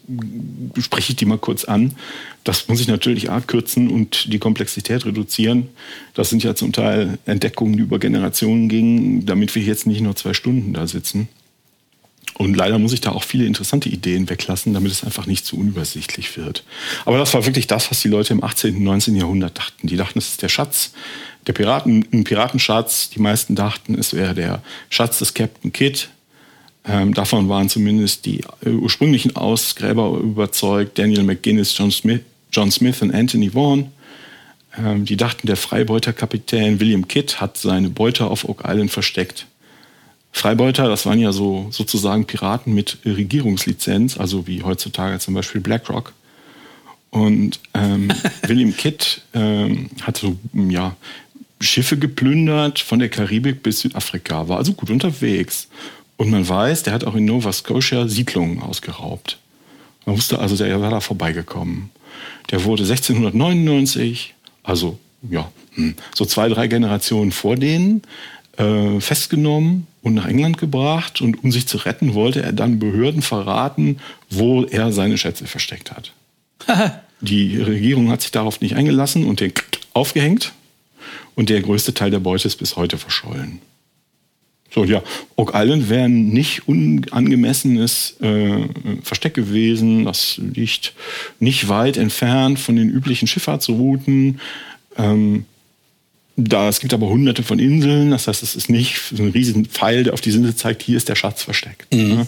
spreche 0.79 1.13
ich 1.13 1.17
die 1.17 1.27
mal 1.27 1.39
kurz 1.39 1.65
an. 1.65 1.95
Das 2.45 2.69
muss 2.69 2.81
ich 2.81 2.89
natürlich 2.89 3.31
abkürzen 3.31 3.89
und 3.89 4.33
die 4.33 4.39
Komplexität 4.39 5.05
reduzieren. 5.05 5.69
Das 6.15 6.31
sind 6.31 6.43
ja 6.43 6.55
zum 6.55 6.73
Teil 6.73 7.19
Entdeckungen, 7.27 7.77
die 7.77 7.83
über 7.83 7.99
Generationen 7.99 8.69
gingen, 8.69 9.27
damit 9.27 9.55
wir 9.55 9.63
jetzt 9.63 9.87
nicht 9.87 10.01
nur 10.01 10.17
zwei 10.17 10.35
Stunden 10.35 10.73
da 10.73 10.87
sitzen. 10.87 11.29
Und 12.39 12.57
leider 12.57 12.79
muss 12.79 12.95
ich 12.95 13.03
da 13.03 13.13
auch 13.13 13.25
viele 13.25 13.45
interessante 13.45 13.91
Ideen 13.91 14.29
weglassen, 14.31 14.73
damit 14.73 14.91
es 14.91 15.05
einfach 15.05 15.27
nicht 15.27 15.45
zu 15.45 15.59
unübersichtlich 15.59 16.37
wird. 16.37 16.65
Aber 17.05 17.19
das 17.19 17.35
war 17.35 17.45
wirklich 17.45 17.67
das, 17.67 17.91
was 17.91 18.01
die 18.01 18.09
Leute 18.09 18.33
im 18.33 18.43
18. 18.43 18.77
und 18.77 18.85
19. 18.85 19.17
Jahrhundert 19.17 19.59
dachten. 19.59 19.87
Die 19.87 19.97
dachten, 19.97 20.19
es 20.19 20.31
ist 20.31 20.43
der 20.43 20.49
Schatz 20.49 20.93
der 21.47 21.53
Piraten, 21.53 22.07
ein 22.13 22.25
Piratenschatz. 22.25 23.11
Die 23.11 23.21
meisten 23.21 23.55
dachten, 23.55 23.95
es 23.95 24.15
wäre 24.15 24.35
der 24.35 24.63
Schatz 24.91 25.19
des 25.19 25.35
Captain 25.35 25.73
Kidd. 25.73 26.09
Ähm, 26.85 27.15
davon 27.15 27.49
waren 27.49 27.69
zumindest 27.69 28.27
die 28.27 28.41
äh, 28.65 28.71
ursprünglichen 28.71 29.37
Ausgräber 29.37 30.19
überzeugt. 30.19 30.99
Daniel 30.99 31.23
McGuinness, 31.23 31.77
John 31.77 31.91
Smith, 31.91 32.23
John 32.51 32.71
Smith 32.71 33.03
und 33.03 33.15
Anthony 33.15 33.55
Vaughan. 33.55 33.93
Ähm, 34.77 35.05
die 35.05 35.17
dachten, 35.17 35.47
der 35.47 35.57
Freibeuterkapitän 35.57 36.81
William 36.81 37.07
Kidd 37.07 37.37
hat 37.37 37.57
seine 37.57 37.91
Beute 37.91 38.27
auf 38.27 38.49
Oak 38.49 38.65
Island 38.67 38.91
versteckt. 38.91 39.47
Freibeuter, 40.33 40.89
das 40.89 41.05
waren 41.05 41.21
ja 41.21 41.31
so 41.31 41.69
sozusagen 41.71 42.25
Piraten 42.25 42.75
mit 42.75 42.99
Regierungslizenz, 43.05 44.19
also 44.19 44.47
wie 44.47 44.63
heutzutage 44.63 45.19
zum 45.19 45.35
Beispiel 45.35 45.61
BlackRock. 45.61 46.15
Und 47.11 47.61
ähm, 47.75 48.11
William 48.47 48.75
Kidd 48.75 49.21
ähm, 49.35 49.91
hat 50.01 50.17
so 50.17 50.37
ja, 50.55 50.97
Schiffe 51.63 51.97
geplündert 51.99 52.79
von 52.79 52.99
der 52.99 53.09
Karibik 53.09 53.63
bis 53.63 53.81
Südafrika, 53.81 54.49
war 54.49 54.59
also 54.59 54.73
gut 54.73 54.91
unterwegs. 54.91 55.69
Und 56.17 56.31
man 56.31 56.49
weiß, 56.49 56.83
der 56.85 56.93
hat 56.93 57.05
auch 57.05 57.15
in 57.15 57.25
Nova 57.25 57.53
Scotia 57.53 58.07
Siedlungen 58.09 58.63
ausgeraubt. 58.63 59.39
Man 60.07 60.17
wusste 60.17 60.39
also, 60.39 60.57
der 60.57 60.81
war 60.81 60.91
da 60.91 61.01
vorbeigekommen. 61.01 61.91
Der 62.51 62.65
wurde 62.65 62.83
1699, 62.83 64.35
also 64.63 64.99
ja, 65.31 65.51
hm, 65.75 65.95
so 66.15 66.25
zwei, 66.25 66.49
drei 66.49 66.67
Generationen 66.67 67.33
vor 67.33 67.57
denen, 67.57 68.03
äh, 68.57 69.01
festgenommen 69.01 69.87
und 70.03 70.15
nach 70.15 70.27
England 70.27 70.59
gebracht. 70.59 71.21
Und 71.21 71.43
um 71.43 71.53
sich 71.53 71.67
zu 71.67 71.79
retten, 71.79 72.15
wollte 72.15 72.43
er 72.43 72.53
dann 72.53 72.79
Behörden 72.79 73.23
verraten, 73.23 73.99
wo 74.31 74.65
er 74.65 74.93
seine 74.93 75.19
Schätze 75.19 75.47
versteckt 75.47 75.93
hat. 75.93 76.13
Die 77.21 77.59
Regierung 77.59 78.11
hat 78.11 78.23
sich 78.23 78.33
darauf 78.33 78.61
nicht 78.61 78.75
eingelassen 78.75 79.25
und 79.25 79.41
den 79.41 79.53
aufgehängt. 79.95 80.53
Und 81.35 81.49
der 81.49 81.63
größte 81.63 81.95
Teil 81.95 82.11
der 82.11 82.21
Beute 82.21 82.47
ist 82.49 82.57
bis 82.57 82.77
heute 82.77 82.99
verschollen. 82.99 83.61
So, 84.75 84.85
ja, 84.85 85.03
Oak 85.37 85.53
Island 85.55 85.91
wäre 85.91 86.05
ein 86.05 86.29
nicht 86.29 86.67
unangemessenes 86.67 88.17
äh, 88.21 88.69
Versteck 89.03 89.35
gewesen. 89.35 90.05
Das 90.05 90.39
liegt 90.39 90.95
nicht 91.41 91.69
weit 91.69 91.99
entfernt 91.99 92.59
von 92.59 92.77
den 92.77 92.89
üblichen 92.89 93.29
Schifffahrtsrouten. 93.29 94.41
Ähm, 94.97 95.45
da, 96.37 96.69
es 96.69 96.81
gibt 96.81 96.95
aber 96.95 97.09
hunderte 97.09 97.43
von 97.43 97.59
Inseln, 97.59 98.11
das 98.11 98.27
heißt, 98.27 98.43
es 98.43 98.57
ist 98.57 98.71
nicht 98.71 98.99
so 99.15 99.23
ein 99.23 99.31
riesen 99.31 99.67
Pfeil, 99.67 100.05
der 100.05 100.15
auf 100.15 100.23
die 100.23 100.31
Insel 100.31 100.57
zeigt, 100.57 100.83
hier 100.83 100.97
ist 100.97 101.11
der 101.11 101.15
Schatz 101.15 101.43
versteckt. 101.43 101.93
Ne? 102.17 102.27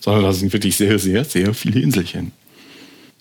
Sondern 0.00 0.24
da 0.24 0.32
sind 0.32 0.52
wirklich 0.52 0.76
sehr, 0.76 0.98
sehr, 0.98 1.24
sehr 1.24 1.54
viele 1.54 1.80
Inselchen. 1.80 2.32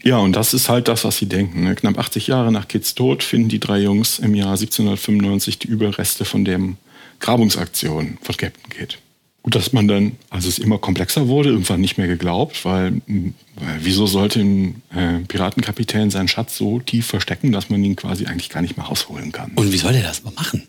Ja, 0.03 0.17
und 0.17 0.35
das 0.35 0.53
ist 0.53 0.67
halt 0.67 0.89
das, 0.89 1.05
was 1.05 1.17
sie 1.17 1.27
denken. 1.27 1.63
Ne? 1.63 1.75
Knapp 1.75 1.97
80 1.97 2.27
Jahre 2.27 2.51
nach 2.51 2.67
Kids 2.67 2.93
Tod 2.93 3.23
finden 3.23 3.49
die 3.49 3.59
drei 3.59 3.79
Jungs 3.79 4.19
im 4.19 4.35
Jahr 4.35 4.51
1795 4.51 5.59
die 5.59 5.67
Überreste 5.67 6.25
von 6.25 6.43
dem 6.43 6.77
Grabungsaktion 7.19 8.17
von 8.21 8.37
Captain 8.37 8.69
Kidd. 8.69 8.97
Gut, 9.43 9.55
dass 9.55 9.73
man 9.73 9.87
dann, 9.87 10.13
als 10.29 10.45
es 10.45 10.59
immer 10.59 10.77
komplexer 10.77 11.27
wurde, 11.27 11.49
irgendwann 11.49 11.81
nicht 11.81 11.97
mehr 11.97 12.07
geglaubt, 12.07 12.63
weil, 12.63 13.01
weil 13.07 13.79
wieso 13.81 14.05
sollte 14.07 14.39
ein 14.39 14.81
äh, 14.95 15.19
Piratenkapitän 15.27 16.11
seinen 16.11 16.29
Schatz 16.29 16.57
so 16.57 16.79
tief 16.79 17.07
verstecken, 17.07 17.51
dass 17.51 17.69
man 17.69 17.83
ihn 17.83 17.97
quasi 17.97 18.25
eigentlich 18.25 18.49
gar 18.49 18.61
nicht 18.61 18.77
mehr 18.77 18.85
rausholen 18.85 19.33
kann. 19.33 19.51
Und 19.55 19.71
wie 19.71 19.77
soll 19.77 19.93
der 19.93 20.03
das 20.03 20.23
mal 20.23 20.33
machen? 20.33 20.63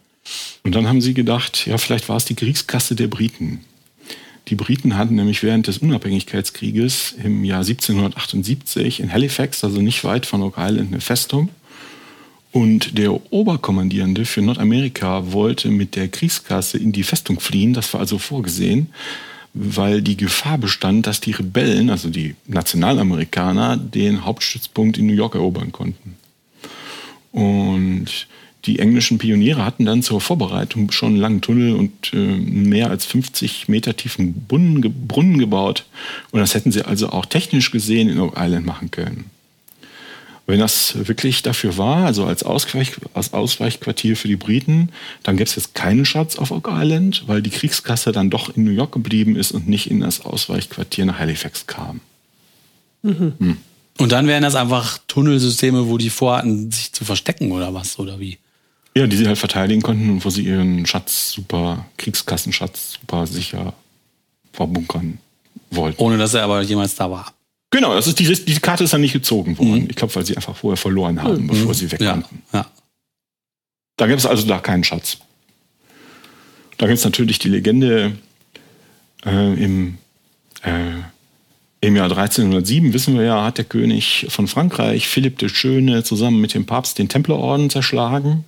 Und 0.65 0.75
dann 0.75 0.89
haben 0.89 1.01
sie 1.01 1.15
gedacht, 1.15 1.67
ja, 1.67 1.79
vielleicht 1.79 2.09
war 2.09 2.17
es 2.17 2.25
die 2.25 2.35
Kriegskasse 2.35 2.97
der 2.97 3.09
Briten. 3.09 3.61
Die 4.49 4.57
Briten 4.57 4.97
hatten 4.97 5.15
nämlich 5.15 5.43
während 5.43 5.67
des 5.67 5.79
Unabhängigkeitskrieges 5.79 7.15
im 7.23 7.45
Jahr 7.45 7.61
1778 7.61 9.01
in 9.01 9.13
Halifax, 9.13 9.65
also 9.65 9.81
nicht 9.81 10.05
weit 10.05 10.27
von 10.27 10.43
Oak 10.43 10.57
Island, 10.59 10.93
eine 10.93 11.01
Festung. 11.01 11.49
Und 12.53 12.99
der 12.99 13.33
Oberkommandierende 13.33 14.25
für 14.27 14.43
Nordamerika 14.43 15.33
wollte 15.33 15.71
mit 15.71 15.97
der 15.97 16.09
Kriegskasse 16.09 16.79
in 16.79 16.93
die 16.93 17.03
Festung 17.03 17.41
fliehen. 17.41 17.73
Das 17.73 17.93
war 17.95 18.01
also 18.01 18.19
vorgesehen, 18.19 18.93
weil 19.55 20.03
die 20.03 20.17
Gefahr 20.17 20.59
bestand, 20.59 21.07
dass 21.07 21.21
die 21.21 21.33
Rebellen, 21.33 21.91
also 21.91 22.11
die 22.11 22.37
Nationalamerikaner, 22.47 23.77
den 23.77 24.25
Hauptstützpunkt 24.25 24.99
in 24.99 25.07
New 25.07 25.15
York 25.15 25.35
erobern 25.35 25.73
konnten. 25.73 26.17
Und 27.33 28.29
die 28.67 28.79
englischen 28.79 29.19
Pioniere 29.19 29.65
hatten 29.65 29.85
dann 29.85 30.03
zur 30.03 30.21
Vorbereitung 30.21 30.91
schon 30.91 31.11
einen 31.11 31.21
langen 31.21 31.41
Tunnel 31.41 31.75
und 31.75 32.13
äh, 32.13 32.17
mehr 32.17 32.91
als 32.91 33.05
50 33.05 33.69
Meter 33.69 33.97
tiefen 33.97 34.47
Brunnen, 34.47 34.81
ge 34.81 34.91
Brunnen 34.91 35.39
gebaut. 35.39 35.85
Und 36.31 36.41
das 36.41 36.55
hätten 36.55 36.73
sie 36.73 36.83
also 36.83 37.11
auch 37.11 37.27
technisch 37.27 37.71
gesehen 37.71 38.09
in 38.09 38.19
Oak 38.19 38.35
Island 38.39 38.65
machen 38.65 38.91
können. 38.91 39.27
Wenn 40.47 40.59
das 40.59 40.95
wirklich 41.09 41.43
dafür 41.43 41.79
war, 41.79 42.05
also 42.05 42.27
als, 42.27 42.43
Ausweich, 42.43 42.93
als 43.15 43.33
Ausweichquartier 43.33 44.17
für 44.17 44.29
die 44.29 44.37
Briten, 44.37 44.91
dann 45.23 45.37
gäbe 45.37 45.49
es 45.49 45.57
jetzt 45.57 45.75
keinen 45.75 46.05
Schatz 46.05 46.37
auf 46.37 46.51
Oak 46.51 46.69
Island, 46.71 47.25
weil 47.27 47.41
die 47.41 47.51
Kriegskasse 47.51 48.13
dann 48.13 48.29
doch 48.29 48.55
in 48.55 48.65
New 48.65 48.71
York 48.71 48.93
geblieben 48.93 49.37
ist 49.37 49.53
und 49.53 49.69
nicht 49.69 49.91
in 49.91 50.01
das 50.01 50.21
Ausweichquartier 50.21 51.07
nach 51.07 51.19
Halifax 51.19 51.67
kam. 51.67 52.01
Und 53.99 54.13
dann 54.13 54.27
wären 54.27 54.43
das 54.43 54.55
einfach 54.55 54.99
Tunnelsysteme, 55.09 55.89
wo 55.89 55.99
die 55.99 56.11
vorhatten, 56.11 56.71
sich 56.71 56.93
zu 56.93 57.05
verstecken 57.05 57.53
oder 57.53 57.73
was, 57.73 57.99
oder 57.99 58.21
wie? 58.21 58.39
Ja, 58.97 59.07
die 59.07 59.17
sie 59.17 59.27
halt 59.27 59.39
verteidigen 59.39 59.83
konnten 59.83 60.09
und 60.09 60.25
wo 60.25 60.31
sie 60.31 60.43
ihren 60.43 60.87
Schatz 60.87 61.33
super, 61.33 61.87
Kriegskassenschatz 61.97 62.99
super 63.01 63.27
sicher 63.27 63.75
verbunkern 64.53 65.19
wollten. 65.71 66.01
Ohne 66.01 66.17
dass 66.17 66.35
er 66.35 66.45
aber 66.45 66.63
jemals 66.63 66.95
da 66.95 67.11
war. 67.11 67.33
Genau, 67.71 67.93
das 67.93 68.07
ist 68.07 68.21
die, 68.21 68.33
die 68.33 68.61
Karte 68.61 68.85
ist 68.85 68.93
dann 68.93 69.01
nicht 69.01 69.13
gezogen 69.13 69.59
worden. 69.59 69.89
Ich 69.91 69.97
glaube, 69.97 70.15
weil 70.15 70.25
sie 70.25 70.37
einfach 70.37 70.57
vorher 70.57 70.77
verloren 70.77 71.21
haben, 71.21 71.49
bevor 71.49 71.75
sie 71.75 71.91
weg 71.91 72.01
Ja, 72.01 72.23
ja. 72.53 72.67
Da 73.97 74.07
gibt 74.07 74.21
es 74.21 74.27
also 74.27 74.47
da 74.47 74.61
keinen 74.61 74.85
Schatz. 74.85 75.19
Da 76.79 76.87
gibt 76.87 76.99
es 76.99 77.05
natürlich 77.05 77.41
die 77.41 77.49
Legende 77.49 78.13
äh, 79.27 79.55
im, 79.55 79.99
äh, 80.63 81.01
Im 81.81 81.97
Jahr 81.97 82.11
1307, 82.11 82.93
wissen 82.93 83.17
wir 83.17 83.25
ja, 83.25 83.45
hat 83.45 83.59
der 83.59 83.65
König 83.65 84.27
von 84.29 84.47
Frankreich, 84.47 85.09
Philipp 85.09 85.39
der 85.39 85.49
Schöne, 85.49 86.05
zusammen 86.05 86.41
mit 86.41 86.55
dem 86.55 86.67
Papst 86.67 86.99
den 86.99 87.09
Templerorden 87.09 87.71
zerschlagen. 87.71 88.45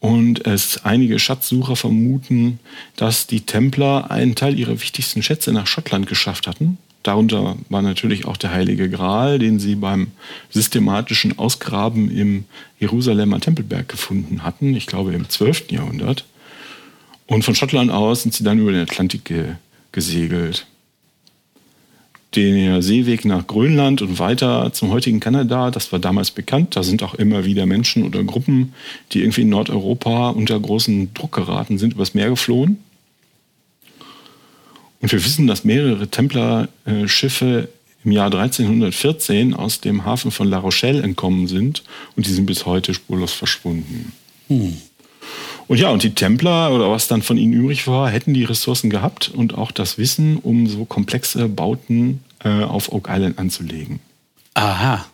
Und 0.00 0.46
es 0.46 0.84
einige 0.84 1.18
Schatzsucher 1.18 1.76
vermuten, 1.76 2.58
dass 2.96 3.26
die 3.26 3.42
Templer 3.42 4.10
einen 4.10 4.34
Teil 4.34 4.58
ihrer 4.58 4.80
wichtigsten 4.80 5.22
Schätze 5.22 5.52
nach 5.52 5.66
Schottland 5.66 6.06
geschafft 6.06 6.46
hatten. 6.46 6.78
Darunter 7.02 7.56
war 7.68 7.82
natürlich 7.82 8.26
auch 8.26 8.36
der 8.36 8.50
Heilige 8.50 8.88
Gral, 8.90 9.38
den 9.38 9.58
sie 9.58 9.74
beim 9.74 10.12
systematischen 10.50 11.38
Ausgraben 11.38 12.10
im 12.10 12.44
Jerusalemer 12.78 13.40
Tempelberg 13.40 13.88
gefunden 13.88 14.42
hatten, 14.42 14.74
ich 14.74 14.86
glaube 14.86 15.12
im 15.12 15.28
12. 15.28 15.70
Jahrhundert. 15.70 16.24
Und 17.26 17.44
von 17.44 17.54
Schottland 17.54 17.90
aus 17.90 18.22
sind 18.22 18.34
sie 18.34 18.44
dann 18.44 18.58
über 18.58 18.72
den 18.72 18.82
Atlantik 18.82 19.24
ge 19.24 19.54
gesegelt 19.92 20.66
der 22.34 22.80
Seeweg 22.80 23.24
nach 23.24 23.46
Grönland 23.46 24.02
und 24.02 24.18
weiter 24.18 24.72
zum 24.72 24.90
heutigen 24.90 25.18
Kanada, 25.18 25.70
das 25.70 25.90
war 25.90 25.98
damals 25.98 26.30
bekannt. 26.30 26.76
Da 26.76 26.82
sind 26.82 27.02
auch 27.02 27.14
immer 27.14 27.44
wieder 27.44 27.66
Menschen 27.66 28.04
oder 28.04 28.22
Gruppen, 28.22 28.72
die 29.12 29.20
irgendwie 29.20 29.42
in 29.42 29.48
Nordeuropa 29.48 30.30
unter 30.30 30.58
großen 30.58 31.12
Druck 31.14 31.32
geraten 31.32 31.78
sind, 31.78 31.94
übers 31.94 32.14
Meer 32.14 32.30
geflohen. 32.30 32.78
Und 35.00 35.10
wir 35.10 35.24
wissen, 35.24 35.46
dass 35.46 35.64
mehrere 35.64 36.08
Templerschiffe 36.08 37.68
im 38.04 38.12
Jahr 38.12 38.26
1314 38.26 39.54
aus 39.54 39.80
dem 39.80 40.04
Hafen 40.04 40.30
von 40.30 40.48
La 40.48 40.58
Rochelle 40.58 41.02
entkommen 41.02 41.48
sind 41.48 41.82
und 42.16 42.26
die 42.26 42.32
sind 42.32 42.46
bis 42.46 42.64
heute 42.64 42.94
spurlos 42.94 43.32
verschwunden. 43.32 44.12
Hm. 44.48 44.76
Und 45.70 45.78
ja, 45.78 45.90
und 45.90 46.02
die 46.02 46.16
Templer 46.16 46.72
oder 46.72 46.90
was 46.90 47.06
dann 47.06 47.22
von 47.22 47.38
ihnen 47.38 47.52
übrig 47.52 47.86
war, 47.86 48.10
hätten 48.10 48.34
die 48.34 48.42
Ressourcen 48.42 48.90
gehabt 48.90 49.30
und 49.32 49.54
auch 49.56 49.70
das 49.70 49.98
Wissen, 49.98 50.38
um 50.38 50.66
so 50.66 50.84
komplexe 50.84 51.48
Bauten 51.48 52.24
äh, 52.42 52.64
auf 52.64 52.90
Oak 52.90 53.08
Island 53.08 53.38
anzulegen. 53.38 54.00
Aha. 54.54 55.06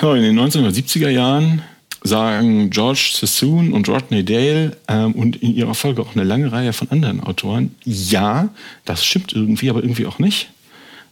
in 0.00 0.22
den 0.22 0.38
1970er 0.38 1.08
Jahren 1.08 1.62
sagen 2.04 2.70
George 2.70 3.10
Sassoon 3.12 3.72
und 3.72 3.88
Rodney 3.88 4.24
Dale 4.24 4.76
ähm, 4.86 5.14
und 5.14 5.34
in 5.34 5.52
ihrer 5.52 5.74
Folge 5.74 6.00
auch 6.02 6.14
eine 6.14 6.22
lange 6.22 6.52
Reihe 6.52 6.72
von 6.72 6.92
anderen 6.92 7.20
Autoren, 7.20 7.74
ja, 7.84 8.50
das 8.84 9.04
stimmt 9.04 9.32
irgendwie, 9.32 9.68
aber 9.68 9.82
irgendwie 9.82 10.06
auch 10.06 10.20
nicht. 10.20 10.48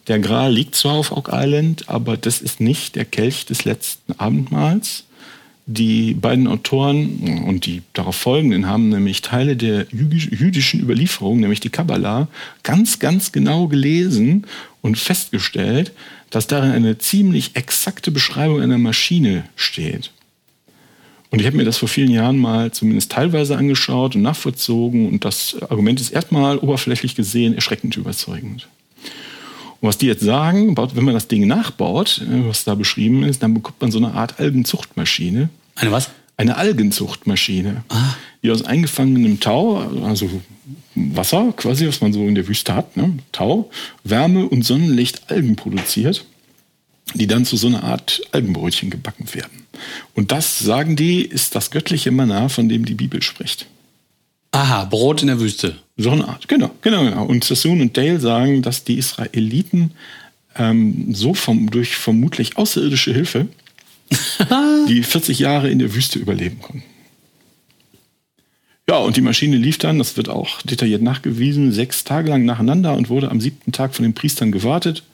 Der 0.06 0.20
Gral 0.20 0.52
liegt 0.52 0.76
zwar 0.76 0.92
auf 0.92 1.10
Oak 1.10 1.30
Island, 1.32 1.88
aber 1.88 2.16
das 2.16 2.40
ist 2.40 2.60
nicht 2.60 2.94
der 2.94 3.04
Kelch 3.04 3.46
des 3.46 3.64
letzten 3.64 4.12
Abendmahls. 4.12 5.02
Die 5.66 6.14
beiden 6.14 6.48
Autoren 6.48 7.44
und 7.46 7.66
die 7.66 7.82
darauf 7.92 8.16
folgenden 8.16 8.66
haben 8.66 8.88
nämlich 8.88 9.22
Teile 9.22 9.56
der 9.56 9.86
jüdischen 9.90 10.80
Überlieferung, 10.80 11.38
nämlich 11.38 11.60
die 11.60 11.70
Kabbalah, 11.70 12.26
ganz, 12.64 12.98
ganz 12.98 13.30
genau 13.30 13.68
gelesen 13.68 14.46
und 14.80 14.98
festgestellt, 14.98 15.92
dass 16.30 16.48
darin 16.48 16.72
eine 16.72 16.98
ziemlich 16.98 17.54
exakte 17.54 18.10
Beschreibung 18.10 18.60
einer 18.60 18.78
Maschine 18.78 19.44
steht. 19.54 20.10
Und 21.30 21.40
ich 21.40 21.46
habe 21.46 21.56
mir 21.56 21.64
das 21.64 21.78
vor 21.78 21.88
vielen 21.88 22.10
Jahren 22.10 22.38
mal 22.38 22.72
zumindest 22.72 23.12
teilweise 23.12 23.56
angeschaut 23.56 24.16
und 24.16 24.22
nachvollzogen 24.22 25.08
und 25.08 25.24
das 25.24 25.56
Argument 25.62 26.00
ist 26.00 26.10
erstmal 26.10 26.58
oberflächlich 26.58 27.14
gesehen 27.14 27.54
erschreckend 27.54 27.96
überzeugend. 27.96 28.68
Und 29.82 29.88
was 29.88 29.98
die 29.98 30.06
jetzt 30.06 30.22
sagen, 30.22 30.76
wenn 30.76 31.04
man 31.04 31.12
das 31.12 31.26
Ding 31.26 31.46
nachbaut, 31.48 32.22
äh, 32.22 32.48
was 32.48 32.62
da 32.62 32.76
beschrieben 32.76 33.24
ist, 33.24 33.42
dann 33.42 33.52
bekommt 33.52 33.80
man 33.80 33.90
so 33.90 33.98
eine 33.98 34.14
Art 34.14 34.38
Algenzuchtmaschine. 34.38 35.50
Eine 35.74 35.90
was? 35.90 36.10
Eine 36.36 36.56
Algenzuchtmaschine, 36.56 37.82
ah. 37.88 38.14
die 38.42 38.50
aus 38.52 38.64
eingefangenem 38.64 39.40
Tau, 39.40 39.78
also 40.04 40.30
Wasser 40.94 41.52
quasi, 41.56 41.86
was 41.88 42.00
man 42.00 42.12
so 42.12 42.26
in 42.26 42.36
der 42.36 42.46
Wüste 42.46 42.74
hat, 42.74 42.96
ne? 42.96 43.18
Tau, 43.32 43.70
Wärme 44.04 44.48
und 44.48 44.64
Sonnenlicht 44.64 45.30
Algen 45.30 45.56
produziert, 45.56 46.24
die 47.14 47.26
dann 47.26 47.44
zu 47.44 47.56
so 47.56 47.66
einer 47.66 47.82
Art 47.82 48.22
Algenbrötchen 48.30 48.88
gebacken 48.88 49.34
werden. 49.34 49.66
Und 50.14 50.30
das, 50.30 50.60
sagen 50.60 50.94
die, 50.94 51.22
ist 51.22 51.56
das 51.56 51.72
göttliche 51.72 52.12
Manna, 52.12 52.48
von 52.48 52.68
dem 52.68 52.84
die 52.84 52.94
Bibel 52.94 53.20
spricht. 53.20 53.66
Aha, 54.52 54.84
Brot 54.84 55.22
in 55.22 55.28
der 55.28 55.40
Wüste. 55.40 55.76
So 56.02 56.10
eine 56.10 56.26
Art, 56.26 56.48
genau, 56.48 56.70
genau, 56.82 57.04
genau. 57.04 57.24
Und 57.24 57.44
Sassoon 57.44 57.80
und 57.80 57.96
Dale 57.96 58.18
sagen, 58.18 58.60
dass 58.62 58.82
die 58.82 58.98
Israeliten 58.98 59.92
ähm, 60.56 61.14
so 61.14 61.32
vom, 61.32 61.70
durch 61.70 61.94
vermutlich 61.94 62.56
außerirdische 62.56 63.14
Hilfe 63.14 63.46
die 64.88 65.04
40 65.04 65.38
Jahre 65.38 65.70
in 65.70 65.78
der 65.78 65.94
Wüste 65.94 66.18
überleben 66.18 66.60
konnten. 66.60 66.82
Ja, 68.88 68.96
und 68.96 69.16
die 69.16 69.20
Maschine 69.20 69.56
lief 69.56 69.78
dann, 69.78 69.98
das 69.98 70.16
wird 70.16 70.28
auch 70.28 70.60
detailliert 70.62 71.02
nachgewiesen, 71.02 71.72
sechs 71.72 72.02
Tage 72.02 72.30
lang 72.30 72.44
nacheinander 72.44 72.94
und 72.94 73.08
wurde 73.08 73.30
am 73.30 73.40
siebten 73.40 73.70
Tag 73.70 73.94
von 73.94 74.02
den 74.02 74.12
Priestern 74.12 74.50
gewartet. 74.50 75.04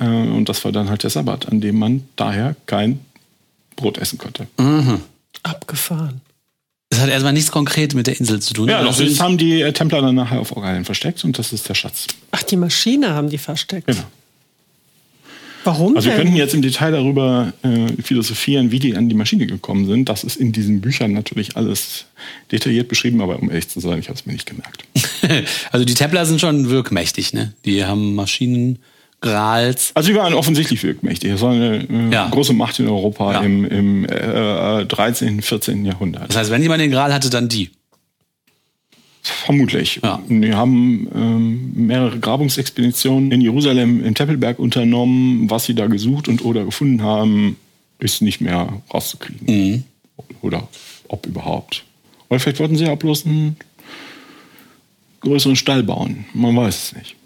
Äh, 0.00 0.04
und 0.04 0.48
das 0.48 0.64
war 0.64 0.72
dann 0.72 0.90
halt 0.90 1.04
der 1.04 1.10
Sabbat, 1.10 1.46
an 1.46 1.60
dem 1.60 1.78
man 1.78 2.02
daher 2.16 2.56
kein 2.66 2.98
Brot 3.76 3.98
essen 3.98 4.18
konnte. 4.18 4.48
Mhm. 4.58 5.00
Abgefahren. 5.44 6.22
Das 6.98 7.04
hat 7.04 7.12
erstmal 7.12 7.32
nichts 7.32 7.52
konkret 7.52 7.94
mit 7.94 8.08
der 8.08 8.18
Insel 8.18 8.40
zu 8.40 8.54
tun. 8.54 8.68
Ja, 8.68 8.82
das, 8.82 8.98
das 8.98 9.20
haben 9.20 9.38
die 9.38 9.60
äh, 9.60 9.72
Templer 9.72 10.02
dann 10.02 10.16
nachher 10.16 10.40
auf 10.40 10.56
Orgalien 10.56 10.84
versteckt 10.84 11.22
und 11.22 11.38
das 11.38 11.52
ist 11.52 11.68
der 11.68 11.74
Schatz. 11.74 12.08
Ach, 12.32 12.42
die 12.42 12.56
Maschine 12.56 13.10
haben 13.10 13.30
die 13.30 13.38
versteckt. 13.38 13.86
Genau. 13.86 14.02
Warum? 15.62 15.94
Also 15.94 16.08
wir 16.08 16.16
könnten 16.16 16.34
jetzt 16.34 16.54
im 16.54 16.62
Detail 16.62 16.90
darüber 16.90 17.52
äh, 17.62 18.02
philosophieren, 18.02 18.72
wie 18.72 18.80
die 18.80 18.96
an 18.96 19.08
die 19.08 19.14
Maschine 19.14 19.46
gekommen 19.46 19.86
sind. 19.86 20.08
Das 20.08 20.24
ist 20.24 20.34
in 20.34 20.50
diesen 20.50 20.80
Büchern 20.80 21.12
natürlich 21.12 21.56
alles 21.56 22.06
detailliert 22.50 22.88
beschrieben, 22.88 23.20
aber 23.20 23.38
um 23.38 23.48
ehrlich 23.48 23.68
zu 23.68 23.78
sein, 23.78 24.00
ich 24.00 24.08
habe 24.08 24.18
es 24.18 24.26
mir 24.26 24.32
nicht 24.32 24.46
gemerkt. 24.46 24.84
also 25.70 25.84
die 25.84 25.94
Templer 25.94 26.26
sind 26.26 26.40
schon 26.40 26.68
wirkmächtig, 26.68 27.32
ne? 27.32 27.52
Die 27.64 27.84
haben 27.84 28.16
Maschinen 28.16 28.80
Grals. 29.20 29.90
Also 29.94 30.10
die 30.10 30.16
waren 30.16 30.32
offensichtlich 30.34 30.82
wirkmächtig. 30.82 31.32
Das 31.32 31.40
war 31.40 31.52
eine 31.52 31.78
äh, 31.88 32.12
ja. 32.12 32.28
große 32.28 32.52
Macht 32.52 32.78
in 32.78 32.88
Europa 32.88 33.32
ja. 33.32 33.40
im, 33.40 33.64
im 33.64 34.04
äh, 34.04 34.84
13., 34.84 35.42
14. 35.42 35.84
Jahrhundert. 35.84 36.28
Das 36.28 36.36
heißt, 36.36 36.50
wenn 36.50 36.62
jemand 36.62 36.80
den 36.80 36.90
Gral 36.90 37.12
hatte, 37.12 37.28
dann 37.28 37.48
die. 37.48 37.70
Vermutlich. 39.22 40.00
Ja. 40.02 40.22
Die 40.28 40.54
haben 40.54 41.08
ähm, 41.14 41.72
mehrere 41.74 42.18
Grabungsexpeditionen 42.18 43.32
in 43.32 43.40
Jerusalem 43.40 44.04
im 44.04 44.14
Tempelberg 44.14 44.58
unternommen. 44.58 45.50
Was 45.50 45.64
sie 45.64 45.74
da 45.74 45.86
gesucht 45.86 46.28
und 46.28 46.44
oder 46.44 46.64
gefunden 46.64 47.02
haben, 47.02 47.56
ist 47.98 48.22
nicht 48.22 48.40
mehr 48.40 48.80
rauszukriegen. 48.92 49.46
Mhm. 49.46 49.84
Oder 50.40 50.68
ob 51.08 51.26
überhaupt. 51.26 51.84
Oder 52.28 52.38
vielleicht 52.40 52.60
wollten 52.60 52.76
sie 52.76 52.84
ja 52.84 52.94
bloß 52.94 53.26
einen 53.26 53.56
größeren 55.20 55.56
Stall 55.56 55.82
bauen. 55.82 56.24
Man 56.32 56.56
weiß 56.56 56.84
es 56.84 56.96
nicht. 56.96 57.16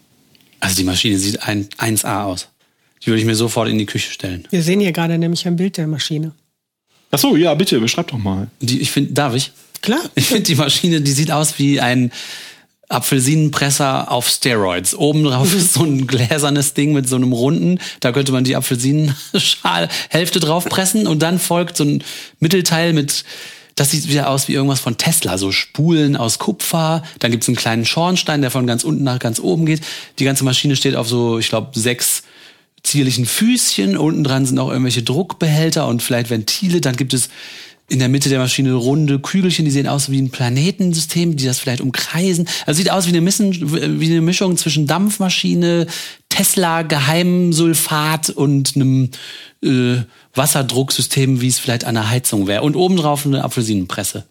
Also 0.63 0.77
die 0.77 0.85
Maschine 0.85 1.19
sieht 1.19 1.43
ein 1.43 1.69
1A 1.71 2.23
aus. 2.25 2.47
Die 3.03 3.09
würde 3.09 3.19
ich 3.19 3.27
mir 3.27 3.35
sofort 3.35 3.69
in 3.69 3.79
die 3.79 3.87
Küche 3.87 4.13
stellen. 4.13 4.47
Wir 4.51 4.63
sehen 4.63 4.79
hier 4.79 4.93
gerade 4.93 5.19
nämlich 5.19 5.45
ein 5.47 5.57
Bild 5.57 5.77
der 5.77 5.89
Maschine. 5.89 6.33
Ach 7.11 7.19
so, 7.19 7.35
ja, 7.35 7.53
bitte, 7.55 7.81
beschreib 7.81 8.07
doch 8.07 8.19
mal. 8.19 8.47
Die, 8.61 8.81
ich 8.81 8.93
finde, 8.93 9.13
darf 9.13 9.35
ich? 9.35 9.51
Klar. 9.81 9.99
Ich 10.15 10.27
finde 10.27 10.45
die 10.45 10.55
Maschine, 10.55 11.01
die 11.01 11.11
sieht 11.11 11.33
aus 11.33 11.59
wie 11.59 11.81
ein 11.81 12.13
Apfelsinenpresser 12.89 14.13
auf 14.13 14.29
Steroids. 14.29 14.95
Oben 14.95 15.25
drauf 15.25 15.53
ist 15.53 15.73
so 15.73 15.83
ein 15.83 16.07
gläsernes 16.07 16.75
Ding 16.75 16.93
mit 16.93 17.09
so 17.09 17.17
einem 17.17 17.33
runden. 17.33 17.81
Da 17.99 18.13
könnte 18.13 18.31
man 18.31 18.45
die 18.45 18.55
Apfelsinenschal-Hälfte 18.55 20.39
drauf 20.39 20.67
pressen 20.67 21.09
und 21.09 21.23
dann 21.23 21.41
folgt 21.41 21.77
so 21.77 21.85
ein 21.85 22.05
Mittelteil 22.39 22.93
mit 22.93 23.25
das 23.75 23.91
sieht 23.91 24.09
wieder 24.09 24.29
aus 24.29 24.49
wie 24.49 24.55
irgendwas 24.55 24.81
von 24.81 24.99
Tesla, 24.99 25.39
so 25.39 25.51
Spulen 25.51 26.17
aus 26.17 26.39
Kupfer. 26.39 27.03
Dann 27.19 27.31
gibt 27.31 27.43
es 27.43 27.49
einen 27.49 27.57
kleinen 27.57 27.87
Schornstein, 27.87 28.43
der 28.43 28.51
von 28.51 28.67
ganz 28.67 28.85
unten 28.85 29.05
nach 29.05 29.19
ganz 29.19 29.41
oben 29.41 29.67
geht. 29.67 29.81
Die 30.19 30.25
ganze 30.25 30.45
Maschine 30.45 30.77
steht 30.77 30.97
auf 30.97 31.09
so, 31.09 31.39
ich 31.39 31.49
glaube, 31.49 31.79
sechs 31.79 32.23
zierlichen 32.83 33.27
Füßchen. 33.27 33.97
Unten 33.97 34.25
dran 34.25 34.47
sind 34.47 34.59
auch 34.59 34.71
irgendwelche 34.71 35.03
Druckbehälter 35.03 35.87
und 35.87 36.03
vielleicht 36.03 36.31
Ventile. 36.31 36.81
Dann 36.81 36.97
gibt 36.97 37.15
es 37.15 37.31
in 37.93 37.99
der 37.99 38.09
Mitte 38.09 38.31
der 38.31 38.39
Maschine 38.39 38.73
runde 38.73 39.19
Kügelchen, 39.19 39.67
die 39.67 39.71
sehen 39.71 39.87
aus 39.87 40.11
wie 40.11 40.19
ein 40.19 40.31
Planetensystem, 40.31 41.37
die 41.37 41.45
das 41.45 41.59
vielleicht 41.59 41.83
umkreisen. 41.83 42.49
Also 42.65 42.79
sieht 42.79 42.91
aus 42.91 43.05
wie 43.05 43.11
eine, 43.11 43.21
Missen, 43.21 44.01
wie 44.01 44.07
eine 44.07 44.23
Mischung 44.23 44.57
zwischen 44.57 44.87
Dampfmaschine, 44.87 45.87
Tesla, 46.31 46.83
Geheimsulfat 46.83 48.31
und 48.31 48.75
einem 48.77 49.11
äh, 49.63 49.97
Wasserdrucksystem, 50.35 51.43
wie 51.43 51.49
es 51.49 51.59
vielleicht 51.59 51.85
an 51.85 51.95
der 51.95 52.09
Heizung 52.09 52.47
wäre. 52.47 52.63
Und 52.63 52.77
obendrauf 52.77 53.27
eine 53.27 53.45
Apfelsinenpresse. 53.45 54.25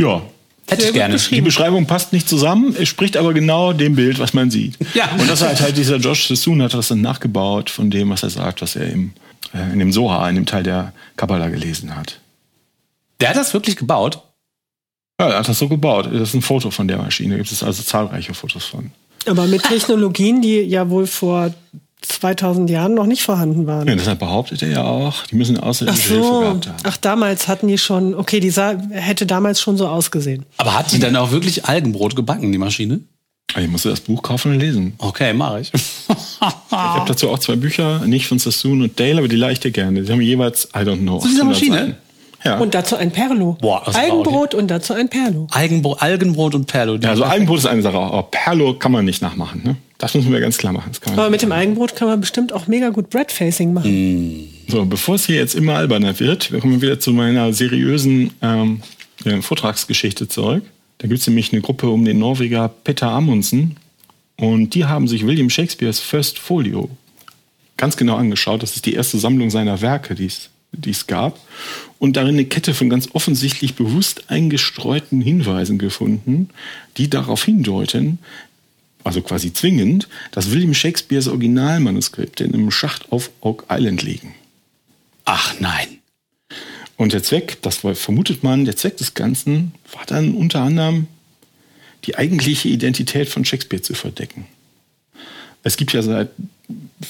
Ja. 0.00 0.22
Hätte 0.68 0.86
ich 0.86 0.92
gerne. 0.92 1.16
Die 1.16 1.40
Beschreibung 1.40 1.86
passt 1.86 2.12
nicht 2.12 2.28
zusammen, 2.28 2.76
es 2.78 2.88
spricht 2.88 3.16
aber 3.16 3.34
genau 3.34 3.72
dem 3.72 3.96
Bild, 3.96 4.20
was 4.20 4.32
man 4.32 4.52
sieht. 4.52 4.78
Ja. 4.94 5.10
Und 5.18 5.28
das 5.28 5.42
hat 5.42 5.60
halt 5.60 5.76
dieser 5.76 5.96
Josh 5.96 6.28
Sassoon 6.28 6.62
hat 6.62 6.72
das 6.72 6.86
dann 6.86 7.00
nachgebaut 7.00 7.68
von 7.68 7.90
dem, 7.90 8.10
was 8.10 8.22
er 8.22 8.30
sagt, 8.30 8.62
was 8.62 8.76
er 8.76 8.86
im, 8.92 9.10
äh, 9.52 9.72
in 9.72 9.80
dem 9.80 9.92
Soha, 9.92 10.28
in 10.28 10.36
dem 10.36 10.46
Teil 10.46 10.62
der 10.62 10.92
Kabbalah 11.16 11.48
gelesen 11.48 11.96
hat. 11.96 12.21
Der 13.22 13.30
hat 13.30 13.36
das 13.36 13.54
wirklich 13.54 13.76
gebaut? 13.76 14.20
Ja, 15.20 15.28
er 15.28 15.38
hat 15.38 15.48
das 15.48 15.58
so 15.58 15.68
gebaut. 15.68 16.06
Das 16.12 16.30
ist 16.30 16.34
ein 16.34 16.42
Foto 16.42 16.72
von 16.72 16.88
der 16.88 16.98
Maschine. 16.98 17.36
Gibt 17.36 17.52
es 17.52 17.62
also 17.62 17.82
zahlreiche 17.82 18.34
Fotos 18.34 18.64
von. 18.64 18.90
Aber 19.26 19.46
mit 19.46 19.62
Technologien, 19.62 20.42
die 20.42 20.60
ja 20.62 20.90
wohl 20.90 21.06
vor 21.06 21.54
2000 22.00 22.68
Jahren 22.68 22.94
noch 22.94 23.06
nicht 23.06 23.22
vorhanden 23.22 23.68
waren. 23.68 23.86
Ja, 23.86 23.94
deshalb 23.94 24.18
behauptet 24.18 24.62
er 24.62 24.70
ja 24.70 24.82
auch, 24.82 25.24
die 25.26 25.36
müssen 25.36 25.56
außerirdische 25.56 26.14
Ach 26.14 26.24
so. 26.24 26.30
Hilfe 26.30 26.40
gehabt 26.40 26.66
haben. 26.66 26.76
Ach, 26.82 26.96
damals 26.96 27.46
hatten 27.46 27.68
die 27.68 27.78
schon, 27.78 28.14
okay, 28.16 28.40
die 28.40 28.50
sah, 28.50 28.74
hätte 28.90 29.24
damals 29.24 29.60
schon 29.60 29.76
so 29.76 29.86
ausgesehen. 29.86 30.44
Aber 30.56 30.76
hat 30.76 30.90
die 30.90 30.98
dann 30.98 31.14
auch 31.14 31.30
wirklich 31.30 31.64
Algenbrot 31.66 32.16
gebacken, 32.16 32.50
die 32.50 32.58
Maschine? 32.58 32.98
Ich 33.56 33.68
musste 33.68 33.90
das 33.90 34.00
Buch 34.00 34.22
kaufen 34.22 34.52
und 34.52 34.58
lesen. 34.58 34.94
Okay, 34.98 35.32
mache 35.32 35.60
ich. 35.60 35.72
Ich 36.42 36.76
habe 36.78 37.06
dazu 37.06 37.28
auch 37.30 37.38
zwei 37.38 37.54
Bücher, 37.54 38.00
nicht 38.06 38.26
von 38.26 38.40
Sassoon 38.40 38.82
und 38.82 38.98
Dale, 38.98 39.18
aber 39.18 39.28
die 39.28 39.36
leih 39.36 39.52
ich 39.52 39.60
dir 39.60 39.70
gerne. 39.70 40.02
Die 40.02 40.10
haben 40.10 40.20
jeweils, 40.20 40.64
I 40.74 40.78
don't 40.78 40.98
know, 40.98 41.20
Zu 41.20 41.28
dieser 41.28 41.42
800 41.42 41.46
Maschine? 41.46 41.76
Seiten. 41.76 41.96
Ja. 42.44 42.58
Und 42.58 42.74
dazu 42.74 42.96
ein 42.96 43.10
Perlo. 43.12 43.56
Boah, 43.60 43.82
das 43.84 43.94
Algenbrot 43.94 44.54
und 44.54 44.68
dazu 44.68 44.94
ein 44.94 45.08
Perlo. 45.08 45.46
Algenbro 45.50 45.94
Algenbrot 45.94 46.54
und 46.54 46.66
Perlo. 46.66 46.96
ja, 46.96 47.10
also 47.10 47.24
Algenbrot 47.24 47.58
ist 47.58 47.66
eine 47.66 47.82
Sache, 47.82 47.98
aber 47.98 48.24
Perlo 48.24 48.74
kann 48.74 48.92
man 48.92 49.04
nicht 49.04 49.22
nachmachen. 49.22 49.62
Ne? 49.64 49.76
Das 49.98 50.14
müssen 50.14 50.32
wir 50.32 50.40
ganz 50.40 50.58
klar 50.58 50.72
machen. 50.72 50.88
Das 50.88 51.00
kann 51.00 51.14
man 51.14 51.20
Aber 51.20 51.30
mit 51.30 51.42
dem 51.42 51.52
Algenbrot 51.52 51.94
kann 51.94 52.08
man 52.08 52.20
bestimmt 52.20 52.52
auch 52.52 52.66
mega 52.66 52.88
gut 52.88 53.10
Breadfacing 53.10 53.72
machen. 53.72 54.48
So, 54.66 54.84
bevor 54.84 55.14
es 55.14 55.26
hier 55.26 55.36
jetzt 55.36 55.54
immer 55.54 55.76
alberner 55.76 56.18
wird, 56.18 56.50
wir 56.50 56.60
kommen 56.60 56.82
wieder 56.82 56.98
zu 56.98 57.12
meiner 57.12 57.52
seriösen 57.52 58.32
ähm, 58.42 58.82
Vortragsgeschichte 59.42 60.26
zurück. 60.26 60.64
Da 60.98 61.08
gibt 61.08 61.20
es 61.20 61.26
nämlich 61.26 61.52
eine 61.52 61.62
Gruppe 61.62 61.88
um 61.88 62.04
den 62.04 62.18
Norweger 62.18 62.68
Peter 62.82 63.10
Amundsen 63.10 63.76
und 64.36 64.74
die 64.74 64.84
haben 64.86 65.06
sich 65.06 65.26
William 65.26 65.50
Shakespeares 65.50 66.00
First 66.00 66.38
Folio 66.38 66.90
ganz 67.76 67.96
genau 67.96 68.16
angeschaut. 68.16 68.62
Das 68.62 68.76
ist 68.76 68.86
die 68.86 68.94
erste 68.94 69.18
Sammlung 69.18 69.50
seiner 69.50 69.80
Werke, 69.80 70.14
die 70.14 70.26
es 70.26 70.50
die 70.72 70.90
es 70.90 71.06
gab. 71.06 71.38
Und 71.98 72.16
darin 72.16 72.34
eine 72.34 72.44
Kette 72.46 72.74
von 72.74 72.90
ganz 72.90 73.08
offensichtlich 73.12 73.74
bewusst 73.74 74.30
eingestreuten 74.30 75.20
Hinweisen 75.20 75.78
gefunden, 75.78 76.48
die 76.96 77.08
darauf 77.08 77.44
hindeuten, 77.44 78.18
also 79.04 79.20
quasi 79.20 79.52
zwingend, 79.52 80.08
dass 80.30 80.50
William 80.50 80.74
Shakespeares 80.74 81.28
Originalmanuskripte 81.28 82.44
in 82.44 82.54
einem 82.54 82.70
Schacht 82.70 83.12
auf 83.12 83.30
Oak 83.40 83.66
Island 83.70 84.02
liegen. 84.02 84.34
Ach 85.24 85.54
nein. 85.60 85.88
Und 86.96 87.12
der 87.12 87.22
Zweck, 87.22 87.58
das 87.62 87.82
war- 87.84 87.94
vermutet 87.94 88.42
man, 88.42 88.64
der 88.64 88.76
Zweck 88.76 88.96
des 88.96 89.14
Ganzen 89.14 89.72
war 89.92 90.04
dann 90.06 90.34
unter 90.34 90.60
anderem 90.62 91.06
die 92.04 92.16
eigentliche 92.16 92.68
Identität 92.68 93.28
von 93.28 93.44
Shakespeare 93.44 93.82
zu 93.82 93.94
verdecken. 93.94 94.46
Es 95.62 95.76
gibt 95.76 95.92
ja 95.92 96.02
seit, 96.02 96.30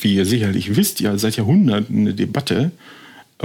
wie 0.02 0.14
ihr 0.14 0.26
sicherlich 0.26 0.76
wisst, 0.76 1.00
ja 1.00 1.16
seit 1.18 1.36
Jahrhunderten 1.36 2.00
eine 2.00 2.14
Debatte 2.14 2.70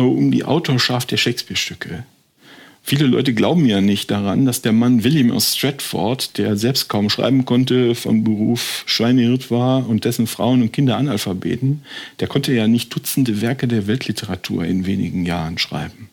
um 0.04 0.32
die 0.32 0.44
Autorschaft 0.44 1.12
der 1.12 1.18
Shakespeare-Stücke. 1.18 2.04
Viele 2.84 3.06
Leute 3.06 3.34
glauben 3.34 3.66
ja 3.66 3.82
nicht 3.82 4.10
daran, 4.12 4.46
dass 4.46 4.62
der 4.62 4.72
Mann 4.72 5.04
William 5.04 5.32
aus 5.32 5.58
Stratford, 5.58 6.38
der 6.38 6.56
selbst 6.56 6.88
kaum 6.88 7.10
schreiben 7.10 7.44
konnte, 7.44 7.96
von 7.96 8.24
Beruf 8.24 8.84
Schweinehirt 8.86 9.52
war 9.52 9.90
und 9.90 10.06
dessen 10.06 10.26
Frauen 10.26 10.62
und 10.62 10.72
Kinder 10.72 10.96
Analphabeten, 10.96 11.82
der 12.22 12.30
konnte 12.30 12.54
ja 12.54 12.66
nicht 12.70 12.96
Dutzende 12.96 13.42
Werke 13.42 13.68
der 13.68 13.88
Weltliteratur 13.88 14.64
in 14.64 14.86
wenigen 14.86 15.26
Jahren 15.26 15.58
schreiben. 15.58 16.10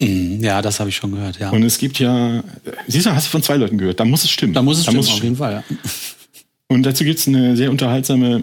Mhm, 0.00 0.42
Ja, 0.42 0.60
das 0.60 0.80
habe 0.80 0.90
ich 0.90 0.96
schon 0.96 1.12
gehört, 1.12 1.38
ja. 1.38 1.50
Und 1.50 1.62
es 1.62 1.78
gibt 1.78 2.00
ja, 2.00 2.42
siehst 2.88 3.06
du, 3.06 3.10
hast 3.12 3.26
du 3.28 3.30
von 3.30 3.42
zwei 3.44 3.56
Leuten 3.56 3.78
gehört, 3.78 4.00
da 4.00 4.04
muss 4.04 4.24
es 4.24 4.30
stimmen. 4.30 4.54
da 4.54 4.62
muss 4.62 4.78
es 4.78 4.86
da 4.86 4.90
stimmen, 4.90 4.98
muss 4.98 5.08
es 5.08 5.14
auf 5.14 5.22
jeden 5.22 5.36
Fall, 5.36 5.52
ja. 5.52 5.64
Und 6.66 6.82
dazu 6.82 7.04
gibt 7.04 7.20
es 7.20 7.28
eine 7.28 7.56
sehr 7.56 7.70
unterhaltsame, 7.70 8.42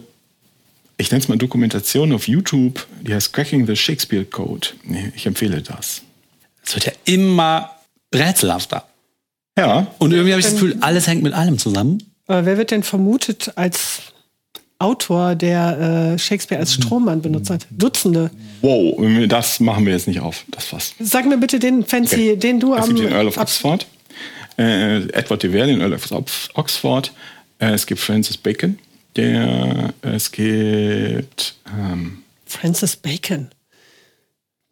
ich 0.97 1.11
nenne 1.11 1.21
es 1.23 1.27
mal 1.27 1.37
Dokumentation 1.37 2.11
auf 2.13 2.27
YouTube, 2.27 2.85
die 3.01 3.13
heißt 3.13 3.33
Cracking 3.33 3.65
the 3.67 3.75
Shakespeare 3.75 4.25
Code. 4.25 4.67
Nee, 4.83 5.11
Ich 5.15 5.25
empfehle 5.25 5.61
das. 5.61 6.01
Es 6.65 6.73
wird 6.75 6.85
ja 6.85 6.91
immer 7.05 7.71
rätselhafter. 8.13 8.85
Ja, 9.57 9.87
Und 9.99 10.11
irgendwie 10.11 10.31
habe 10.31 10.39
ich 10.39 10.45
das 10.45 10.53
Gefühl, 10.55 10.77
alles 10.81 11.07
hängt 11.07 11.23
mit 11.23 11.33
allem 11.33 11.57
zusammen. 11.57 12.03
Aber 12.27 12.45
wer 12.45 12.57
wird 12.57 12.71
denn 12.71 12.83
vermutet 12.83 13.53
als 13.55 14.01
Autor, 14.79 15.35
der 15.35 16.13
äh, 16.15 16.19
Shakespeare 16.19 16.59
als 16.59 16.73
Strohmann 16.73 17.21
benutzt 17.21 17.49
hat? 17.49 17.65
Dutzende. 17.71 18.31
wow, 18.61 19.27
das 19.27 19.59
machen 19.61 19.85
wir 19.85 19.93
jetzt 19.93 20.07
nicht 20.07 20.19
auf, 20.19 20.43
das 20.49 20.65
Fass. 20.65 20.93
Sag 20.99 21.25
mir 21.25 21.37
bitte 21.37 21.59
den 21.59 21.85
Fancy, 21.85 22.35
den 22.37 22.59
du 22.59 22.73
Es 22.73 22.81
am 22.83 22.89
gibt 22.89 22.99
den 23.07 23.13
Earl 23.13 23.27
of 23.27 23.37
Oxford, 23.37 23.85
äh, 24.57 25.03
Edward 25.13 25.43
de 25.43 25.51
Vere, 25.53 25.67
den 25.67 25.79
Earl 25.81 25.93
of 25.93 26.11
Ox- 26.11 26.49
Oxford. 26.55 27.13
Äh, 27.59 27.71
es 27.73 27.85
gibt 27.85 28.01
Francis 28.01 28.35
Bacon, 28.37 28.77
der, 29.15 29.93
es 30.01 30.31
gibt, 30.31 31.55
ähm, 31.77 32.19
Francis 32.45 32.95
Bacon. 32.95 33.49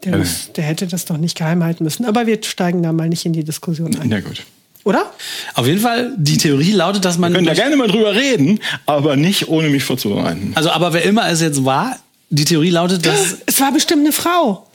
Der, 0.03 0.13
Äh. 0.13 0.17
muss, 0.17 0.51
der 0.55 0.63
hätte 0.65 0.85
das 0.87 1.05
doch 1.05 1.17
nicht 1.17 1.37
geheim 1.37 1.63
halten 1.63 1.83
müssen. 1.83 2.05
Aber 2.05 2.27
wir 2.27 2.41
steigen 2.43 2.83
da 2.83 2.91
mal 2.91 3.07
nicht 3.09 3.25
in 3.25 3.33
die 3.33 3.43
Diskussion 3.43 3.95
ein. 3.97 4.09
na 4.09 4.19
gut. 4.19 4.43
Oder? 4.83 5.13
Auf 5.53 5.65
jeden 5.65 5.79
Fall, 5.79 6.13
die 6.17 6.37
Theorie 6.37 6.73
lautet, 6.73 7.05
dass 7.05 7.17
man. 7.17 7.31
Wir 7.31 7.35
können 7.37 7.47
da 7.47 7.53
gerne 7.53 7.77
mal 7.77 7.87
drüber 7.87 8.13
reden, 8.15 8.59
aber 8.85 9.15
nicht 9.15 9.47
ohne 9.47 9.69
mich 9.69 9.83
vorzubereiten. 9.85 10.51
also, 10.55 10.71
aber 10.71 10.91
wer 10.91 11.03
immer 11.03 11.29
es 11.29 11.39
jetzt 11.39 11.63
war, 11.63 11.97
die 12.29 12.43
Theorie 12.43 12.69
lautet, 12.69 13.05
dass. 13.05 13.37
Es 13.45 13.61
war 13.61 13.71
bestimmt 13.71 14.01
eine 14.01 14.11
Frau. 14.11 14.67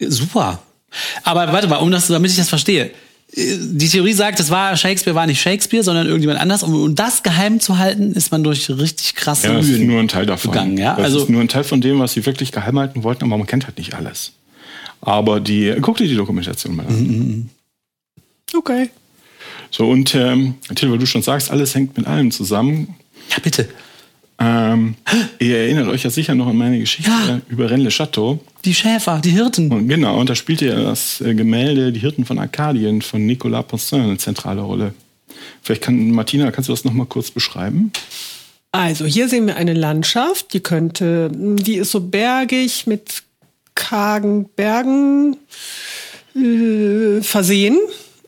Super. 0.00 0.62
Aber 1.24 1.52
warte 1.52 1.68
mal, 1.68 1.76
um 1.76 1.90
das, 1.90 2.06
damit 2.06 2.30
ich 2.30 2.38
das 2.38 2.48
verstehe. 2.48 2.90
Die 3.36 3.88
Theorie 3.88 4.12
sagt, 4.12 4.40
es 4.40 4.50
war 4.50 4.76
Shakespeare, 4.76 5.14
war 5.14 5.26
nicht 5.26 5.40
Shakespeare, 5.40 5.84
sondern 5.84 6.06
irgendjemand 6.06 6.40
anders. 6.40 6.62
Um, 6.64 6.74
um 6.74 6.94
das 6.96 7.22
geheim 7.22 7.60
zu 7.60 7.78
halten, 7.78 8.12
ist 8.12 8.32
man 8.32 8.42
durch 8.42 8.68
richtig 8.68 9.14
krasse 9.14 9.46
Ja, 9.46 9.54
das 9.54 9.66
ist 9.66 9.78
Mühen 9.78 9.86
nur 9.86 10.00
ein 10.00 10.08
Teil 10.08 10.26
davon. 10.26 10.50
gegangen. 10.50 10.76
Ja? 10.78 10.96
Das 10.96 11.04
Also, 11.04 11.22
ist 11.22 11.28
nur 11.30 11.40
ein 11.40 11.46
Teil 11.48 11.62
von 11.64 11.80
dem, 11.80 12.00
was 12.00 12.12
sie 12.14 12.26
wirklich 12.26 12.50
geheim 12.50 12.78
halten 12.78 13.04
wollten, 13.04 13.24
aber 13.24 13.38
man 13.38 13.46
kennt 13.46 13.66
halt 13.66 13.78
nicht 13.78 13.94
alles. 13.94 14.32
Aber 15.00 15.38
die, 15.40 15.74
guck 15.80 15.96
dir 15.98 16.08
die 16.08 16.16
Dokumentation 16.16 16.74
mal 16.74 16.86
an. 16.86 17.50
Okay. 18.54 18.90
So, 19.70 19.88
und 19.88 20.14
ähm, 20.16 20.54
Till, 20.74 20.90
weil 20.90 20.98
du 20.98 21.06
schon 21.06 21.22
sagst, 21.22 21.50
alles 21.52 21.74
hängt 21.76 21.96
mit 21.96 22.06
allem 22.08 22.32
zusammen. 22.32 22.96
ja, 23.30 23.36
bitte. 23.42 23.68
Ähm, 24.42 24.94
ihr 25.38 25.58
erinnert 25.58 25.88
euch 25.88 26.02
ja 26.02 26.10
sicher 26.10 26.34
noch 26.34 26.46
an 26.46 26.56
meine 26.56 26.78
Geschichte 26.78 27.10
Ja. 27.10 27.40
über 27.48 27.68
Rennes 27.70 27.84
le 27.84 27.90
Chateau. 27.90 28.38
Die 28.64 28.74
Schäfer, 28.74 29.20
die 29.22 29.30
Hirten. 29.30 29.70
Und 29.70 29.88
genau, 29.88 30.18
und 30.18 30.30
da 30.30 30.34
spielte 30.34 30.66
ja 30.66 30.80
das 30.82 31.20
äh, 31.20 31.34
Gemälde 31.34 31.92
Die 31.92 32.00
Hirten 32.00 32.24
von 32.24 32.38
Arkadien 32.38 33.02
von 33.02 33.26
Nicolas 33.26 33.66
Poussin 33.66 34.00
eine 34.00 34.16
zentrale 34.18 34.62
Rolle. 34.62 34.94
Vielleicht 35.62 35.82
kann, 35.82 36.10
Martina, 36.10 36.50
kannst 36.50 36.68
du 36.68 36.72
das 36.72 36.84
nochmal 36.84 37.06
kurz 37.06 37.30
beschreiben? 37.30 37.92
Also 38.72 39.04
hier 39.04 39.28
sehen 39.28 39.46
wir 39.46 39.56
eine 39.56 39.74
Landschaft, 39.74 40.52
die 40.54 40.60
könnte, 40.60 41.30
die 41.34 41.74
ist 41.76 41.90
so 41.90 42.00
bergig 42.00 42.86
mit 42.86 43.22
kargen 43.74 44.48
Bergen 44.56 45.36
äh, 46.34 47.20
versehen. 47.22 47.76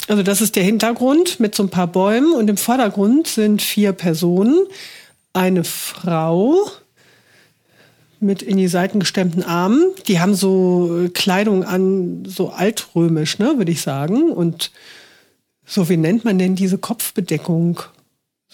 Also 0.09 0.23
das 0.23 0.41
ist 0.41 0.57
der 0.57 0.65
Hintergrund 0.65 1.39
mit 1.41 1.55
so 1.55 1.63
ein 1.63 1.69
paar 1.69 1.87
Bäumen 1.87 2.33
und 2.35 2.51
im 2.51 2.57
Vordergrund 2.57 3.29
sind 3.29 3.63
vier 3.63 3.93
Personen. 3.93 4.57
Eine 5.33 5.65
Frau 5.65 6.57
mit 8.21 8.41
in 8.43 8.57
die 8.57 8.69
Seiten 8.69 9.01
gestemmten 9.01 9.43
Armen. 9.43 9.83
Die 10.07 10.21
haben 10.21 10.35
so 10.35 11.05
äh, 11.05 11.09
Kleidung 11.09 11.65
an, 11.65 12.25
so 12.27 12.51
altrömisch, 12.51 13.39
ne, 13.39 13.55
würde 13.57 13.73
ich 13.73 13.83
sagen. 13.83 14.31
Und 14.33 14.71
so, 15.67 15.89
wie 15.89 15.97
nennt 15.97 16.25
man 16.25 16.39
denn 16.39 16.55
diese 16.55 16.79
Kopfbedeckung? 16.79 17.81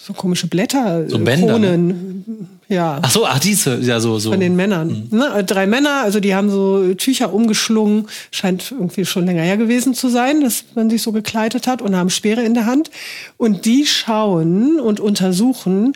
So 0.01 0.13
komische 0.13 0.47
Blätter, 0.47 1.09
So 1.09 1.17
äh, 1.17 1.21
Bänder, 1.21 1.59
ne? 1.59 1.67
Kronen. 1.69 2.49
Ja, 2.69 3.01
Ach 3.03 3.11
so, 3.11 3.27
ach, 3.27 3.41
diese, 3.41 3.79
ja, 3.81 3.99
so, 3.99 4.19
so. 4.19 4.31
von 4.31 4.41
den 4.41 4.55
Männern. 4.55 5.09
Ne? 5.11 5.39
äh, 5.39 5.45
Drei 5.45 5.67
Männer, 5.67 6.03
also 6.03 6.21
die 6.21 6.35
haben 6.35 6.51
so 6.51 6.95
Tücher 6.95 7.33
umgeschlungen, 7.35 8.07
scheint 8.31 8.71
irgendwie 8.71 9.05
schon 9.05 9.27
länger 9.27 9.43
her 9.43 9.57
gewesen 9.57 9.95
zu 9.95 10.09
sein, 10.09 10.43
dass 10.43 10.65
man 10.75 10.89
sich 10.89 11.03
so 11.03 11.11
gekleidet 11.13 11.67
hat 11.67 11.83
und 11.83 11.97
haben 11.97 12.11
Speere 12.11 12.43
in 12.43 12.55
der 12.55 12.67
Hand. 12.67 12.91
Und 13.39 13.65
die 13.65 13.87
schauen 13.87 14.79
und 14.79 15.01
untersuchen 15.01 15.95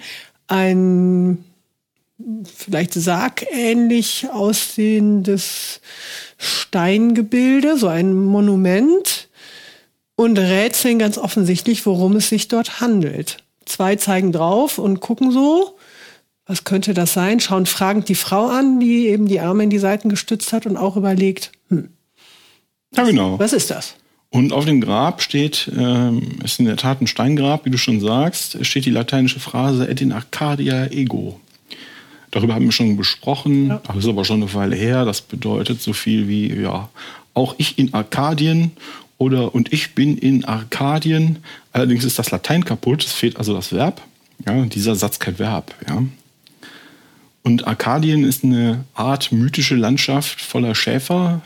ein 0.52 1.44
vielleicht 2.44 2.92
sargähnlich 2.92 4.28
aussehendes 4.30 5.80
Steingebilde, 6.36 7.78
so 7.78 7.88
ein 7.88 8.14
Monument 8.14 9.28
und 10.14 10.38
rätseln 10.38 10.98
ganz 10.98 11.16
offensichtlich, 11.16 11.86
worum 11.86 12.16
es 12.16 12.28
sich 12.28 12.48
dort 12.48 12.80
handelt. 12.80 13.38
Zwei 13.64 13.96
zeigen 13.96 14.30
drauf 14.30 14.78
und 14.78 15.00
gucken 15.00 15.32
so, 15.32 15.76
was 16.46 16.64
könnte 16.64 16.92
das 16.92 17.14
sein? 17.14 17.40
Schauen 17.40 17.66
fragend 17.66 18.08
die 18.08 18.14
Frau 18.14 18.46
an, 18.46 18.78
die 18.78 19.06
eben 19.06 19.26
die 19.26 19.40
Arme 19.40 19.64
in 19.64 19.70
die 19.70 19.78
Seiten 19.78 20.10
gestützt 20.10 20.52
hat 20.52 20.66
und 20.66 20.76
auch 20.76 20.96
überlegt, 20.96 21.50
hm, 21.68 21.88
Ja, 22.94 23.04
genau. 23.04 23.38
was 23.38 23.52
ist 23.54 23.70
das? 23.70 23.94
Und 24.32 24.54
auf 24.54 24.64
dem 24.64 24.80
Grab 24.80 25.20
steht, 25.20 25.70
ähm, 25.76 26.38
ist 26.42 26.58
in 26.58 26.64
der 26.64 26.78
Tat 26.78 27.02
ein 27.02 27.06
Steingrab, 27.06 27.66
wie 27.66 27.70
du 27.70 27.76
schon 27.76 28.00
sagst, 28.00 28.64
steht 28.64 28.86
die 28.86 28.90
lateinische 28.90 29.40
Phrase 29.40 29.86
et 29.86 30.00
in 30.00 30.10
Arcadia 30.10 30.86
ego. 30.86 31.38
Darüber 32.30 32.54
haben 32.54 32.64
wir 32.64 32.72
schon 32.72 32.96
besprochen, 32.96 33.78
das 33.86 33.96
ist 33.96 34.08
aber 34.08 34.24
schon 34.24 34.42
eine 34.42 34.54
Weile 34.54 34.74
her. 34.74 35.04
Das 35.04 35.20
bedeutet 35.20 35.82
so 35.82 35.92
viel 35.92 36.28
wie, 36.28 36.50
ja, 36.50 36.88
auch 37.34 37.54
ich 37.58 37.78
in 37.78 37.92
Arkadien 37.92 38.70
oder 39.18 39.54
und 39.54 39.70
ich 39.70 39.94
bin 39.94 40.16
in 40.16 40.46
Arkadien. 40.46 41.40
Allerdings 41.74 42.04
ist 42.04 42.18
das 42.18 42.30
Latein 42.30 42.64
kaputt, 42.64 43.04
es 43.04 43.12
fehlt 43.12 43.36
also 43.36 43.52
das 43.52 43.70
Verb. 43.70 44.00
Ja, 44.46 44.64
dieser 44.64 44.96
Satz 44.96 45.18
kein 45.18 45.38
Verb, 45.38 45.74
ja. 45.86 46.02
Und 47.42 47.66
Arkadien 47.66 48.24
ist 48.24 48.44
eine 48.44 48.86
Art 48.94 49.30
mythische 49.30 49.74
Landschaft 49.74 50.40
voller 50.40 50.74
Schäfer. 50.74 51.42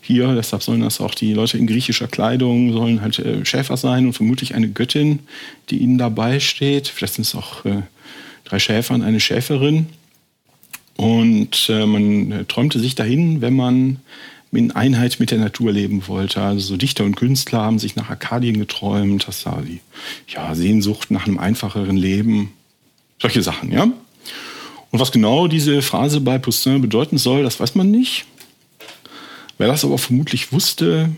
Hier, 0.00 0.34
deshalb 0.34 0.62
sollen 0.62 0.80
das 0.80 1.00
auch 1.00 1.14
die 1.14 1.32
Leute 1.34 1.58
in 1.58 1.66
griechischer 1.66 2.08
Kleidung, 2.08 2.72
sollen 2.72 3.02
halt 3.02 3.18
äh, 3.18 3.44
Schäfer 3.44 3.76
sein 3.76 4.06
und 4.06 4.12
vermutlich 4.12 4.54
eine 4.54 4.68
Göttin, 4.68 5.20
die 5.70 5.78
ihnen 5.78 5.98
dabei 5.98 6.40
steht. 6.40 6.88
Vielleicht 6.88 7.14
sind 7.14 7.26
es 7.26 7.34
auch 7.34 7.64
äh, 7.64 7.82
drei 8.44 8.58
Schäfer 8.58 8.94
und 8.94 9.02
eine 9.02 9.20
Schäferin. 9.20 9.86
Und 10.96 11.68
äh, 11.68 11.86
man 11.86 12.32
äh, 12.32 12.44
träumte 12.44 12.78
sich 12.78 12.94
dahin, 12.94 13.40
wenn 13.40 13.54
man 13.54 13.98
in 14.52 14.70
Einheit 14.72 15.18
mit 15.18 15.30
der 15.30 15.38
Natur 15.38 15.72
leben 15.72 16.06
wollte. 16.08 16.42
Also 16.42 16.60
so 16.68 16.76
Dichter 16.76 17.04
und 17.04 17.16
Künstler 17.16 17.62
haben 17.62 17.78
sich 17.78 17.96
nach 17.96 18.10
Arkadien 18.10 18.58
geträumt. 18.58 19.26
Das 19.26 19.46
war 19.46 19.62
die 19.62 19.80
ja, 20.28 20.54
Sehnsucht 20.54 21.10
nach 21.10 21.26
einem 21.26 21.38
einfacheren 21.38 21.96
Leben. 21.96 22.52
Solche 23.18 23.42
Sachen, 23.42 23.72
ja. 23.72 23.84
Und 23.84 25.00
was 25.00 25.10
genau 25.10 25.48
diese 25.48 25.80
Phrase 25.80 26.20
bei 26.20 26.38
Poussin 26.38 26.82
bedeuten 26.82 27.16
soll, 27.16 27.42
das 27.42 27.60
weiß 27.60 27.74
man 27.76 27.90
nicht. 27.90 28.26
Wer 29.62 29.68
das 29.68 29.84
aber 29.84 29.96
vermutlich 29.96 30.50
wusste, 30.50 31.10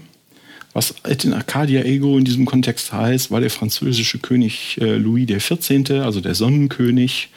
was 0.75 0.95
in 1.23 1.33
Arcadia 1.33 1.81
Ego 1.81 2.19
in 2.19 2.27
diesem 2.27 2.45
Kontext 2.45 2.93
heißt, 2.93 3.31
war 3.31 3.41
der 3.41 3.49
französische 3.49 4.19
König 4.19 4.77
äh, 4.83 4.97
Louis 4.97 5.27
XIV., 5.27 6.03
also 6.03 6.21
der 6.21 6.35
Sonnenkönig, 6.35 7.31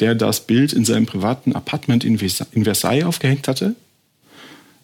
der 0.00 0.16
das 0.16 0.48
Bild 0.48 0.72
in 0.72 0.84
seinem 0.84 1.06
privaten 1.06 1.52
Apartment 1.52 2.02
in, 2.02 2.18
Versailles 2.18 3.04
aufgehängt 3.04 3.46
hatte, 3.46 3.76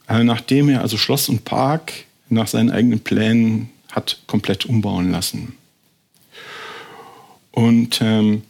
äh, 0.08 0.22
nachdem 0.22 0.68
er 0.68 0.80
also 0.80 0.96
Schloss 0.96 1.28
und 1.28 1.44
Park 1.44 1.92
nach 2.28 2.46
seinen 2.46 2.70
eigenen 2.70 3.00
Plänen 3.00 3.70
hat 3.90 4.20
komplett 4.28 4.66
umbauen 4.66 5.10
lassen. 5.10 5.56
Und 7.50 7.98
ähm, 8.00 8.42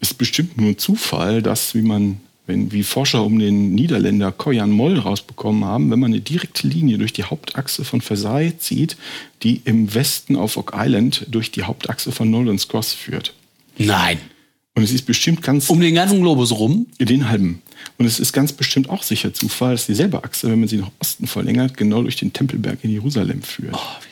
ist 0.00 0.18
bestimmt 0.18 0.60
nur 0.60 0.76
Zufall, 0.76 1.40
dass, 1.40 1.74
wie 1.74 1.80
man, 1.80 2.20
wenn, 2.48 2.72
wie 2.72 2.82
Forscher 2.82 3.24
um 3.24 3.38
den 3.38 3.74
Niederländer 3.74 4.32
Koyan 4.32 4.70
Moll 4.70 4.98
rausbekommen 4.98 5.64
haben, 5.64 5.90
wenn 5.90 6.00
man 6.00 6.12
eine 6.12 6.20
direkte 6.20 6.66
Linie 6.66 6.98
durch 6.98 7.12
die 7.12 7.24
Hauptachse 7.24 7.84
von 7.84 8.00
Versailles 8.00 8.58
zieht, 8.58 8.96
die 9.42 9.60
im 9.64 9.94
Westen 9.94 10.34
auf 10.34 10.56
Oak 10.56 10.72
Island 10.74 11.26
durch 11.28 11.52
die 11.52 11.62
Hauptachse 11.62 12.10
von 12.10 12.30
Nolan's 12.30 12.66
Cross 12.66 12.94
führt. 12.94 13.34
Nein. 13.76 14.18
Und 14.74 14.82
es 14.82 14.92
ist 14.92 15.06
bestimmt 15.06 15.42
ganz. 15.42 15.68
Um 15.68 15.80
den 15.80 15.94
ganzen 15.94 16.20
Globus 16.20 16.52
rum? 16.52 16.86
Den 16.98 17.28
halben. 17.28 17.62
Und 17.98 18.06
es 18.06 18.18
ist 18.18 18.32
ganz 18.32 18.52
bestimmt 18.52 18.88
auch 18.88 19.02
sicher 19.02 19.34
Zufall, 19.34 19.72
dass 19.72 19.86
dieselbe 19.86 20.24
Achse, 20.24 20.50
wenn 20.50 20.60
man 20.60 20.68
sie 20.68 20.78
nach 20.78 20.90
Osten 21.00 21.26
verlängert, 21.26 21.76
genau 21.76 22.02
durch 22.02 22.16
den 22.16 22.32
Tempelberg 22.32 22.78
in 22.82 22.90
Jerusalem 22.90 23.42
führt. 23.42 23.74
Oh. 23.74 24.07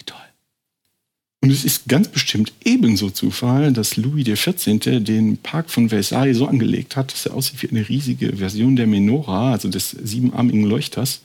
Und 1.46 1.52
es 1.52 1.64
ist 1.64 1.86
ganz 1.86 2.08
bestimmt 2.08 2.52
ebenso 2.64 3.08
Zufall, 3.08 3.72
dass 3.72 3.96
Louis 3.96 4.24
XIV. 4.24 5.04
den 5.04 5.36
Park 5.36 5.70
von 5.70 5.90
Versailles 5.90 6.36
so 6.36 6.48
angelegt 6.48 6.96
hat, 6.96 7.12
dass 7.12 7.24
er 7.24 7.34
aussieht 7.34 7.62
wie 7.62 7.70
eine 7.70 7.88
riesige 7.88 8.38
Version 8.38 8.74
der 8.74 8.88
Menora, 8.88 9.52
also 9.52 9.68
des 9.68 9.90
siebenarmigen 9.90 10.64
Leuchters, 10.64 11.20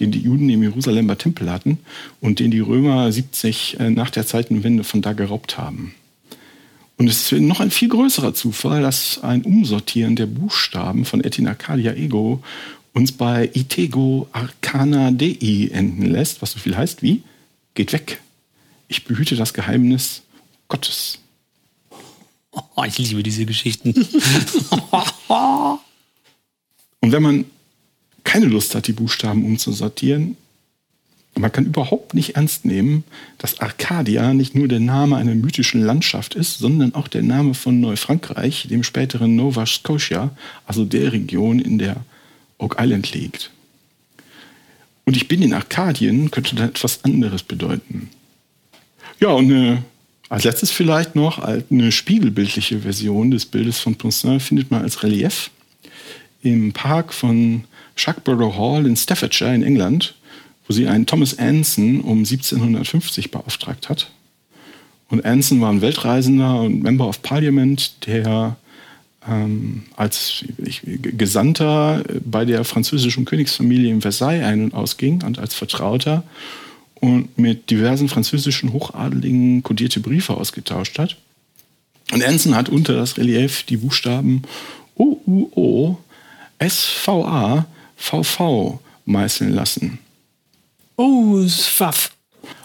den 0.00 0.12
die 0.12 0.20
Juden 0.20 0.48
im 0.48 0.62
Jerusalemer 0.62 1.18
Tempel 1.18 1.50
hatten 1.50 1.76
und 2.22 2.38
den 2.38 2.50
die 2.50 2.60
Römer 2.60 3.12
70 3.12 3.78
äh, 3.78 3.90
nach 3.90 4.08
der 4.08 4.26
Zeitenwende 4.26 4.82
von 4.82 5.02
da 5.02 5.12
geraubt 5.12 5.58
haben. 5.58 5.94
Und 6.96 7.08
es 7.08 7.30
ist 7.30 7.38
noch 7.42 7.60
ein 7.60 7.70
viel 7.70 7.90
größerer 7.90 8.32
Zufall, 8.32 8.80
dass 8.80 9.22
ein 9.22 9.42
Umsortieren 9.42 10.16
der 10.16 10.24
Buchstaben 10.24 11.04
von 11.04 11.22
Etin 11.22 11.48
Arcadia 11.48 11.92
Ego 11.92 12.42
uns 12.94 13.12
bei 13.12 13.50
Itego 13.52 14.26
Arcana 14.32 15.10
Dei 15.10 15.68
enden 15.70 16.06
lässt, 16.06 16.40
was 16.40 16.52
so 16.52 16.60
viel 16.60 16.78
heißt 16.78 17.02
wie 17.02 17.20
geht 17.74 17.92
weg. 17.92 18.22
Ich 18.88 19.04
behüte 19.04 19.36
das 19.36 19.54
Geheimnis 19.54 20.22
Gottes. 20.68 21.18
Oh, 22.50 22.84
ich 22.84 22.98
liebe 22.98 23.22
diese 23.22 23.46
Geschichten. 23.46 23.94
Und 27.00 27.12
wenn 27.12 27.22
man 27.22 27.44
keine 28.24 28.46
Lust 28.46 28.74
hat, 28.74 28.86
die 28.86 28.92
Buchstaben 28.92 29.44
umzusortieren, 29.44 30.36
man 31.38 31.52
kann 31.52 31.66
überhaupt 31.66 32.14
nicht 32.14 32.36
ernst 32.36 32.64
nehmen, 32.64 33.04
dass 33.36 33.60
Arcadia 33.60 34.32
nicht 34.32 34.54
nur 34.54 34.68
der 34.68 34.80
Name 34.80 35.16
einer 35.16 35.34
mythischen 35.34 35.82
Landschaft 35.82 36.34
ist, 36.34 36.58
sondern 36.58 36.94
auch 36.94 37.08
der 37.08 37.22
Name 37.22 37.52
von 37.52 37.78
Neufrankreich, 37.78 38.68
dem 38.70 38.82
späteren 38.82 39.36
Nova 39.36 39.66
Scotia, 39.66 40.34
also 40.66 40.86
der 40.86 41.12
Region, 41.12 41.58
in 41.58 41.78
der 41.78 41.96
Oak 42.58 42.76
Island 42.80 43.12
liegt. 43.12 43.50
Und 45.04 45.16
ich 45.16 45.28
bin 45.28 45.42
in 45.42 45.52
Arkadien 45.52 46.30
könnte 46.30 46.56
da 46.56 46.64
etwas 46.64 47.04
anderes 47.04 47.42
bedeuten. 47.42 48.08
Ja, 49.20 49.28
und 49.28 49.50
eine, 49.50 49.82
als 50.28 50.44
letztes 50.44 50.70
vielleicht 50.70 51.14
noch 51.14 51.38
eine 51.38 51.92
spiegelbildliche 51.92 52.80
Version 52.80 53.30
des 53.30 53.46
Bildes 53.46 53.78
von 53.78 53.94
Poussin 53.94 54.40
findet 54.40 54.70
man 54.70 54.82
als 54.82 55.02
Relief 55.02 55.50
im 56.42 56.72
Park 56.72 57.14
von 57.14 57.64
Shuckborough 57.94 58.56
Hall 58.56 58.86
in 58.86 58.96
Staffordshire 58.96 59.54
in 59.54 59.62
England 59.62 60.14
wo 60.66 60.74
sie 60.74 60.86
einen 60.88 61.06
Thomas 61.06 61.38
Anson 61.38 62.00
um 62.00 62.18
1750 62.18 63.30
beauftragt 63.30 63.88
hat. 63.88 64.10
Und 65.08 65.24
Anson 65.24 65.60
war 65.60 65.70
ein 65.70 65.80
Weltreisender 65.80 66.62
und 66.62 66.82
Member 66.82 67.06
of 67.06 67.22
Parliament, 67.22 68.06
der 68.06 68.56
ähm, 69.28 69.84
als 69.96 70.44
ich, 70.58 70.82
Gesandter 70.84 72.02
bei 72.24 72.44
der 72.44 72.64
französischen 72.64 73.24
Königsfamilie 73.24 73.90
in 73.90 74.00
Versailles 74.00 74.44
ein- 74.44 74.64
und 74.64 74.74
ausging 74.74 75.22
und 75.22 75.38
als 75.38 75.54
Vertrauter 75.54 76.24
und 77.06 77.38
mit 77.38 77.70
diversen 77.70 78.08
französischen 78.08 78.72
Hochadeligen 78.72 79.62
kodierte 79.62 80.00
Briefe 80.00 80.34
ausgetauscht 80.34 80.98
hat. 80.98 81.16
Und 82.12 82.24
Anson 82.24 82.54
hat 82.54 82.68
unter 82.68 82.94
das 82.94 83.16
Relief 83.16 83.62
die 83.64 83.78
Buchstaben 83.78 84.42
O-U-O, 84.96 85.98
S-V-A, 86.58 87.66
V-V 87.96 88.80
meißeln 89.04 89.52
lassen. 89.52 89.98
Oh, 90.96 91.42
Pfaff. 91.46 92.12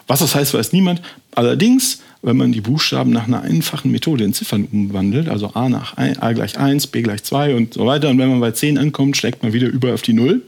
Was 0.08 0.20
das 0.20 0.36
heißt, 0.36 0.54
weiß 0.54 0.74
niemand. 0.74 1.02
Allerdings, 1.34 2.02
wenn 2.22 2.38
man 2.38 2.52
die 2.52 2.62
Buchstaben 2.62 3.12
nach 3.12 3.28
einer 3.28 3.42
einfachen 3.42 3.92
Methode 3.92 4.24
in 4.24 4.34
Ziffern 4.34 4.68
umwandelt, 4.72 5.30
also 5.30 5.54
A, 5.54 5.70
nach 5.70 5.98
ein, 5.98 6.18
A 6.20 6.34
gleich 6.34 6.58
1, 6.58 6.88
B 6.88 7.02
gleich 7.02 7.24
2 7.24 7.56
und 7.56 7.74
so 7.74 7.86
weiter, 7.86 8.10
und 8.10 8.18
wenn 8.18 8.30
man 8.30 8.39
bei 8.39 8.52
10 8.52 8.78
ankommt, 8.78 9.18
schlägt 9.18 9.44
man 9.44 9.54
wieder 9.54 9.68
über 9.68 9.94
auf 9.94 10.02
die 10.02 10.14
0. 10.14 10.42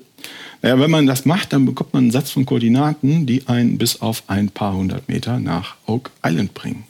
Naja, 0.63 0.79
wenn 0.79 0.89
man 0.89 1.05
das 1.05 1.25
macht, 1.25 1.51
dann 1.51 1.65
bekommt 1.65 1.93
man 1.93 2.03
einen 2.03 2.11
Satz 2.11 2.31
von 2.31 2.45
Koordinaten, 2.45 3.25
die 3.25 3.47
einen 3.49 3.77
bis 3.77 4.01
auf 4.01 4.23
ein 4.27 4.49
paar 4.49 4.73
hundert 4.73 5.09
Meter 5.09 5.37
nach 5.37 5.75
Oak 5.87 6.09
Island 6.25 6.53
bringen. 6.53 6.85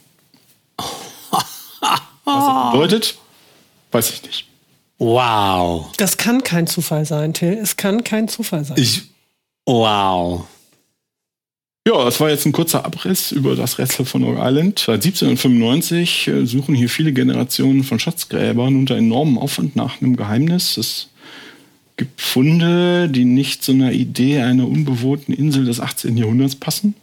Was 1.34 1.44
das 2.24 2.72
bedeutet, 2.72 3.18
weiß 3.90 4.10
ich 4.10 4.22
nicht. 4.22 4.46
Wow. 4.98 5.92
Das 5.96 6.16
kann 6.16 6.44
kein 6.44 6.68
Zufall 6.68 7.04
sein, 7.04 7.34
Till. 7.34 7.58
Es 7.60 7.76
kann 7.76 8.04
kein 8.04 8.28
Zufall 8.28 8.64
sein. 8.64 8.78
Ich. 8.78 9.02
Wow. 9.66 10.46
Ja, 11.84 12.04
das 12.04 12.20
war 12.20 12.30
jetzt 12.30 12.46
ein 12.46 12.52
kurzer 12.52 12.84
Abriss 12.84 13.32
über 13.32 13.56
das 13.56 13.78
Rätsel 13.78 14.06
von 14.06 14.22
Oak 14.22 14.38
Island. 14.38 14.78
Seit 14.78 15.04
1795 15.04 16.28
äh, 16.28 16.46
suchen 16.46 16.76
hier 16.76 16.88
viele 16.88 17.12
Generationen 17.12 17.82
von 17.82 17.98
Schatzgräbern 17.98 18.76
unter 18.76 18.94
enormem 18.94 19.36
Aufwand 19.36 19.74
nach 19.74 20.00
einem 20.00 20.14
Geheimnis. 20.14 20.76
Es 20.76 21.08
gibt 21.96 22.20
Funde, 22.20 23.08
die 23.08 23.24
nicht 23.24 23.62
zu 23.62 23.72
einer 23.72 23.92
Idee 23.92 24.40
einer 24.40 24.68
unbewohnten 24.68 25.32
Insel 25.32 25.64
des 25.64 25.80
18. 25.80 26.16
Jahrhunderts 26.16 26.56
passen. 26.56 26.94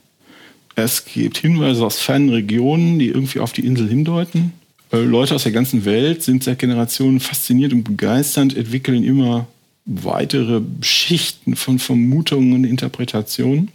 Es 0.75 1.05
gibt 1.05 1.37
Hinweise 1.37 1.85
aus 1.85 1.99
fernen 1.99 2.29
Regionen, 2.29 2.99
die 2.99 3.07
irgendwie 3.07 3.39
auf 3.39 3.53
die 3.53 3.65
Insel 3.65 3.87
hindeuten. 3.87 4.53
Äh, 4.91 4.99
Leute 4.99 5.35
aus 5.35 5.43
der 5.43 5.51
ganzen 5.51 5.85
Welt 5.85 6.23
sind 6.23 6.43
seit 6.43 6.59
Generationen 6.59 7.19
fasziniert 7.19 7.73
und 7.73 7.83
begeisternd, 7.83 8.55
entwickeln 8.55 9.03
immer 9.03 9.47
weitere 9.85 10.61
Schichten 10.81 11.55
von 11.55 11.79
Vermutungen 11.79 12.53
und 12.53 12.63
Interpretationen. 12.63 13.69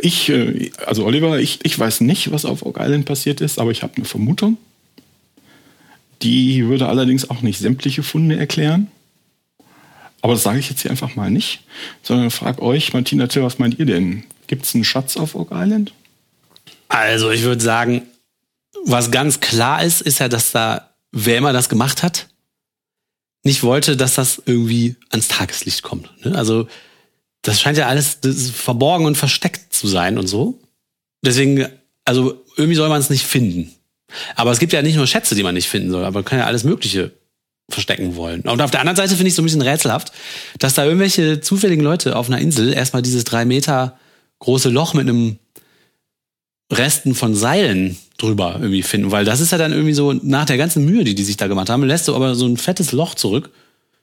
Ich, 0.00 0.28
äh, 0.28 0.70
also 0.86 1.04
Oliver, 1.04 1.38
ich, 1.38 1.60
ich 1.62 1.78
weiß 1.78 2.00
nicht, 2.00 2.32
was 2.32 2.44
auf 2.44 2.64
Oak 2.64 2.78
Island 2.80 3.04
passiert 3.04 3.40
ist, 3.40 3.58
aber 3.58 3.70
ich 3.70 3.82
habe 3.82 3.96
eine 3.96 4.04
Vermutung. 4.04 4.56
Die 6.24 6.66
würde 6.66 6.88
allerdings 6.88 7.30
auch 7.30 7.42
nicht 7.42 7.58
sämtliche 7.58 8.02
Funde 8.02 8.36
erklären. 8.36 8.90
Aber 10.22 10.32
das 10.32 10.42
sage 10.42 10.58
ich 10.58 10.70
jetzt 10.70 10.80
hier 10.80 10.90
einfach 10.90 11.16
mal 11.16 11.30
nicht, 11.30 11.64
sondern 12.02 12.30
frage 12.30 12.62
euch, 12.62 12.94
Martina 12.94 13.26
Till, 13.26 13.42
was 13.42 13.58
meint 13.58 13.78
ihr 13.78 13.84
denn? 13.84 14.24
Gibt 14.46 14.64
es 14.64 14.74
einen 14.74 14.84
Schatz 14.84 15.18
auf 15.18 15.34
Oak 15.34 15.50
Island? 15.52 15.92
Also 16.88 17.30
ich 17.30 17.42
würde 17.42 17.62
sagen, 17.62 18.02
was 18.86 19.10
ganz 19.10 19.40
klar 19.40 19.82
ist, 19.82 20.00
ist 20.00 20.20
ja, 20.20 20.28
dass 20.28 20.50
da, 20.50 20.94
wer 21.12 21.36
immer 21.36 21.52
das 21.52 21.68
gemacht 21.68 22.02
hat, 22.02 22.28
nicht 23.42 23.62
wollte, 23.62 23.98
dass 23.98 24.14
das 24.14 24.42
irgendwie 24.46 24.96
ans 25.10 25.28
Tageslicht 25.28 25.82
kommt. 25.82 26.10
Ne? 26.24 26.34
Also 26.34 26.68
das 27.42 27.60
scheint 27.60 27.76
ja 27.76 27.88
alles 27.88 28.18
verborgen 28.54 29.04
und 29.04 29.16
versteckt 29.16 29.74
zu 29.74 29.86
sein 29.86 30.16
und 30.16 30.26
so. 30.26 30.58
Deswegen, 31.22 31.68
also 32.06 32.42
irgendwie 32.56 32.76
soll 32.76 32.88
man 32.88 33.00
es 33.00 33.10
nicht 33.10 33.26
finden. 33.26 33.74
Aber 34.36 34.50
es 34.52 34.58
gibt 34.58 34.72
ja 34.72 34.82
nicht 34.82 34.96
nur 34.96 35.06
Schätze, 35.06 35.34
die 35.34 35.42
man 35.42 35.54
nicht 35.54 35.68
finden 35.68 35.90
soll, 35.90 36.04
aber 36.04 36.18
man 36.18 36.24
kann 36.24 36.38
ja 36.38 36.46
alles 36.46 36.64
Mögliche 36.64 37.12
verstecken 37.68 38.16
wollen. 38.16 38.42
Und 38.42 38.60
auf 38.60 38.70
der 38.70 38.80
anderen 38.80 38.96
Seite 38.96 39.16
finde 39.16 39.28
ich 39.28 39.34
so 39.34 39.42
ein 39.42 39.46
bisschen 39.46 39.62
rätselhaft, 39.62 40.12
dass 40.58 40.74
da 40.74 40.84
irgendwelche 40.84 41.40
zufälligen 41.40 41.82
Leute 41.82 42.16
auf 42.16 42.28
einer 42.28 42.38
Insel 42.38 42.72
erstmal 42.72 43.02
dieses 43.02 43.24
drei 43.24 43.44
Meter 43.44 43.98
große 44.40 44.68
Loch 44.68 44.94
mit 44.94 45.08
einem 45.08 45.38
Resten 46.70 47.14
von 47.14 47.34
Seilen 47.34 47.96
drüber 48.18 48.56
irgendwie 48.60 48.82
finden, 48.82 49.10
weil 49.10 49.24
das 49.24 49.40
ist 49.40 49.52
ja 49.52 49.58
dann 49.58 49.72
irgendwie 49.72 49.94
so 49.94 50.12
nach 50.12 50.44
der 50.44 50.56
ganzen 50.56 50.84
Mühe, 50.84 51.04
die 51.04 51.14
die 51.14 51.24
sich 51.24 51.36
da 51.36 51.46
gemacht 51.46 51.68
haben, 51.68 51.84
lässt 51.84 52.08
du 52.08 52.14
aber 52.14 52.34
so 52.34 52.46
ein 52.46 52.56
fettes 52.56 52.92
Loch 52.92 53.14
zurück. 53.14 53.50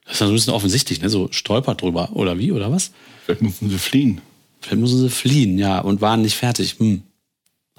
Das 0.06 0.16
ist 0.16 0.20
ja 0.20 0.28
so 0.28 0.34
ein 0.34 0.36
bisschen 0.36 0.54
offensichtlich, 0.54 1.02
ne? 1.02 1.10
So 1.10 1.30
stolpert 1.32 1.82
drüber 1.82 2.10
oder 2.14 2.38
wie 2.38 2.52
oder 2.52 2.72
was? 2.72 2.92
Vielleicht 3.26 3.42
mussten 3.42 3.70
sie 3.70 3.78
fliehen. 3.78 4.22
Vielleicht 4.60 4.80
mussten 4.80 5.00
sie 5.00 5.10
fliehen, 5.10 5.58
ja, 5.58 5.80
und 5.80 6.02
waren 6.02 6.22
nicht 6.22 6.36
fertig. 6.36 6.76
Hm. 6.80 7.04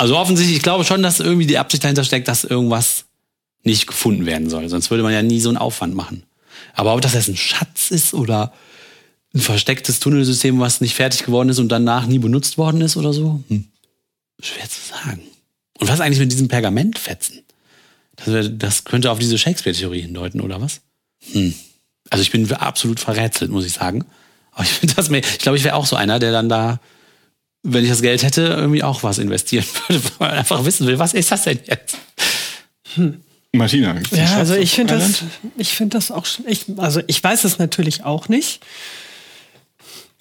Also 0.03 0.18
offensichtlich, 0.18 0.57
ich 0.57 0.64
glaube 0.64 0.84
schon, 0.84 1.00
dass 1.00 1.20
irgendwie 1.20 1.46
die 1.46 1.59
Absicht 1.59 1.84
dahinter 1.84 2.03
steckt, 2.03 2.26
dass 2.26 2.42
irgendwas 2.42 3.05
nicht 3.62 3.86
gefunden 3.86 4.26
werden 4.26 4.50
soll. 4.50 4.68
Sonst 4.68 4.90
würde 4.90 5.05
man 5.05 5.12
ja 5.12 5.22
nie 5.22 5.38
so 5.38 5.48
einen 5.48 5.59
Aufwand 5.59 5.94
machen. 5.94 6.24
Aber 6.74 6.92
ob 6.92 7.00
das 7.03 7.14
jetzt 7.14 7.28
ein 7.28 7.36
Schatz 7.36 7.92
ist 7.92 8.12
oder 8.12 8.53
ein 9.32 9.40
verstecktes 9.40 10.00
Tunnelsystem, 10.00 10.59
was 10.59 10.80
nicht 10.80 10.96
fertig 10.96 11.22
geworden 11.22 11.50
ist 11.50 11.61
und 11.61 11.68
danach 11.68 12.07
nie 12.07 12.18
benutzt 12.18 12.59
worden 12.59 12.80
ist 12.80 12.96
oder 12.96 13.12
so, 13.12 13.44
hm. 13.46 13.68
schwer 14.40 14.68
zu 14.68 14.80
sagen. 14.80 15.22
Und 15.78 15.88
was 15.88 16.00
eigentlich 16.00 16.18
mit 16.18 16.32
diesem 16.32 16.48
Pergamentfetzen? 16.48 17.42
Das, 18.16 18.26
wär, 18.26 18.48
das 18.48 18.82
könnte 18.82 19.09
auf 19.09 19.20
diese 19.20 19.38
Shakespeare-Theorie 19.38 20.00
hindeuten, 20.00 20.40
oder 20.40 20.61
was? 20.61 20.80
Hm. 21.30 21.55
Also 22.11 22.22
ich 22.22 22.32
bin 22.32 22.53
absolut 22.53 22.98
verrätselt, 22.98 23.53
muss 23.53 23.66
ich 23.66 23.74
sagen. 23.74 24.05
Aber 24.50 24.64
ich 24.64 24.80
das 24.96 25.11
ich 25.11 25.38
glaube, 25.38 25.59
ich 25.59 25.62
wäre 25.62 25.76
auch 25.76 25.86
so 25.86 25.94
einer, 25.94 26.18
der 26.18 26.32
dann 26.32 26.48
da, 26.48 26.80
wenn 27.62 27.84
ich 27.84 27.90
das 27.90 28.02
Geld 28.02 28.22
hätte, 28.22 28.42
irgendwie 28.42 28.82
auch 28.82 29.02
was 29.02 29.18
investieren 29.18 29.64
würde, 29.88 30.02
weil 30.18 30.28
man 30.28 30.38
einfach 30.38 30.64
wissen 30.64 30.86
will, 30.86 30.98
was 30.98 31.14
ist 31.14 31.30
das 31.30 31.44
denn 31.44 31.60
jetzt? 31.64 31.96
Martina. 33.52 33.92
gibt's 33.92 34.12
einen 34.12 34.26
Ja, 34.26 34.36
also 34.36 34.54
ich 34.54 34.72
finde 34.72 34.98
das, 34.98 35.24
ich 35.56 35.74
finde 35.74 35.96
das 35.96 36.10
auch 36.10 36.26
schon, 36.26 36.46
ich, 36.48 36.66
also 36.78 37.00
ich 37.06 37.22
weiß 37.22 37.44
es 37.44 37.58
natürlich 37.58 38.04
auch 38.04 38.28
nicht. 38.28 38.64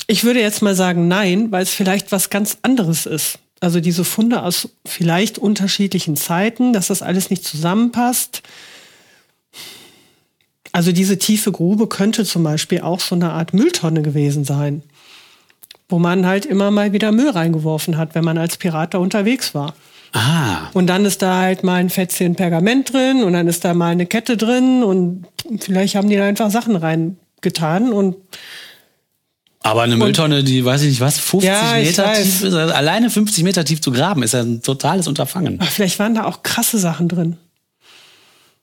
Ich 0.07 0.23
würde 0.23 0.41
jetzt 0.41 0.61
mal 0.61 0.75
sagen 0.75 1.07
nein, 1.07 1.51
weil 1.51 1.63
es 1.63 1.69
vielleicht 1.71 2.11
was 2.11 2.29
ganz 2.29 2.57
anderes 2.61 3.05
ist. 3.05 3.39
Also 3.61 3.79
diese 3.79 4.03
Funde 4.03 4.41
aus 4.43 4.69
vielleicht 4.85 5.37
unterschiedlichen 5.37 6.17
Zeiten, 6.17 6.73
dass 6.73 6.87
das 6.87 7.01
alles 7.01 7.29
nicht 7.29 7.45
zusammenpasst. 7.45 8.41
Also 10.73 10.91
diese 10.91 11.17
tiefe 11.17 11.51
Grube 11.51 11.87
könnte 11.87 12.25
zum 12.25 12.43
Beispiel 12.43 12.81
auch 12.81 12.99
so 12.99 13.15
eine 13.15 13.31
Art 13.31 13.53
Mülltonne 13.53 14.01
gewesen 14.01 14.45
sein, 14.45 14.83
wo 15.91 15.99
man 15.99 16.25
halt 16.25 16.45
immer 16.45 16.71
mal 16.71 16.93
wieder 16.93 17.11
Müll 17.11 17.29
reingeworfen 17.29 17.97
hat, 17.97 18.15
wenn 18.15 18.23
man 18.23 18.37
als 18.37 18.57
Pirat 18.57 18.93
da 18.93 18.97
unterwegs 18.97 19.53
war. 19.53 19.73
Ah, 20.13 20.69
Und 20.73 20.87
dann 20.87 21.05
ist 21.05 21.21
da 21.21 21.39
halt 21.39 21.63
mal 21.63 21.75
ein 21.75 21.89
Fetzchen 21.89 22.35
Pergament 22.35 22.91
drin 22.91 23.23
und 23.23 23.31
dann 23.33 23.47
ist 23.47 23.63
da 23.63 23.73
mal 23.73 23.91
eine 23.91 24.05
Kette 24.05 24.35
drin 24.35 24.83
und 24.83 25.25
vielleicht 25.59 25.95
haben 25.95 26.09
die 26.09 26.17
da 26.17 26.25
einfach 26.25 26.49
Sachen 26.51 26.75
reingetan 26.75 27.93
und 27.93 28.15
aber 29.63 29.83
eine 29.83 29.95
Mülltonne, 29.95 30.43
die 30.43 30.65
weiß 30.65 30.81
ich 30.81 30.89
nicht 30.89 31.01
was, 31.01 31.19
50 31.19 31.47
Ja, 31.47 31.73
Meter 31.75 32.13
tief 32.13 32.41
ist, 32.41 32.43
also 32.45 32.73
alleine 32.73 33.11
50 33.11 33.43
Meter 33.43 33.63
tief 33.63 33.79
zu 33.79 33.91
graben, 33.91 34.23
ist 34.23 34.33
ja 34.33 34.41
ein 34.41 34.61
totales 34.63 35.07
Unterfangen. 35.07 35.59
ach, 35.61 35.69
vielleicht 35.69 35.99
waren 35.99 36.15
da 36.15 36.25
auch 36.25 36.41
krasse 36.41 36.79
Sachen 36.79 37.07
drin. 37.07 37.37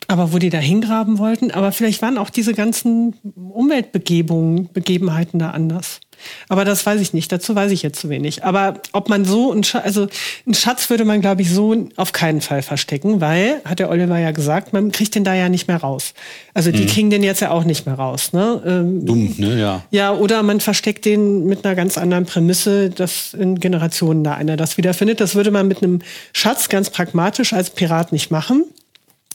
Aber 0.09 0.33
wo 0.33 0.39
die 0.39 0.51
da 0.51 0.59
hingraben 0.59 1.19
wollten, 1.19 1.51
aber 1.53 1.71
vielleicht 1.71 2.03
waren 2.03 2.19
auch 2.19 2.31
diese 2.31 2.53
ganzen 2.53 3.15
Umweltbegebungen, 3.37 4.71
Begebenheiten 4.73 5.39
da 5.39 5.51
anders. 5.51 6.01
Aber 6.49 6.65
das 6.65 6.85
weiß 6.85 7.01
ich 7.01 7.13
nicht, 7.13 7.31
dazu 7.33 7.55
weiß 7.55 7.73
ich 7.73 7.83
jetzt 7.83 8.01
zu 8.01 8.09
wenig. 8.09 8.45
Aber 8.45 8.81
ob 8.93 9.09
man 9.09 9.25
so, 9.25 9.53
einen 9.53 9.65
Schatz, 9.65 9.85
also 9.85 10.09
einen 10.47 10.55
Schatz 10.55 10.91
würde 10.91 11.05
man, 11.05 11.21
glaube 11.21 11.43
ich, 11.43 11.51
so 11.51 11.89
auf 11.97 12.13
keinen 12.13 12.41
Fall 12.41 12.63
verstecken, 12.63 13.21
weil, 13.21 13.61
hat 13.65 13.79
der 13.79 13.91
Oliver 13.91 14.19
ja 14.19 14.31
gesagt, 14.31 14.73
man 14.73 14.93
kriegt 14.93 15.15
den 15.15 15.25
da 15.25 15.35
ja 15.35 15.49
nicht 15.49 15.69
mehr 15.69 15.79
raus. 15.79 16.15
Also 16.55 16.73
die 16.73 16.87
kriegen 16.87 17.11
den 17.11 17.23
jetzt 17.23 17.41
ja 17.41 17.51
auch 17.51 17.65
nicht 17.65 17.87
mehr 17.87 17.95
raus. 17.95 18.33
Ne? 18.33 18.63
Ähm, 18.67 19.07
Dumm, 19.07 19.35
ne, 19.39 19.61
ja. 19.61 19.83
Ja, 19.91 20.13
oder 20.13 20.43
man 20.43 20.61
versteckt 20.61 21.05
den 21.05 21.47
mit 21.47 21.65
einer 21.65 21.75
ganz 21.75 21.97
anderen 21.97 22.27
Prämisse, 22.27 22.91
dass 22.91 23.35
in 23.35 23.61
Generationen 23.61 24.25
da 24.25 24.35
einer 24.35 24.57
das 24.57 24.77
wiederfindet. 24.77 25.21
Das 25.21 25.35
würde 25.35 25.51
man 25.51 25.69
mit 25.69 25.83
einem 25.83 26.01
Schatz 26.33 26.69
ganz 26.69 26.91
pragmatisch 26.91 27.53
als 27.53 27.71
Pirat 27.71 28.13
nicht 28.13 28.31
machen. 28.31 28.65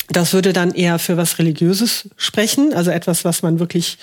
Das 0.10 0.34
würde 0.34 0.54
dann 0.54 0.74
eher 0.74 1.00
für 1.00 1.18
was 1.18 1.40
Religiöses 1.40 2.10
sprechen, 2.18 2.74
also 2.74 2.92
etwas, 2.92 3.24
was 3.24 3.42
man 3.42 3.60
wirklich 3.60 3.98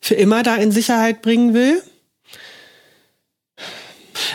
für 0.00 0.14
immer 0.14 0.42
da 0.42 0.56
in 0.56 0.70
Sicherheit 0.70 1.22
bringen 1.22 1.54
will. 1.54 1.82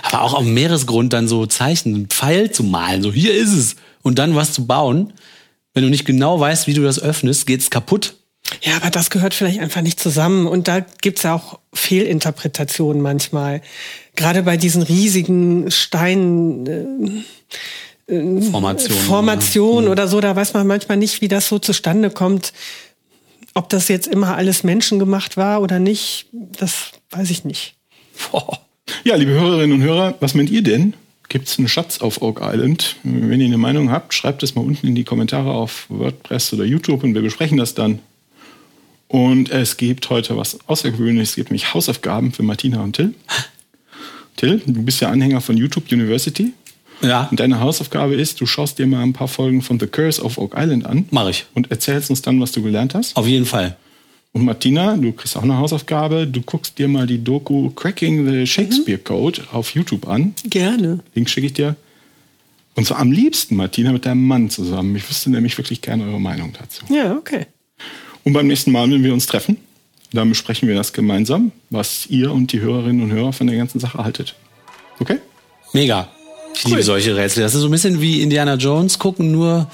Aber 0.04 0.22
auch 0.22 0.34
auf 0.34 0.44
dem 0.44 0.54
Meeresgrund 0.54 1.14
dann 1.14 1.28
so 1.28 1.46
Zeichen, 1.46 1.96
einen 1.96 2.08
Pfeil 2.08 2.52
zu 2.52 2.64
malen, 2.64 3.02
so 3.02 3.12
hier 3.12 3.34
ist 3.34 3.54
es. 3.54 3.76
Und 4.02 4.20
dann 4.20 4.36
was 4.36 4.54
zu 4.54 4.66
bauen. 4.66 5.14
Wenn 5.74 5.84
du 5.84 5.90
nicht 5.90 6.06
genau 6.06 6.40
weißt, 6.40 6.68
wie 6.68 6.74
du 6.74 6.84
das 6.84 7.00
öffnest, 7.00 7.48
geht's 7.48 7.70
kaputt. 7.70 8.16
Ja, 8.62 8.76
aber 8.76 8.90
das 8.90 9.10
gehört 9.10 9.34
vielleicht 9.34 9.60
einfach 9.60 9.82
nicht 9.82 10.00
zusammen. 10.00 10.48
Und 10.48 10.68
da 10.68 10.82
gibt's 11.02 11.24
ja 11.24 11.36
auch 11.36 11.60
Fehlinterpretationen 11.74 13.02
manchmal. 13.02 13.62
Gerade 14.16 14.44
bei 14.44 14.58
diesen 14.58 14.82
riesigen 14.82 15.72
Steinen. 15.72 17.24
Äh, 18.08 18.42
Formationen. 18.42 19.04
Formation 19.04 19.88
oder 19.88 20.08
so, 20.08 20.20
da 20.20 20.36
weiß 20.36 20.54
man 20.54 20.68
manchmal 20.68 20.98
nicht, 20.98 21.22
wie 21.22 21.30
das 21.30 21.48
so 21.48 21.60
zustande 21.60 22.10
kommt. 22.10 22.52
Ob 23.54 23.70
das 23.70 23.88
jetzt 23.88 24.08
immer 24.08 24.36
alles 24.36 24.64
menschengemacht 24.64 25.38
war 25.38 25.62
oder 25.62 25.80
nicht, 25.80 26.28
das 26.32 26.92
weiß 27.12 27.30
ich 27.30 27.46
nicht. 27.46 27.76
Boah. 28.32 28.60
Ja, 29.04 29.16
liebe 29.16 29.32
Hörerinnen 29.32 29.74
und 29.74 29.82
Hörer, 29.84 30.16
was 30.20 30.34
meint 30.34 30.50
ihr 30.50 30.62
denn? 30.64 30.94
Gibt 31.30 31.48
es 31.48 31.58
einen 31.58 31.68
Schatz 31.70 32.00
auf 32.00 32.22
Oak 32.22 32.42
Island? 32.44 32.98
Wenn 33.04 33.40
ihr 33.40 33.48
eine 33.48 33.58
Meinung 33.58 33.90
habt, 33.90 34.14
schreibt 34.14 34.44
es 34.44 34.56
mal 34.56 34.62
unten 34.66 34.88
in 34.88 34.96
die 34.96 35.04
Kommentare 35.06 35.52
auf 35.52 35.86
WordPress 35.90 36.54
oder 36.54 36.66
YouTube 36.66 37.04
und 37.04 37.14
wir 37.14 37.22
besprechen 37.22 37.58
das 37.58 37.74
dann. 37.74 38.00
Und 39.08 39.50
es 39.50 39.78
gibt 39.78 40.10
heute 40.10 40.38
was 40.38 40.60
Außergewöhnliches. 40.68 41.30
Es 41.32 41.36
gibt 41.36 41.50
nämlich 41.50 41.74
Hausaufgaben 41.74 42.32
für 42.32 42.44
Martina 42.44 42.82
und 42.84 42.96
Till. 42.96 43.14
Till, 44.38 44.62
du 44.66 44.84
bist 44.84 45.02
ja 45.02 45.10
Anhänger 45.10 45.42
von 45.42 45.58
YouTube 45.58 45.92
University. 45.92 46.54
Ja, 47.02 47.28
Und 47.32 47.40
deine 47.40 47.60
Hausaufgabe 47.60 48.14
ist, 48.16 48.40
du 48.42 48.46
schaust 48.46 48.78
dir 48.78 48.86
mal 48.86 49.02
ein 49.02 49.14
paar 49.14 49.28
Folgen 49.28 49.62
von 49.64 49.80
The 49.80 49.88
Curse 49.88 50.22
of 50.24 50.38
Oak 50.38 50.54
Island 50.56 50.86
an. 50.86 51.08
Mach 51.12 51.28
ich. 51.30 51.46
Und 51.56 51.72
erzählst 51.72 52.10
uns 52.10 52.22
dann, 52.22 52.40
was 52.40 52.52
du 52.52 52.62
gelernt 52.62 52.94
hast. 52.94 53.16
auf 53.16 53.26
jeden 53.28 53.46
Fall. 53.46 53.76
Und 54.34 54.46
Martina, 54.46 54.96
du 54.96 55.12
kriegst 55.12 55.36
auch 55.36 55.44
eine 55.44 55.58
Hausaufgabe. 55.58 56.26
Du 56.26 56.42
guckst 56.42 56.78
dir 56.78 56.88
mal 56.88 57.06
die 57.06 57.22
Doku 57.22 57.70
Cracking 57.72 58.30
the 58.30 58.48
Shakespeare 58.48 58.98
Code 58.98 59.42
auf 59.52 59.76
YouTube 59.76 60.08
an. 60.08 60.34
Gerne. 60.46 61.00
Link 61.16 61.30
schicke 61.30 61.48
ich 61.48 61.54
dir. 61.54 61.76
Und 62.76 62.88
zwar 62.88 63.00
am 63.00 63.12
liebsten, 63.12 63.58
Martina, 63.58 63.92
mit 63.92 64.06
deinem 64.06 64.26
Mann 64.26 64.50
zusammen. 64.50 64.96
Ich 64.96 65.10
wüsste 65.10 65.30
nämlich 65.30 65.58
wirklich 65.58 65.82
gerne 65.82 66.06
eure 66.06 66.22
Meinung 66.22 66.54
dazu. 66.58 66.86
Ja, 66.90 67.14
okay. 67.18 67.48
Und 68.24 68.32
beim 68.32 68.48
nächsten 68.48 68.72
Mal, 68.72 68.90
wenn 68.90 69.04
wir 69.04 69.14
uns 69.14 69.26
treffen, 69.26 69.58
dann 70.14 70.30
besprechen 70.30 70.70
wir 70.70 70.76
das 70.76 70.94
gemeinsam, 70.94 71.52
was 71.70 72.06
ihr 72.08 72.32
und 72.32 72.54
die 72.54 72.62
Hörerinnen 72.62 73.04
und 73.04 73.12
Hörer 73.12 73.34
von 73.34 73.48
der 73.48 73.58
ganzen 73.58 73.80
Sache 73.80 73.98
haltet. 73.98 74.36
Okay? 75.00 75.18
Mega. 75.74 76.10
Ich 76.56 76.66
liebe 76.66 76.84
solche 76.84 77.16
Rätsel. 77.16 77.44
Das 77.44 77.54
ist 77.54 77.62
so 77.62 77.68
ein 77.68 77.72
bisschen 77.72 78.00
wie 78.00 78.22
Indiana 78.22 78.56
Jones 78.56 79.00
gucken, 79.00 79.32
nur 79.32 79.70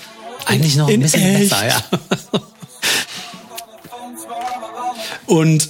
eigentlich 0.46 0.76
noch 0.78 0.88
ein 0.88 0.96
In 0.96 1.02
bisschen 1.02 1.22
echt. 1.22 1.50
besser, 1.50 1.68
ja. 1.68 1.84
Und 5.28 5.70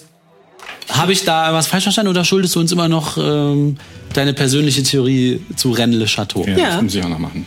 habe 0.89 1.12
ich 1.12 1.26
da 1.26 1.51
was 1.53 1.68
falsch 1.68 1.84
verstanden 1.84 2.10
oder 2.10 2.24
schuldest 2.24 2.55
du 2.55 2.60
uns 2.62 2.72
immer 2.72 2.88
noch 2.88 3.18
ähm, 3.18 3.76
deine 4.14 4.34
persönliche 4.34 4.84
Theorie 4.84 5.41
zu 5.55 5.72
Rennes 5.72 5.97
le 5.99 6.05
Château? 6.05 6.47
Ja, 6.47 6.58
Ja. 6.58 6.70
das 6.76 6.82
muss 6.84 6.95
ich 6.95 7.03
auch 7.03 7.10
noch 7.10 7.20
machen. 7.20 7.45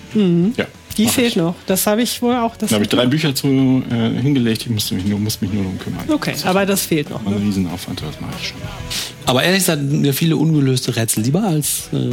Ja, 0.59 0.67
Die 0.99 1.05
mach 1.07 1.13
fehlt 1.13 1.29
ich. 1.29 1.37
noch. 1.37 1.55
Das 1.67 1.87
habe 1.87 2.03
ich 2.03 2.21
wohl 2.21 2.35
auch. 2.37 2.55
Das 2.57 2.69
Da 2.69 2.75
habe 2.75 2.85
ich 2.85 2.91
drei 2.91 3.07
Bücher 3.07 3.35
zu 3.35 3.47
äh, 3.47 4.21
hingelegt. 4.21 4.63
Ich 4.63 4.69
musste 4.71 4.95
mich 4.95 5.07
nur, 5.07 5.19
muss 5.19 5.41
mich 5.41 5.51
nur 5.53 5.63
darum 5.63 5.79
kümmern. 5.79 6.05
Okay, 6.09 6.35
aber 6.45 6.67
das 6.67 6.83
fehlt 6.83 7.09
noch. 7.09 7.25
Ein 7.25 7.33
Riesenaufwand, 7.35 8.03
das 8.03 8.21
mache 8.21 8.33
ich 8.41 8.49
schon. 8.49 8.59
Aber 9.25 9.43
ehrlich 9.43 9.61
gesagt, 9.61 9.81
mir 9.83 10.13
viele 10.13 10.37
ungelöste 10.37 10.95
Rätsel 10.95 11.23
lieber 11.23 11.43
als 11.45 11.89
äh, 11.93 12.11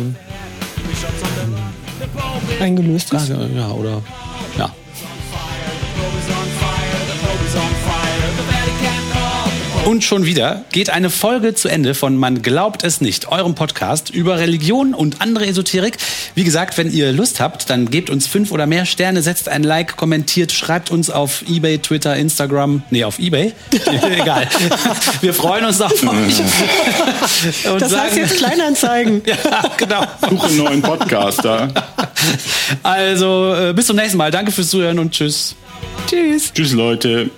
Eingelöst 2.64 3.12
ist. 3.14 3.28
Frage, 3.28 3.50
ja, 3.56 3.70
oder 3.72 4.02
ja. 4.58 4.74
Und 9.88 10.04
schon 10.04 10.26
wieder 10.26 10.66
geht 10.74 10.90
eine 10.90 11.10
Folge 11.10 11.56
zu 11.56 11.70
Ende 11.70 11.94
von 11.94 12.18
Man 12.18 12.42
glaubt 12.42 12.84
es 12.84 13.00
nicht, 13.00 13.30
eurem 13.32 13.56
Podcast 13.56 14.10
über 14.10 14.38
Religion 14.38 14.94
und 14.94 15.22
andere 15.22 15.48
Esoterik. 15.48 15.96
Wie 16.36 16.44
gesagt, 16.44 16.78
wenn 16.78 16.92
ihr 16.92 17.14
Lust 17.14 17.40
habt, 17.40 17.70
dann 17.70 17.90
gebt 17.90 18.10
uns 18.10 18.28
fünf 18.28 18.52
oder 18.52 18.66
mehr 18.66 18.86
Sterne, 18.86 19.22
setzt 19.22 19.48
ein 19.48 19.64
Like, 19.64 19.96
kommentiert, 19.96 20.52
schreibt 20.52 20.92
uns 20.92 21.10
auf 21.10 21.42
Ebay, 21.48 21.78
Twitter, 21.78 22.18
Instagram. 22.18 22.84
Nee, 22.90 23.06
auf 23.06 23.18
Ebay. 23.18 23.54
Egal. 24.12 24.50
Wir 25.22 25.34
freuen 25.34 25.64
uns 25.64 25.80
auf 25.80 25.94
euch. 26.04 27.72
Und 27.72 27.82
Das 27.82 27.98
heißt 27.98 28.18
jetzt 28.18 28.36
Kleinanzeigen. 28.36 29.22
ja, 29.26 29.72
genau. 29.78 30.04
Suche 30.30 30.48
einen 30.48 30.58
neuen 30.58 30.82
Podcaster. 30.82 31.70
Also, 32.84 33.56
äh, 33.56 33.72
bis 33.72 33.86
zum 33.86 33.96
nächsten 33.96 34.18
Mal. 34.18 34.32
Danke 34.32 34.52
fürs 34.52 34.68
Zuhören 34.68 35.00
und 35.00 35.14
tschüss. 35.14 35.56
Tschüss. 36.10 36.52
Tschüss, 36.54 36.74
Leute. 36.74 37.30